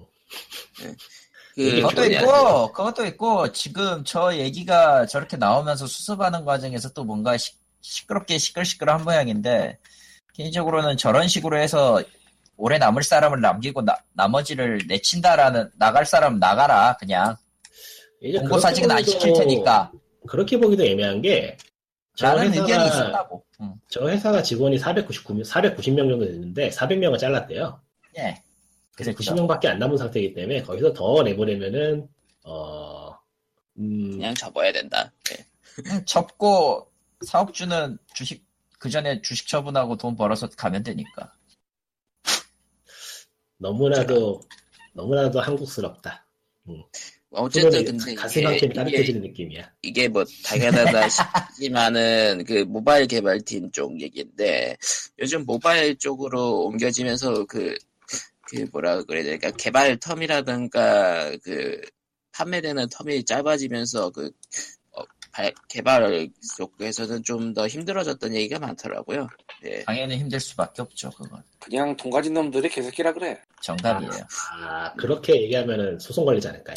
그 1.55 1.75
그것도 1.81 2.05
있고, 2.05 2.71
그것도 2.73 3.05
있고, 3.05 3.51
지금 3.51 4.03
저 4.03 4.35
얘기가 4.35 5.05
저렇게 5.05 5.37
나오면서 5.37 5.85
수습하는 5.85 6.43
과정에서 6.45 6.89
또 6.93 7.03
뭔가 7.03 7.37
시, 7.37 7.53
시끄럽게 7.83 8.39
시끌시끌한 8.39 9.03
모양인데, 9.03 9.77
개인적으로는 10.33 10.97
저런 10.97 11.27
식으로 11.27 11.59
해서 11.59 12.01
오래 12.57 12.77
남을 12.79 13.03
사람을 13.03 13.41
남기고 13.41 13.83
나, 13.83 13.97
나머지를 14.13 14.81
내친다라는, 14.87 15.69
나갈 15.77 16.05
사람 16.05 16.39
나가라, 16.39 16.97
그냥. 16.99 17.35
이제 18.21 18.39
공고 18.39 18.59
사직은 18.59 18.89
안 18.89 19.03
시킬 19.03 19.33
테니까. 19.33 19.91
그렇게 20.27 20.57
보기도 20.57 20.85
애매한 20.85 21.21
게저 21.21 21.45
라는 22.21 22.47
의견이 22.53 22.71
회사가 22.71 22.85
있었다고. 22.87 23.45
응. 23.61 23.73
저 23.89 24.07
회사가 24.07 24.41
직원이 24.41 24.77
499명 24.77 25.45
490명 25.45 26.09
정도 26.09 26.25
됐는데 26.25 26.69
400명을 26.69 27.19
잘랐대요. 27.19 27.81
예. 28.17 28.41
그래서 28.95 29.11
그랬죠. 29.13 29.35
90명밖에 29.35 29.67
안 29.67 29.79
남은 29.79 29.97
상태이기 29.97 30.33
때문에 30.33 30.63
거기서 30.63 30.93
더 30.93 31.23
내보내면은 31.23 32.07
어 32.45 33.09
음, 33.77 34.11
그냥 34.11 34.33
접어야 34.35 34.71
된다. 34.71 35.11
네. 35.25 35.45
응, 35.91 36.05
접고 36.05 36.87
사업주는 37.23 37.97
주식, 38.13 38.45
그 38.79 38.89
전에 38.89 39.21
주식 39.21 39.47
처분하고 39.47 39.97
돈 39.97 40.15
벌어서 40.15 40.47
가면 40.49 40.83
되니까. 40.83 41.33
너무나도 43.57 44.41
너무나도 44.93 45.39
한국스럽다. 45.39 46.25
어쨌든 47.31 47.83
근데 47.83 48.13
가슴한테 48.13 48.69
따뜻해지는 48.69 49.21
느낌이야. 49.21 49.71
이게 49.81 50.07
뭐 50.07 50.23
당연하다 50.45 51.09
싶지만은 51.09 52.43
그 52.45 52.63
모바일 52.67 53.07
개발팀 53.07 53.71
쪽 53.71 53.99
얘기인데 53.99 54.77
요즘 55.19 55.45
모바일 55.45 55.97
쪽으로 55.97 56.65
옮겨지면서 56.65 57.45
그, 57.45 57.75
그 58.41 58.67
뭐라 58.71 59.01
그래야 59.03 59.23
될까 59.23 59.49
개발 59.51 59.97
텀이라든가 59.97 61.41
그 61.43 61.81
판매되는 62.33 62.87
텀이 62.87 63.25
짧아지면서 63.25 64.11
그 64.11 64.31
개발 65.67 66.29
쪽에서는 66.57 67.23
좀 67.23 67.53
더 67.53 67.67
힘들어졌던 67.67 68.33
얘기가 68.35 68.59
많더라고요. 68.59 69.27
예. 69.65 69.83
당연히 69.83 70.17
힘들 70.17 70.39
수밖에 70.39 70.81
없죠, 70.81 71.09
그건. 71.11 71.43
그냥 71.59 71.95
돈 71.97 72.11
가진 72.11 72.33
놈들이 72.33 72.69
개새끼라 72.69 73.13
그래. 73.13 73.39
정답이에요. 73.61 74.11
아 74.53 74.93
그렇게 74.93 75.41
얘기하면은 75.43 75.99
소송 75.99 76.25
걸리지 76.25 76.47
않을까요? 76.47 76.75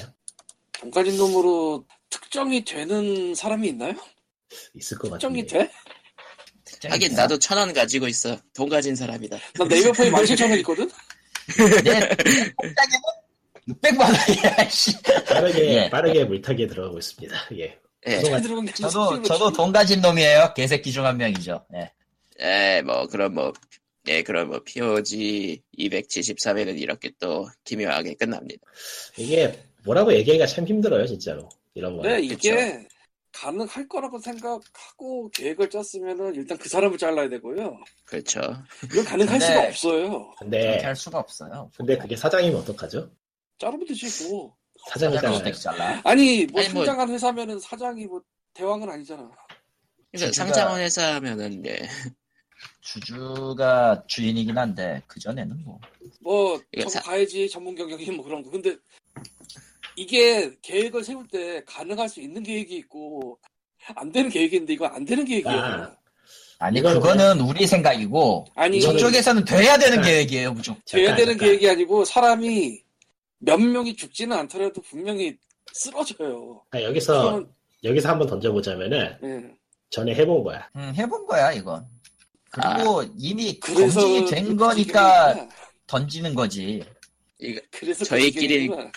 돈 0.72 0.90
가진 0.90 1.16
놈으로 1.16 1.84
특정이 2.10 2.64
되는 2.64 3.34
사람이 3.34 3.68
있나요? 3.68 3.94
있을 4.74 4.98
것 4.98 5.10
특정이 5.10 5.42
같은데. 5.46 5.70
돼? 6.78 6.88
하긴 6.88 7.14
나도 7.14 7.38
천 7.38 7.56
원 7.58 7.72
가지고 7.72 8.06
있어. 8.08 8.36
돈 8.54 8.68
가진 8.68 8.94
사람이다. 8.96 9.38
난 9.58 9.68
네이버 9.68 9.92
페이 9.92 10.10
17,000원 10.10 10.58
있거든? 10.58 10.90
내 11.84 12.00
공장에는 12.56 13.00
600만 13.68 14.00
원이야, 14.00 14.68
씨. 14.68 14.92
빠르게 15.26 15.74
예. 15.74 15.90
빠르게 15.90 16.24
물타기에 16.24 16.66
들어가고 16.66 16.98
있습니다. 16.98 17.36
예. 17.58 17.78
예. 18.06 18.20
게 18.20 18.72
저도, 18.74 19.22
저도 19.22 19.50
치- 19.50 19.56
돈 19.56 19.72
가진 19.72 20.00
놈이에요. 20.00 20.52
개새끼 20.54 20.92
중 20.92 21.04
한 21.04 21.16
명이죠. 21.16 21.64
예. 21.74 21.90
예, 22.40 22.82
뭐, 22.82 23.06
그럼 23.06 23.34
뭐, 23.34 23.52
예, 24.08 24.22
그럼 24.22 24.48
뭐, 24.48 24.60
POG 24.64 25.62
273회는 25.78 26.78
이렇게 26.78 27.10
또 27.18 27.48
기묘하게 27.64 28.14
끝납니다. 28.14 28.62
이게 29.16 29.58
뭐라고 29.84 30.12
얘기하기가 30.12 30.46
참 30.46 30.66
힘들어요, 30.66 31.06
진짜로. 31.06 31.48
이런 31.74 31.96
거. 31.96 32.02
네, 32.02 32.20
이게 32.20 32.86
가능할 33.32 33.86
거라고 33.88 34.18
생각하고 34.18 35.28
계획을 35.30 35.68
짰으면은 35.68 36.34
일단 36.36 36.56
그 36.58 36.68
사람을 36.68 36.96
잘라야 36.96 37.28
되고요. 37.28 37.78
그렇죠. 38.04 38.40
이건 38.84 39.04
가능할 39.04 39.38
근데- 39.38 39.46
수가 39.46 39.62
없어요. 39.68 40.34
근데 40.38 40.60
그렇게 40.62 40.84
할 40.86 40.96
수가 40.96 41.18
없어요. 41.18 41.70
근데 41.76 41.98
그게 41.98 42.16
사장이면 42.16 42.60
어떡하죠? 42.60 43.10
자르면 43.58 43.86
되지 43.86 44.28
뭐. 44.28 44.54
사장이잖아요. 44.90 45.52
사장이. 45.54 46.00
아니 46.04 46.46
뭐 46.46 46.60
아니, 46.60 46.68
뭐- 46.72 46.84
성장한 46.84 47.10
회사면은 47.10 47.58
사장이 47.60 48.06
뭐 48.06 48.20
대왕은 48.54 48.88
아니잖아. 48.88 49.22
그러니까 50.12 50.30
주주가- 50.30 50.32
상장원 50.32 50.80
회사면은, 50.80 51.66
예. 51.66 51.88
주주가 52.80 54.02
주인이긴 54.06 54.56
한데, 54.56 55.02
그 55.06 55.20
전에는 55.20 55.62
뭐. 55.64 55.78
뭐 56.20 56.60
이게 56.72 56.82
저거 56.82 56.90
사- 56.90 57.00
가야지 57.00 57.48
전문 57.50 57.74
경영이 57.74 58.10
뭐 58.12 58.24
그런 58.24 58.42
거. 58.42 58.50
근데 58.50 58.76
이게 59.96 60.50
계획을 60.62 61.04
세울 61.04 61.26
때 61.28 61.62
가능할 61.66 62.08
수 62.08 62.20
있는 62.20 62.42
계획이 62.42 62.76
있고 62.76 63.38
안 63.94 64.10
되는 64.10 64.30
계획이 64.30 64.56
있는데 64.56 64.72
이거 64.74 64.86
안 64.86 65.04
되는 65.04 65.24
계획이에요. 65.24 65.56
아. 65.58 65.96
아니, 66.58 66.78
이거는 66.78 67.00
그거는 67.00 67.40
우리 67.40 67.66
생각이고, 67.66 68.46
아니 68.54 68.80
저쪽에서는 68.80 69.44
돼야 69.44 69.76
되는 69.76 70.00
네. 70.00 70.08
계획이에요, 70.10 70.52
무조건. 70.54 70.80
돼야 70.86 71.14
되는 71.14 71.32
잠깐. 71.34 71.48
계획이 71.48 71.68
아니고 71.68 72.04
사람이 72.06 72.82
몇 73.38 73.58
명이 73.58 73.96
죽지는 73.96 74.36
않더라도 74.36 74.80
분명히 74.82 75.36
쓰러져요. 75.72 76.62
아, 76.70 76.82
여기서 76.82 77.22
그러면 77.22 77.52
여기서 77.84 78.08
한번 78.08 78.26
던져보자면은 78.26 79.18
예. 79.22 79.54
전에 79.90 80.14
해본 80.14 80.42
거야. 80.44 80.68
음, 80.76 80.92
해본 80.96 81.26
거야, 81.26 81.52
이건. 81.52 81.86
그리고 82.50 83.04
이미 83.18 83.58
그래서 83.60 84.00
검증이 84.00 84.30
된그 84.30 84.56
거니까 84.56 85.28
기계구나. 85.34 85.54
던지는 85.86 86.34
거지. 86.34 86.84
이거, 87.38 87.60
그래서 87.70 88.04
그 88.04 88.10
저희끼리 88.10 88.60
기계구나. 88.60 88.90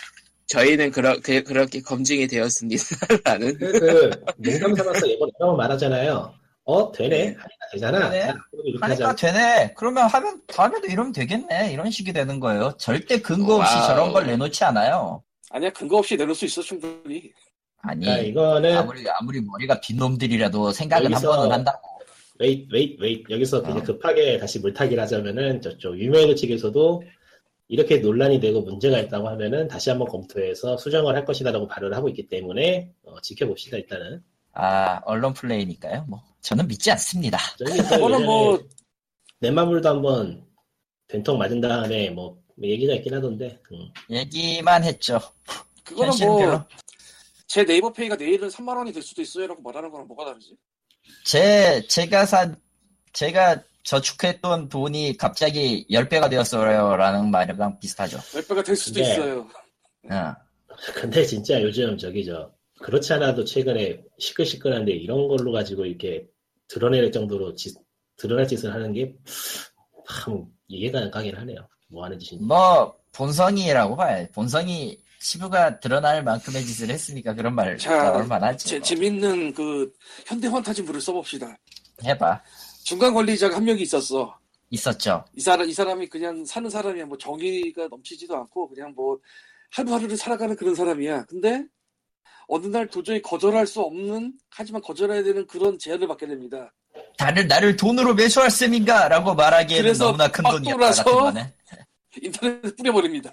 저희는 0.47 0.91
그러, 0.91 1.19
그, 1.21 1.43
그렇게 1.43 1.81
검증이 1.81 2.27
되었습니다라는. 2.27 3.57
그, 3.57 3.71
그 3.79 4.09
농담 4.37 4.75
삼아서 4.75 5.05
이번 5.05 5.29
이런 5.37 5.49
거 5.51 5.55
말하잖아요. 5.55 6.33
어 6.69 6.91
되네, 6.91 7.09
네. 7.09 7.25
하니까 7.25 7.65
되잖아. 7.71 8.09
되네. 8.11 8.33
하니까 8.81 9.09
하자. 9.09 9.15
되네. 9.15 9.73
그러면 9.75 10.05
하면, 10.07 10.39
다음에도 10.45 10.85
이러면 10.87 11.11
되겠네. 11.11 11.71
이런 11.73 11.89
식이 11.89 12.13
되는 12.13 12.39
거예요. 12.39 12.73
절대 12.77 13.19
근거 13.21 13.55
없이 13.55 13.75
wow. 13.75 13.87
저런 13.87 14.13
걸 14.13 14.27
내놓지 14.27 14.63
않아요. 14.65 15.23
아니야 15.49 15.71
근거 15.71 15.97
없이 15.97 16.15
내놓을 16.15 16.35
수 16.35 16.45
있어 16.45 16.61
충분히. 16.61 17.31
아니, 17.81 18.01
그러니까 18.05 18.23
이거는 18.27 18.77
아무리, 18.77 19.03
아무리 19.09 19.41
머리가 19.41 19.79
빈 19.81 19.97
놈들이라도 19.97 20.71
생각은 20.71 21.09
여기서- 21.09 21.13
한 21.15 21.21
번은 21.37 21.51
한다고. 21.51 21.89
wait 22.37 22.71
wait 22.73 23.01
wait 23.01 23.33
여기서 23.33 23.61
그냥 23.63 23.79
어. 23.79 23.83
급하게 23.83 24.37
다시 24.37 24.59
물타기를 24.59 25.01
하자면은 25.03 25.61
저쪽 25.61 25.97
위메이드 25.99 26.35
측에서도 26.35 27.03
이렇게 27.67 27.97
논란이 27.97 28.39
되고 28.39 28.61
문제가 28.61 28.99
있다고 28.99 29.27
하면은 29.29 29.67
다시 29.67 29.89
한번 29.89 30.07
검토해서 30.07 30.77
수정을 30.77 31.15
할 31.15 31.25
것이다라고 31.25 31.67
발언을 31.67 31.97
하고 31.97 32.07
있기 32.09 32.27
때문에 32.29 32.89
어, 33.03 33.19
지켜봅시다 33.21 33.77
일단은. 33.77 34.21
아, 34.53 35.01
언론 35.05 35.33
플레이니까요. 35.33 36.05
뭐. 36.07 36.21
저는 36.41 36.67
믿지 36.67 36.91
않습니다. 36.91 37.37
그거는 37.57 38.25
뭐 38.25 38.59
내마물도 39.39 39.89
한번 39.89 40.45
된통 41.07 41.37
맞은 41.37 41.61
다음에 41.61 42.09
뭐 42.09 42.41
얘기가 42.61 42.93
있긴 42.95 43.13
하던데. 43.13 43.59
음. 43.71 43.91
얘기만 44.09 44.83
했죠. 44.83 45.19
그거는 45.83 46.13
뭐. 46.25 46.65
제 47.47 47.65
네이버 47.65 47.91
페이가 47.91 48.15
내일은 48.15 48.47
3만 48.47 48.77
원이 48.77 48.93
될 48.93 49.01
수도 49.01 49.21
있어요라고 49.23 49.61
말하는 49.61 49.89
거랑 49.89 50.07
뭐가 50.07 50.25
다르지? 50.25 50.55
제, 51.25 51.81
제가 51.87 52.27
산, 52.27 52.55
제가 53.13 53.63
저축했던 53.83 54.69
돈이 54.69 55.17
갑자기 55.17 55.87
10배가 55.89 56.29
되었어요. 56.29 56.95
라는 56.95 57.31
말이랑 57.31 57.79
비슷하죠. 57.79 58.17
10배가 58.19 58.63
될 58.63 58.75
수도 58.75 59.01
네. 59.01 59.11
있어요. 59.11 59.49
어. 60.11 60.35
근데 60.93 61.25
진짜 61.25 61.59
요즘 61.61 61.97
저기 61.97 62.23
저 62.23 62.51
그렇지 62.81 63.13
않아도 63.13 63.43
최근에 63.45 64.03
시끌시끌한데 64.17 64.91
이런 64.93 65.27
걸로 65.27 65.51
가지고 65.51 65.85
이렇게 65.85 66.27
드러낼 66.67 67.11
정도로 67.11 67.55
짓, 67.55 67.75
드러날 68.17 68.47
짓을 68.47 68.73
하는 68.73 68.93
게 68.93 69.15
참 70.09 70.45
이해가 70.67 70.99
안 70.99 71.11
가긴 71.11 71.35
하네요. 71.35 71.67
뭐 71.87 72.03
하는 72.05 72.17
짓인지. 72.19 72.43
뭐, 72.43 72.95
본성이라고 73.13 73.95
봐요. 73.95 74.27
본성이 74.33 74.97
치부가 75.19 75.79
드러날 75.79 76.23
만큼의 76.23 76.63
짓을 76.65 76.89
했으니까 76.89 77.33
그런 77.33 77.53
말 77.55 77.77
자, 77.77 78.03
나올 78.03 78.25
만하지. 78.25 78.67
제 78.67 78.77
뭐. 78.77 78.83
재밌는 78.83 79.53
그 79.53 79.91
현대 80.25 80.47
환타지물을 80.47 81.01
써봅시다. 81.01 81.57
해봐. 82.03 82.41
중간 82.83 83.13
관리자가 83.13 83.55
한 83.57 83.65
명이 83.65 83.81
있었어. 83.81 84.37
있었죠. 84.71 85.25
이 85.35 85.41
사람 85.41 85.67
이 85.67 85.73
사람이 85.73 86.07
그냥 86.07 86.45
사는 86.45 86.69
사람이야. 86.69 87.05
뭐 87.05 87.17
정의가 87.17 87.87
넘치지도 87.87 88.35
않고 88.35 88.69
그냥 88.69 88.93
뭐 88.95 89.19
하루하루를 89.71 90.15
살아가는 90.15 90.55
그런 90.55 90.75
사람이야. 90.75 91.25
근데 91.25 91.65
어느 92.51 92.65
날 92.67 92.87
도저히 92.87 93.21
거절할 93.21 93.67
수 93.67 93.79
없는 93.81 94.33
하지만 94.49 94.81
거절해야 94.81 95.21
되는 95.23 95.45
그런 95.45 95.77
제안을 95.77 96.07
받게 96.07 96.25
됩니다. 96.27 96.73
나를, 97.19 97.47
나를 97.47 97.75
돈으로 97.77 98.15
매수할 98.15 98.49
셈인가? 98.49 99.07
라고 99.07 99.35
말하기에는 99.35 99.83
그래서 99.83 100.05
너무나 100.05 100.27
큰막 100.31 100.53
돈이었다 100.53 101.03
같은 101.03 101.03
거네. 101.13 101.53
인터넷에 102.21 102.75
뿌려버립니다. 102.75 103.31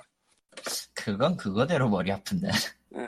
그건 0.92 1.36
그거대로 1.36 1.88
머리 1.88 2.12
아픈데. 2.12 2.48
예. 2.96 3.06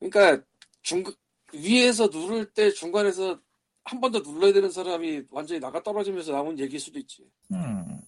그러니까 0.00 0.44
중 0.82 1.04
위에서 1.52 2.08
누를 2.08 2.46
때 2.52 2.70
중간에서 2.72 3.38
한 3.84 4.00
번 4.00 4.10
더 4.10 4.18
눌러야 4.18 4.52
되는 4.52 4.70
사람이 4.70 5.22
완전히 5.30 5.60
나가 5.60 5.80
떨어지면서 5.82 6.32
나온 6.32 6.58
얘기일 6.58 6.80
수도 6.80 6.98
있지. 6.98 7.22
음. 7.52 8.00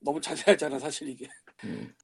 너무 0.00 0.20
자세하잖아 0.20 0.78
사실 0.80 1.08
이게. 1.08 1.28
음. 1.64 1.94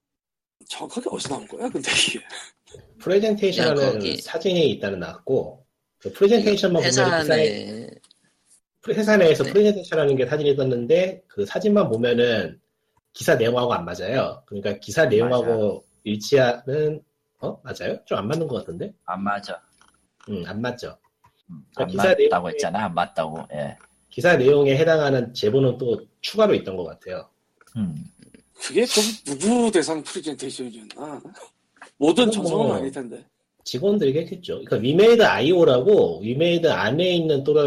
정확하게 0.68 1.08
어디서 1.10 1.28
나온 1.30 1.46
거야 1.48 1.68
근데 1.68 1.90
이게. 2.08 2.20
프레젠테이션은 2.98 3.82
야, 3.82 3.92
거기- 3.92 4.16
사진이 4.20 4.70
있다는 4.70 5.00
나왔고 5.00 5.64
그 5.98 6.12
프레젠테이션만 6.12 6.74
보면 6.82 6.86
회사 6.86 7.20
기사에 7.20 7.48
안에 7.48 7.90
회사 8.88 9.16
내에서 9.16 9.44
네. 9.44 9.52
프레젠테이션 9.52 9.98
하는 9.98 10.16
게 10.16 10.26
사진이 10.26 10.56
떴는데 10.56 11.22
그 11.28 11.46
사진만 11.46 11.88
보면은 11.88 12.60
기사 13.12 13.34
내용하고 13.36 13.72
안 13.72 13.84
맞아요. 13.84 14.42
그러니까 14.46 14.72
기사 14.80 15.06
내용하고 15.06 15.84
일치하는 16.04 17.02
어 17.40 17.60
맞아요? 17.62 17.98
좀 18.06 18.18
안 18.18 18.28
맞는 18.28 18.46
것 18.48 18.56
같은데? 18.56 18.92
안 19.04 19.22
맞아. 19.22 19.60
응, 20.28 20.42
안 20.46 20.60
맞죠. 20.60 20.96
음, 21.50 21.62
자, 21.76 21.82
안 21.84 21.88
기사 21.88 22.04
맞다고 22.08 22.48
내용에- 22.48 22.52
했잖아. 22.54 22.84
안 22.86 22.94
맞다고. 22.94 23.38
예. 23.52 23.76
기사 24.10 24.36
내용에 24.36 24.76
해당하는 24.76 25.32
제보는 25.34 25.78
또 25.78 26.00
추가로 26.20 26.54
있던 26.54 26.76
것 26.76 26.84
같아요. 26.84 27.28
음. 27.76 27.94
그게 28.66 28.84
좀 28.86 29.02
누구 29.24 29.70
대상 29.70 30.02
프레젠테이션이었나? 30.02 31.22
모든 31.98 32.30
전성은 32.30 32.66
뭐- 32.66 32.74
아닐 32.76 32.90
텐데. 32.90 33.24
직원들이 33.64 34.18
했겠죠. 34.20 34.54
그러니까 34.64 34.76
위메이드 34.76 35.22
IO라고 35.22 36.20
위메이드 36.20 36.70
안에 36.70 37.14
있는 37.16 37.42
또래 37.44 37.66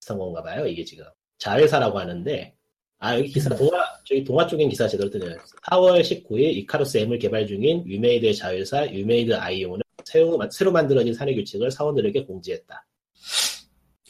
비슷한 0.00 0.18
건가 0.18 0.42
봐요. 0.42 0.66
이게 0.66 0.84
지금 0.84 1.04
자회사라고 1.38 1.98
하는데 1.98 2.54
아 2.98 3.18
여기 3.18 3.28
기사 3.28 3.54
동아 3.54 3.84
저기 4.06 4.24
동아 4.24 4.46
쪽인 4.46 4.68
기사 4.70 4.88
제대로 4.88 5.10
뜨네요. 5.10 5.36
4월 5.70 6.00
19일 6.00 6.56
이카루스 6.58 6.96
M을 6.98 7.18
개발 7.18 7.46
중인 7.46 7.82
위메이드의 7.84 8.34
자회사 8.34 8.82
위메이드 8.82 9.34
IO는 9.34 9.82
새로, 10.04 10.38
새로 10.50 10.72
만들어진 10.72 11.12
사내 11.12 11.34
규칙을 11.34 11.70
사원들에게 11.70 12.24
공지했다. 12.24 12.86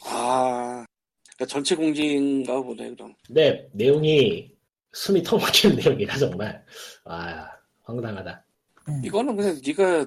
아, 0.05 0.85
그러니까 1.37 1.47
전체 1.49 1.75
공지인가 1.75 2.63
보네 2.63 2.91
그럼. 2.91 3.15
근데 3.27 3.69
내용이 3.73 4.52
숨이 4.93 5.23
턱 5.23 5.41
막히는 5.41 5.77
내용이라 5.77 6.17
정말 6.19 6.65
와 7.05 7.51
황당하다. 7.83 8.45
이거는 9.05 9.37
그냥 9.37 9.61
네가 9.65 10.07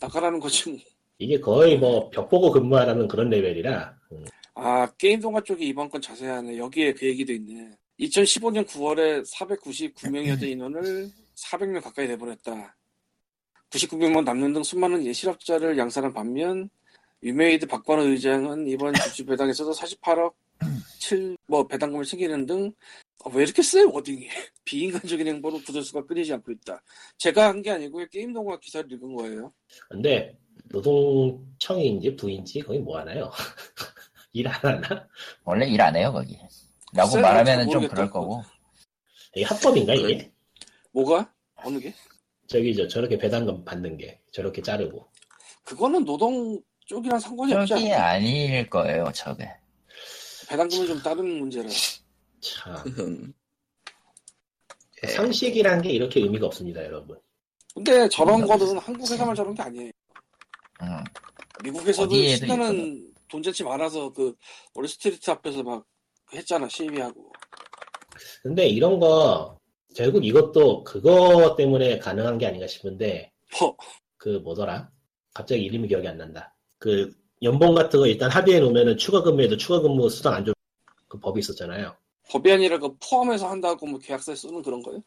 나가라는 0.00 0.40
거지 0.40 0.70
뭐. 0.70 0.78
이게 1.18 1.40
거의 1.40 1.78
뭐 1.78 2.10
벽 2.10 2.28
보고 2.28 2.50
근무하라는 2.50 3.08
그런 3.08 3.30
레벨이라 3.30 3.96
음, 4.12 4.24
아 4.54 4.86
게임 4.98 5.20
동화 5.20 5.40
쪽이 5.40 5.66
이번 5.66 5.88
건 5.88 6.00
자세하네. 6.00 6.58
여기에 6.58 6.94
그 6.94 7.06
얘기도 7.06 7.32
있네. 7.32 7.76
2015년 8.00 8.66
9월에 8.66 9.24
499명이었던 9.32 10.42
인원을 10.42 11.10
400명 11.36 11.82
가까이 11.82 12.06
내보냈다. 12.08 12.76
99명만 13.70 14.24
남는 14.24 14.52
등 14.52 14.62
수많은 14.62 15.04
예실업자를 15.06 15.78
양산한 15.78 16.12
반면 16.12 16.68
위메이드 17.22 17.66
박관호 17.66 18.02
의장은 18.04 18.66
이번 18.68 18.92
주주 18.94 19.24
배당에서도 19.24 19.72
48억 19.72 20.34
7, 21.00 21.36
뭐 21.46 21.66
배당금을 21.66 22.04
챙기는 22.04 22.44
등 22.46 22.66
아, 22.66 23.05
왜 23.32 23.42
이렇게 23.42 23.62
세 23.62 23.82
wording이 23.82 24.28
비인간적인 24.64 25.26
행보로 25.26 25.58
구설수가 25.60 26.06
끊이지 26.06 26.32
않고 26.34 26.52
있다. 26.52 26.82
제가 27.18 27.48
한 27.48 27.62
게 27.62 27.70
아니고요. 27.70 28.06
게임 28.08 28.32
동아 28.32 28.58
기사를 28.60 28.90
읽은 28.92 29.14
거예요. 29.14 29.52
근데 29.88 30.36
노동청인지 30.66 32.16
부인지 32.16 32.60
거기 32.60 32.78
뭐 32.78 32.98
하나요? 32.98 33.30
일 34.32 34.46
안 34.48 34.54
하나? 34.62 35.08
원래 35.44 35.66
일 35.66 35.80
안 35.80 35.96
해요, 35.96 36.12
거기. 36.12 36.38
라고 36.92 37.10
잘 37.10 37.68
좀. 37.70 37.88
그럴 37.88 38.10
거고. 38.10 38.42
이게 39.34 39.44
합법인가 39.44 39.94
이게? 39.94 40.30
뭐가? 40.92 41.32
어느 41.56 41.78
게? 41.78 41.94
저기 42.46 42.74
저 42.76 42.86
저렇게 42.86 43.18
배당금 43.18 43.64
받는 43.64 43.96
게 43.96 44.20
저렇게 44.32 44.62
자르고 44.62 45.06
그거는 45.64 46.04
노동 46.04 46.60
쪽이랑 46.86 47.18
상관이 47.18 47.52
없지 47.54 47.68
저기 47.74 47.92
않나? 47.92 48.06
아닐 48.10 48.70
거예요, 48.70 49.10
저게. 49.14 49.48
배당금은 50.48 50.86
좀 50.86 51.02
다른 51.02 51.26
문제라. 51.38 51.68
참 52.40 52.76
음. 52.98 53.32
예. 55.04 55.08
상식이란 55.08 55.82
게 55.82 55.90
이렇게 55.90 56.20
의미가 56.20 56.46
없습니다, 56.46 56.84
여러분. 56.84 57.18
근데 57.74 58.08
저런 58.08 58.46
거는 58.46 58.78
한국 58.78 59.10
회사만 59.10 59.34
저런 59.34 59.54
게 59.54 59.62
아니에요. 59.62 59.90
음. 60.82 61.04
미국에서도 61.62 62.14
신나는 62.14 63.12
돈잔치 63.28 63.64
많아서 63.64 64.12
그 64.12 64.34
월스트리트 64.74 65.30
앞에서 65.30 65.62
막 65.62 65.84
했잖아 66.32 66.68
시위하고. 66.68 67.32
근데 68.42 68.66
이런 68.66 68.98
거 68.98 69.58
결국 69.94 70.24
이것도 70.24 70.84
그거 70.84 71.54
때문에 71.56 71.98
가능한 71.98 72.38
게 72.38 72.46
아닌가 72.46 72.66
싶은데 72.66 73.32
뭐그 73.58 74.40
뭐더라? 74.42 74.90
갑자기 75.34 75.62
이름이 75.64 75.88
기억이 75.88 76.08
안 76.08 76.16
난다. 76.16 76.54
그 76.78 77.14
연봉 77.42 77.74
같은 77.74 78.00
거 78.00 78.06
일단 78.06 78.30
합의해 78.30 78.60
놓으면은 78.60 78.96
추가 78.96 79.22
근무에도 79.22 79.56
추가 79.56 79.80
근무 79.80 80.08
수당 80.08 80.34
안 80.34 80.44
줘. 80.44 80.52
그 81.08 81.18
법이 81.20 81.40
있었잖아요. 81.40 81.96
법이 82.28 82.50
아니라 82.50 82.78
그 82.78 82.94
포함해서 82.98 83.48
한다고 83.48 83.86
뭐 83.86 83.98
계약서에 83.98 84.34
쓰는 84.34 84.62
그런 84.62 84.82
거예요? 84.82 85.02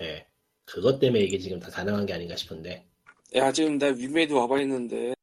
예. 0.00 0.26
그것 0.64 0.98
때문에 0.98 1.24
이게 1.24 1.38
지금 1.38 1.58
다 1.58 1.68
가능한 1.70 2.06
게 2.06 2.12
아닌가 2.14 2.36
싶은데 2.36 2.86
야 3.34 3.52
지금 3.52 3.78
나 3.78 3.86
위메이드 3.86 4.32
와봐 4.32 4.60
있는데 4.62 5.14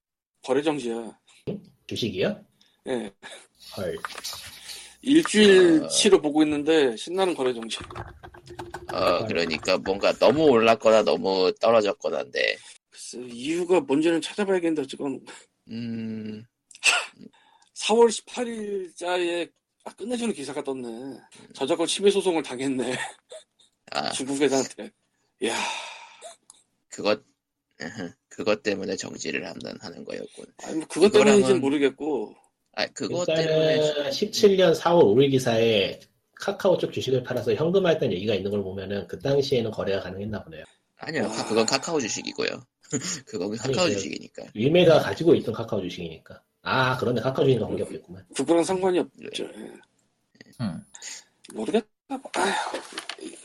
거래 0.44 0.61
정지야. 0.61 1.18
주식이요? 1.88 2.45
예. 2.88 3.11
헐. 3.78 3.98
일주일치로 5.02 6.22
보고 6.22 6.44
있는데 6.44 6.95
신나는 6.98 7.34
거래 7.34 7.53
정지. 7.53 7.78
어, 8.91 9.26
그러니까 9.28 9.78
뭔가 9.78 10.11
너무 10.14 10.44
올랐거나 10.44 11.03
너무 11.03 11.53
떨어졌거나인데, 11.61 12.57
글쎄 12.90 13.20
이유가 13.32 13.80
뭔지는 13.80 14.20
찾아봐야겠는데 14.20 14.88
지금 14.88 15.20
음, 15.70 16.44
4월 17.76 18.10
18일자에 18.10 19.49
아, 19.85 19.93
끝내주는 19.95 20.34
기사가 20.34 20.64
떴네. 20.64 21.18
저작권 21.53 21.88
침해 21.88 22.11
소송을 22.11 22.43
당했네. 22.43 22.95
아, 23.91 24.11
중국 24.11 24.39
회사한테. 24.41 24.91
야 25.45 25.56
그것, 26.89 27.23
그것 28.27 28.61
때문에 28.61 28.95
정지를 28.95 29.45
한다, 29.47 29.73
하는 29.80 30.03
거였군. 30.03 30.45
아니 30.64 30.77
뭐 30.77 30.88
그것 30.88 31.07
이거랑은- 31.11 31.26
때문인지는 31.26 31.61
모르겠고 31.61 32.35
아, 32.73 32.85
그것 32.88 33.26
때문에, 33.26 33.76
일단은 33.77 34.10
17년 34.11 34.76
4월 34.76 35.03
5일 35.03 35.31
기사에 35.31 35.99
카카오 36.35 36.77
쪽 36.77 36.91
주식을 36.93 37.23
팔아서 37.23 37.53
현금화했다는 37.53 38.14
얘기가 38.15 38.34
있는 38.35 38.51
걸 38.51 38.64
보면은 38.64 39.07
그 39.07 39.18
당시에는 39.19 39.72
거래가 39.72 40.01
가능했나 40.03 40.43
보네요. 40.43 40.64
아니요, 40.97 41.23
와. 41.23 41.45
그건 41.47 41.65
카카오 41.65 41.99
주식이고요. 41.99 42.49
그건 43.26 43.56
카카오 43.57 43.85
그- 43.88 43.93
주식이니까. 43.93 44.43
위메이드가 44.53 44.99
가지고 44.99 45.35
있던 45.35 45.53
카카오 45.53 45.81
주식이니까. 45.81 46.41
아, 46.70 46.98
그런데 46.98 47.20
카카오 47.22 47.46
주식과 47.46 47.66
관계없겠구만. 47.66 48.26
그거랑 48.36 48.64
상관이 48.64 49.00
없죠. 49.00 49.44
예. 49.46 49.74
음. 50.62 50.84
모르겠다. 51.54 51.88
아휴, 52.10 52.80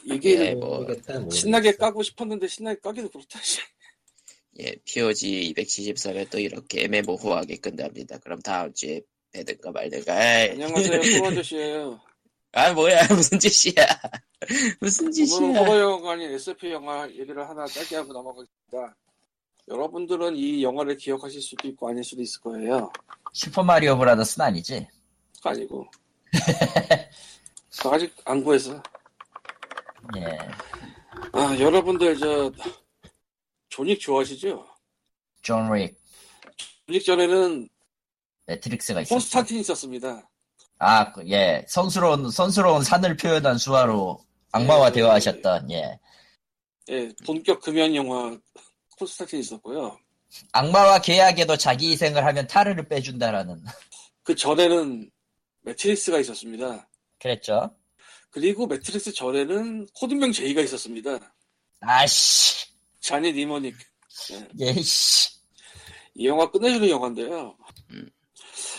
이게 0.05 0.49
예, 0.49 0.55
뭐, 0.55 0.81
모르겠다, 0.81 1.15
모르겠어. 1.15 1.41
신나게 1.41 1.73
까고 1.73 2.03
싶었는데 2.03 2.49
신나게 2.49 2.81
까기도 2.81 3.09
그렇다. 3.09 3.41
씨. 3.41 3.61
예, 4.61 4.75
POG 4.85 5.55
273에 5.57 6.29
또 6.31 6.39
이렇게 6.39 6.85
애매모호하게 6.85 7.57
끝납니다. 7.57 8.19
그럼 8.19 8.41
다음 8.41 8.73
주에 8.75 9.01
뵈든가 9.33 9.73
말든가. 9.73 10.43
에이. 10.43 10.51
안녕하세요, 10.51 11.01
프로 11.01 11.27
아저씨예요. 11.29 12.01
아, 12.53 12.73
뭐야, 12.73 13.07
무슨 13.11 13.39
짓이야. 13.39 13.85
무슨 14.81 15.11
짓이야. 15.11 15.59
호러 15.59 15.81
영화가 15.81 16.13
아닌 16.13 16.31
SF 16.33 16.71
영화 16.71 17.09
얘기를 17.11 17.49
하나 17.49 17.67
짧게 17.67 17.97
하고 17.97 18.13
넘어가겠습니다. 18.13 18.97
여러분들은 19.69 20.37
이 20.37 20.63
영화를 20.63 20.97
기억하실 20.97 21.41
수도 21.41 21.69
있고 21.69 21.89
아닐 21.89 22.05
수도 22.05 22.23
있을 22.23 22.41
거예요. 22.41 22.93
슈퍼마리오 23.33 23.97
브라더스는 23.99 24.47
아니지? 24.47 24.87
아니고. 25.43 25.87
아직 27.91 28.15
안 28.25 28.43
구해서. 28.43 28.83
예. 30.17 30.39
아, 31.33 31.59
여러분들 31.59 32.19
저 32.19 32.53
존 33.69 33.85
윅 33.85 34.01
좋아하시죠? 34.01 34.65
존 35.43 35.73
윅, 35.73 35.97
존 36.87 36.96
윅 36.96 37.05
전에는 37.05 37.69
매트릭스가 38.47 39.01
있었어. 39.01 39.15
콘스탄틴 39.15 39.61
있었습니다. 39.61 40.29
아, 40.79 41.13
그, 41.13 41.27
예. 41.29 41.65
상스러운, 41.69 42.31
상스러운 42.31 42.83
산을 42.83 43.17
표현한 43.17 43.59
수화로 43.59 44.19
악마와 44.53 44.89
예, 44.89 44.93
대화하셨던, 44.93 45.71
예. 45.73 45.99
예, 46.91 47.09
본격 47.27 47.61
금연 47.63 47.95
영화 47.95 48.37
콘스탄틴 48.99 49.41
있었고요. 49.41 49.99
악마와 50.53 51.01
계약에도 51.01 51.57
자기 51.57 51.93
희생을 51.93 52.25
하면 52.25 52.47
타르를 52.47 52.89
빼준다라는. 52.89 53.63
그 54.23 54.35
전에는 54.35 55.11
매트릭스가 55.63 56.19
있었습니다. 56.21 56.89
그랬죠? 57.21 57.75
그리고 58.31 58.67
매트릭스 58.67 59.13
전에는 59.13 59.87
코드명 59.95 60.33
제이가 60.33 60.61
있었습니다. 60.63 61.35
아씨. 61.81 62.67
자니 63.01 63.33
니모닉. 63.33 63.77
예씨. 64.59 65.31
이 66.15 66.27
영화 66.27 66.51
끝내주는 66.51 66.89
영화인데요. 66.89 67.57
음. 67.91 68.09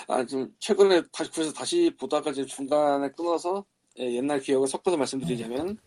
아, 0.07 0.25
좀 0.25 0.53
최근에 0.59 1.03
다시 1.11 1.31
그래서 1.31 1.53
다시 1.53 1.91
보다가 1.99 2.31
지금 2.31 2.47
중간에 2.47 3.09
끊어서 3.11 3.65
예, 3.99 4.15
옛날 4.15 4.39
기억을 4.39 4.67
섞어서 4.67 4.97
말씀드리자면 4.97 5.77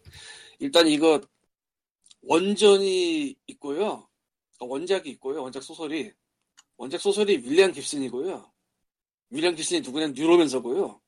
일단 0.59 0.87
이거 0.89 1.21
원전이 2.23 3.37
있고요. 3.49 4.09
어, 4.59 4.67
원작이 4.67 5.11
있고요. 5.11 5.43
원작 5.43 5.63
소설이 5.63 6.13
원작 6.77 7.01
소설이 7.01 7.39
윌리엄 7.39 7.73
깁슨이고요. 7.73 8.53
윌리엄 9.31 9.55
깁슨이 9.55 9.81
누구냐면 9.83 10.15
뉴로맨서고요. 10.15 11.01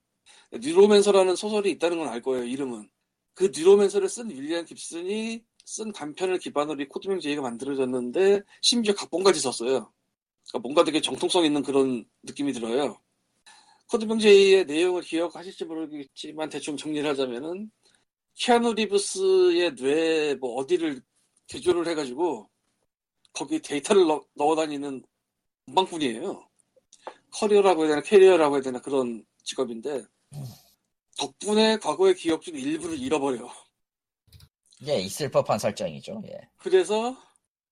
뉴로맨서라는 0.52 1.36
소설이 1.36 1.70
있다는 1.72 1.98
건 1.98 2.08
알 2.08 2.20
거예요. 2.22 2.44
이름은. 2.44 2.90
그 3.34 3.50
뉴로맨서를 3.54 4.08
쓴 4.08 4.30
윌리엄 4.30 4.64
깁슨이 4.64 5.42
쓴 5.64 5.92
단편을 5.92 6.38
기반으로 6.38 6.82
이 6.82 6.88
코드명 6.88 7.20
제이가 7.20 7.42
만들어졌는데 7.42 8.42
심지어 8.60 8.94
각본까지 8.94 9.40
썼어요. 9.40 9.92
그러니까 10.48 10.58
뭔가 10.62 10.84
되게 10.84 11.00
정통성 11.00 11.44
있는 11.44 11.62
그런 11.62 12.04
느낌이 12.24 12.52
들어요. 12.52 13.00
코드명 13.88 14.18
제이의 14.18 14.66
내용을 14.66 15.02
기억하실지 15.02 15.64
모르겠지만 15.64 16.48
대충 16.48 16.76
정리를 16.76 17.08
하자면은 17.10 17.70
키아누 18.34 18.74
리브스의 18.74 19.74
뇌 19.76 20.34
뭐 20.40 20.54
어디를 20.56 21.00
개조를 21.48 21.86
해가지고 21.88 22.48
거기 23.32 23.60
데이터를 23.60 24.06
넣, 24.06 24.24
어 24.38 24.56
다니는 24.56 25.02
운반꾼이에요. 25.66 26.48
courier라고 27.32 27.82
해야 27.82 27.90
되나 27.90 28.02
carrier라고 28.02 28.56
해야 28.56 28.62
되나 28.62 28.80
그런 28.80 29.24
직업인데 29.44 30.04
덕분에 31.16 31.78
과거의 31.78 32.14
기억 32.14 32.42
중 32.42 32.56
일부를 32.56 32.98
잃어버려. 32.98 33.48
예, 34.86 34.98
있을 35.00 35.30
법한 35.30 35.58
설정이죠. 35.58 36.22
예. 36.26 36.48
그래서 36.56 37.16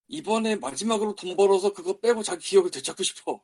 이번에 0.07 0.55
마지막으로 0.55 1.15
돈 1.15 1.35
벌어서 1.35 1.73
그거 1.73 1.99
빼고 1.99 2.23
자기 2.23 2.45
기억을 2.45 2.71
되찾고 2.71 3.03
싶어. 3.03 3.41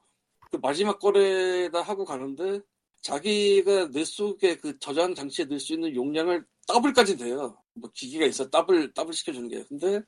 그 0.52 0.58
마지막 0.58 1.00
거래다 1.00 1.82
하고 1.82 2.06
가는데 2.06 2.62
자기가 3.02 3.92
뇌 3.92 4.04
속에 4.06 4.58
그 4.58 4.78
저장 4.80 5.14
장치에 5.14 5.46
넣을 5.46 5.60
수 5.60 5.74
있는 5.74 5.96
용량을 5.96 6.46
더블까지 6.68 7.18
돼요. 7.18 7.58
뭐 7.74 7.90
기기가 7.94 8.26
있어 8.26 8.50
더블 8.50 8.94
더블 8.94 9.14
시켜주는 9.14 9.48
게. 9.48 9.64
근데 9.66 10.02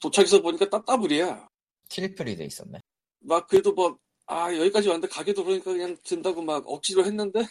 도착해서 0.00 0.42
보니까 0.42 0.68
딱 0.68 0.84
더블이야. 0.84 1.48
트리플이 1.88 2.36
돼 2.36 2.44
있었네. 2.44 2.80
막 3.20 3.46
그래도 3.46 3.72
뭐 3.72 3.98
아 4.26 4.54
여기까지 4.56 4.88
왔는데 4.88 5.08
가게도 5.08 5.44
그러니까 5.44 5.72
그냥 5.72 5.96
든다고 6.02 6.42
막 6.42 6.64
억지로 6.66 7.04
했는데 7.04 7.46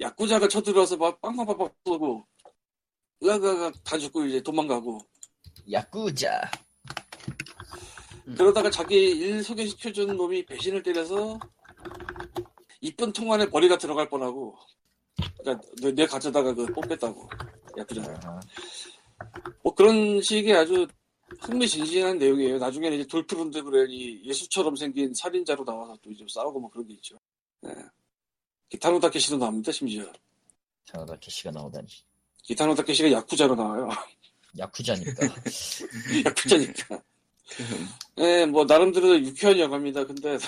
야쿠자가 0.00 0.48
쳐들어와서 0.48 0.96
막 0.96 1.20
빵빵빵빵 1.20 1.70
쏘고 1.84 2.26
으아가가 3.22 3.72
다 3.84 3.98
죽고 3.98 4.24
이제 4.26 4.40
도망가고 4.42 5.00
야쿠자. 5.70 6.50
그러다가 8.36 8.70
자기 8.70 9.10
일 9.10 9.42
소개시켜준 9.42 10.16
놈이 10.16 10.44
배신을 10.46 10.82
때려서 10.82 11.38
이쁜 12.80 13.12
통 13.12 13.32
안에 13.32 13.46
머리가 13.46 13.76
들어갈 13.76 14.08
뻔하고 14.08 14.56
그러니까 15.40 15.66
내, 15.82 15.92
내 15.92 16.06
가져다가 16.06 16.54
그 16.54 16.66
뽑겠다고 16.66 17.28
야구자. 17.76 18.40
뭐 19.62 19.74
그런 19.74 20.22
식의 20.22 20.54
아주 20.54 20.86
흥미진진한 21.40 22.18
내용이에요. 22.18 22.58
나중에는 22.58 22.98
이제 22.98 23.06
돌프룬드 23.06 23.62
그랜이 23.62 24.24
예수처럼 24.24 24.76
생긴 24.76 25.12
살인자로 25.14 25.64
나와서 25.64 25.96
또 26.02 26.10
이제 26.10 26.24
싸우고 26.28 26.60
뭐 26.60 26.70
그런 26.70 26.86
게 26.86 26.94
있죠. 26.94 27.16
네. 27.60 27.72
기타노 28.70 29.00
다케시도 29.00 29.36
나옵니다, 29.36 29.72
심지어. 29.72 30.04
자나다 30.84 31.16
캐시가 31.18 31.50
나오다니. 31.50 31.86
기타노 32.42 32.74
다케시가 32.74 33.12
야쿠자로 33.12 33.54
나와요. 33.54 33.88
야쿠자니까. 34.58 35.12
야쿠자니까. 36.24 37.02
네, 38.16 38.46
뭐 38.46 38.64
나름대로 38.64 39.18
유쾌한 39.20 39.58
영화입니다. 39.58 40.06
근데 40.06 40.38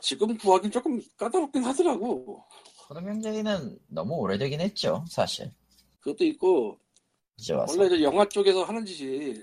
지금 0.00 0.36
구하긴 0.36 0.70
조금 0.70 1.00
까다롭긴 1.16 1.64
하더라고. 1.64 2.44
코너명제이는 2.88 3.78
너무 3.88 4.14
오래되긴 4.16 4.60
했죠, 4.60 5.04
사실. 5.08 5.50
그것도 6.00 6.24
있고 6.24 6.78
이제 7.38 7.54
와서. 7.54 7.74
원래 7.78 7.94
이제 7.94 8.04
영화 8.04 8.26
쪽에서 8.28 8.64
하는 8.64 8.84
짓이 8.84 9.42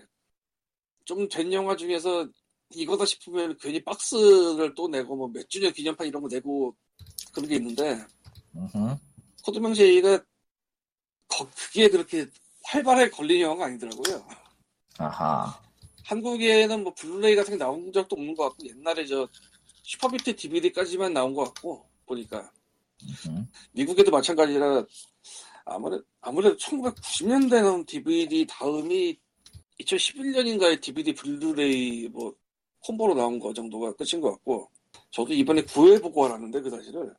좀 1.06 1.28
된 1.30 1.52
영화 1.54 1.76
중에서 1.76 2.28
이거다 2.74 3.06
싶으면 3.06 3.58
괜히 3.60 3.84
박스를 3.84 4.74
또 4.76 4.88
내고 4.88 5.16
뭐 5.16 5.28
몇 5.28 5.48
주년 5.50 5.72
기념판 5.74 6.08
이런 6.08 6.22
거 6.22 6.28
내고 6.30 6.76
그런 7.34 7.50
게 7.50 7.56
있는데. 7.56 7.98
코드명제이가 9.44 10.24
그게 11.56 11.90
그렇게 11.90 12.28
활발하게 12.64 13.10
걸린 13.10 13.42
영화가 13.42 13.66
아니더라고요. 13.66 14.26
아하. 14.98 15.60
한국에는 16.06 16.84
뭐 16.84 16.94
블루레이 16.94 17.36
같은 17.36 17.54
게 17.54 17.58
나온 17.58 17.92
적도 17.94 18.16
없는 18.16 18.36
것 18.36 18.50
같고 18.50 18.68
옛날에 18.68 19.06
저 19.06 19.28
슈퍼비트 19.84 20.36
DVD까지만 20.36 21.14
나온 21.14 21.34
것 21.34 21.46
같고 21.46 21.88
보니까 22.06 22.52
음흠. 23.04 23.46
미국에도 23.72 24.12
마찬가지라 24.12 24.86
아무래도 25.66 26.04
아무래도 26.20 26.58
1990년대 26.58 27.62
나온 27.64 27.86
DVD 27.86 28.46
다음이 28.50 29.18
2011년인가에 29.80 30.80
DVD 30.82 31.14
블루레이 31.14 32.08
뭐 32.10 32.34
콤보로 32.82 33.14
나온 33.16 33.40
거 33.40 33.54
정도가 33.54 33.94
끝인 33.94 34.22
것 34.22 34.32
같고 34.32 34.70
저도 35.12 35.34
이번에 35.34 35.62
구해보고 35.64 36.26
알았는데 36.26 36.62
그 36.62 36.70
사실을. 36.70 37.14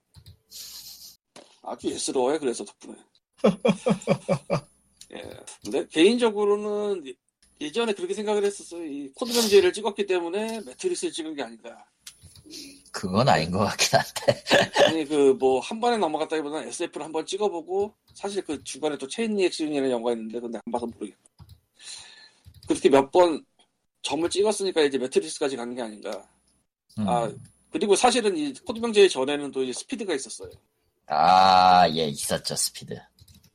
아주 1.62 1.88
예스러워요 1.88 2.38
그래서 2.40 2.64
덕분에. 2.64 2.96
예. 5.12 5.30
근데 5.62 5.86
개인적으로는 5.88 7.06
예- 7.06 7.14
예전에 7.60 7.92
그렇게 7.92 8.14
생각을 8.14 8.44
했었어요. 8.44 8.84
이 8.84 9.08
코드명 9.14 9.32
J를 9.32 9.72
찍었기 9.72 10.06
때문에 10.06 10.60
매트릭스를 10.66 11.12
찍은 11.12 11.34
게 11.34 11.42
아닌가. 11.42 11.84
그건 12.90 13.28
아닌 13.28 13.50
것 13.50 13.58
같긴 13.60 13.98
한데. 14.00 14.44
아니 14.88 15.04
그 15.06 15.34
뭐 15.38 15.60
한 15.60 15.80
번에 15.80 15.96
넘어갔다기보다는 15.98 16.68
SF를 16.68 17.04
한 17.04 17.12
번 17.12 17.24
찍어보고 17.24 17.94
사실 18.14 18.42
그 18.42 18.62
중간에 18.64 18.98
또 18.98 19.06
체인 19.06 19.36
리액션이라는 19.36 19.90
영화가 19.90 20.12
있는데 20.12 20.40
근데 20.40 20.58
안 20.64 20.72
봐서 20.72 20.86
모르겠고 20.86 21.30
그렇게 22.72 22.88
몇 22.90 23.10
번 23.10 23.44
점을 24.02 24.28
찍었으니까 24.28 24.82
이제 24.82 24.98
매트릭스까지 24.98 25.56
가는 25.56 25.74
게 25.74 25.82
아닌가 25.82 26.10
음. 26.98 27.08
아 27.08 27.30
그리고 27.70 27.94
사실은 27.96 28.36
이 28.36 28.52
코드명 28.52 29.04
J 29.04 29.08
전에는 29.08 29.50
또 29.52 29.62
이제 29.62 29.72
스피드가 29.72 30.14
있었어요 30.14 30.50
아, 31.06 31.86
예, 31.90 32.06
있었죠, 32.06 32.54
스피드. 32.56 32.98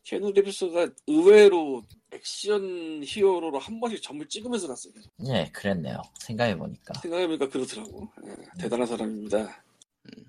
키아누 0.04 0.32
리브스가 0.31 0.89
의외로 1.07 1.81
액션 2.11 3.02
히어로로 3.03 3.57
한 3.60 3.80
번씩 3.80 4.02
점을 4.03 4.23
찍으면서 4.27 4.68
갔어요. 4.68 4.94
예, 5.27 5.49
그랬네요. 5.53 6.02
생각해보니까. 6.19 6.94
생각해보니까 7.02 7.49
그렇더라고 7.49 8.07
예, 8.27 8.35
대단한 8.60 8.85
사람입니다 8.88 9.64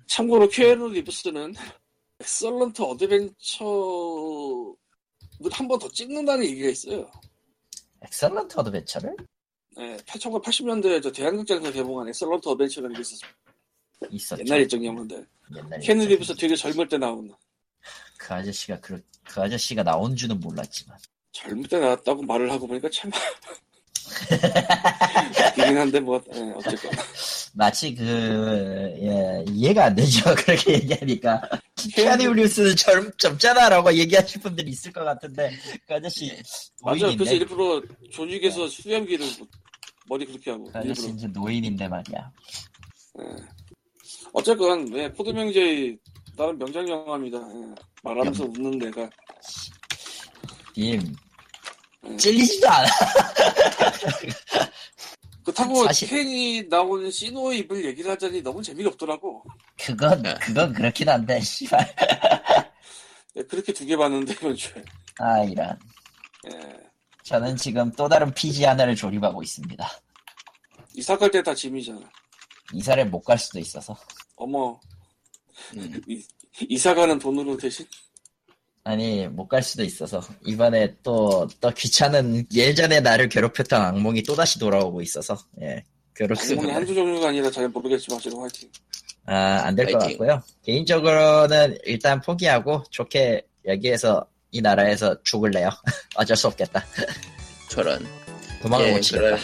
참고로 0.07 0.49
키아누 0.49 0.89
리브스는 0.89 1.53
엑설런트 2.21 2.81
어드벤처를 2.81 4.75
한번 5.51 5.79
더 5.79 5.87
찍는다는 5.89 6.45
얘기가 6.45 6.69
있어요 6.69 7.09
엑설런트 8.03 8.59
어드벤처를? 8.59 9.15
네, 9.77 9.97
1980년대에 9.97 11.01
저 11.01 11.11
대한극장에서 11.11 11.71
개봉한 11.71 12.07
엑설런트 12.09 12.47
어드벤처라는 12.49 12.95
게 12.95 13.01
있었어요. 13.01 13.31
있었죠. 14.09 14.43
옛날 14.45 14.61
일정이었는데. 14.61 15.25
일정. 15.81 15.99
리브스 15.99 16.35
되게 16.35 16.55
젊을 16.55 16.87
때 16.87 16.97
나온. 16.97 17.33
그 18.17 18.33
아저씨가 18.33 18.79
그, 18.79 19.01
그 19.23 19.41
아저씨가 19.41 19.83
나온 19.83 20.15
줄은 20.15 20.39
몰랐지만. 20.39 20.97
젊을 21.31 21.67
때 21.67 21.79
나왔다고 21.79 22.23
말을 22.23 22.51
하고 22.51 22.67
보니까 22.67 22.89
참. 22.91 23.11
웃기긴 25.49 25.77
한데 25.77 25.99
뭐, 25.99 26.21
예, 26.33 26.53
어쨌건. 26.55 26.91
마치 27.53 27.93
그, 27.95 28.03
예, 29.01 29.45
이해가 29.51 29.85
안 29.85 29.95
되죠. 29.95 30.23
그렇게 30.35 30.73
얘기하니까. 30.73 31.41
키아누 31.75 32.33
리브스는 32.33 32.75
젊, 32.75 33.11
젊잖아라고 33.17 33.93
얘기하실 33.93 34.41
분들이 34.41 34.71
있을 34.71 34.91
것 34.91 35.03
같은데, 35.03 35.51
그 35.87 35.93
아저씨, 35.95 36.31
맞아. 36.81 36.99
노인인데. 36.99 37.17
그래서 37.17 37.33
일부러 37.35 37.81
조직에서 38.11 38.67
수염기를 38.67 39.25
뭐 39.39 39.47
머리 40.07 40.25
그렇게 40.25 40.51
하고. 40.51 40.65
그 40.65 40.77
아저씨. 40.77 41.09
이제 41.09 41.27
노인인데 41.27 41.87
말이야. 41.87 42.31
예. 43.21 43.25
어쨌건, 44.33 44.95
예, 44.97 45.09
코드명제의 45.09 45.97
다른 46.37 46.57
명장 46.57 46.87
영화입니다. 46.87 47.37
예, 47.37 47.75
말하면서 48.03 48.43
웃는 48.45 48.79
데가. 48.79 49.09
님, 50.77 51.01
음. 52.05 52.17
찔리지도 52.17 52.69
않아. 52.69 52.87
그렇다고 55.53 55.85
사실- 55.85 56.07
켄이 56.09 56.63
나오는 56.69 57.09
시노 57.09 57.51
입을 57.53 57.85
얘기를 57.85 58.11
하자니 58.11 58.41
너무 58.41 58.61
재미가 58.61 58.89
없더라고. 58.91 59.43
그건, 59.79 60.21
네. 60.21 60.33
그건 60.41 60.73
그렇긴 60.73 61.09
한데, 61.09 61.39
씨발. 61.41 61.95
예, 63.35 63.43
그렇게 63.43 63.73
두 63.73 63.85
개 63.85 63.95
봤는데, 63.95 64.33
이번 64.33 64.55
주에. 64.55 64.83
아, 65.19 65.43
이런. 65.43 65.77
예. 66.51 66.59
저는 67.23 67.55
지금 67.57 67.91
또 67.93 68.07
다른 68.07 68.33
PG 68.33 68.63
하나를 68.65 68.95
조립하고 68.95 69.41
있습니다. 69.43 69.87
이사 70.95 71.17
갈 71.17 71.29
때 71.31 71.41
다 71.43 71.53
짐이잖아. 71.53 72.01
이사를 72.73 73.05
못 73.09 73.23
갈 73.23 73.37
수도 73.37 73.59
있어서. 73.59 73.95
어머, 74.35 74.79
음. 75.75 76.01
이, 76.07 76.23
이사 76.67 76.93
가는 76.93 77.17
돈으로 77.19 77.57
대신? 77.57 77.85
아니, 78.89 79.27
못 79.27 79.47
갈 79.47 79.61
수도 79.61 79.83
있어서. 79.83 80.19
이번에 80.45 80.95
또, 81.03 81.47
또 81.61 81.69
귀찮은, 81.71 82.47
예전에 82.53 82.99
나를 83.01 83.29
괴롭혔던 83.29 83.79
악몽이 83.79 84.23
또 84.23 84.35
다시 84.35 84.57
돌아오고 84.57 85.01
있어서, 85.03 85.37
예. 85.61 85.67
악몽이 85.67 85.83
괴롭습니다. 86.15 86.73
한두 86.73 86.95
종류가 86.95 87.29
아니라 87.29 87.51
잘 87.51 87.67
모르겠지만, 87.69 88.17
어쨌든 88.17 88.39
화이팅. 88.41 88.69
아, 89.27 89.61
안 89.65 89.75
될 89.75 89.91
것. 89.91 89.99
같고요. 89.99 90.41
개인적으로는 90.65 91.77
일단 91.85 92.19
포기하고, 92.21 92.83
좋게, 92.89 93.43
여기에서, 93.67 94.25
이 94.51 94.59
나라에서 94.61 95.15
죽을래요. 95.23 95.69
어쩔 96.15 96.35
수 96.35 96.47
없겠다. 96.47 96.83
저런. 97.69 98.03
도망을 98.63 98.87
예, 98.87 98.91
못 98.93 99.01
치겠다. 99.01 99.37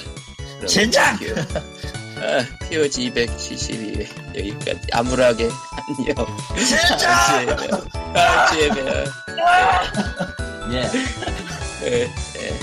젠장! 0.67 1.17
큐. 1.19 1.35
아, 2.17 2.45
POG 2.69 3.05
272 3.07 4.07
여기까지 4.35 4.79
암울하게 4.93 5.49
안녕. 5.99 6.37
진짜! 6.57 6.97
다음 6.97 7.45
주에 7.45 7.55
봬요. 7.55 7.85
다음 8.13 8.53
주에 8.53 8.69
봬요. 8.69 9.03
예. 10.71 10.89
예. 11.85 12.54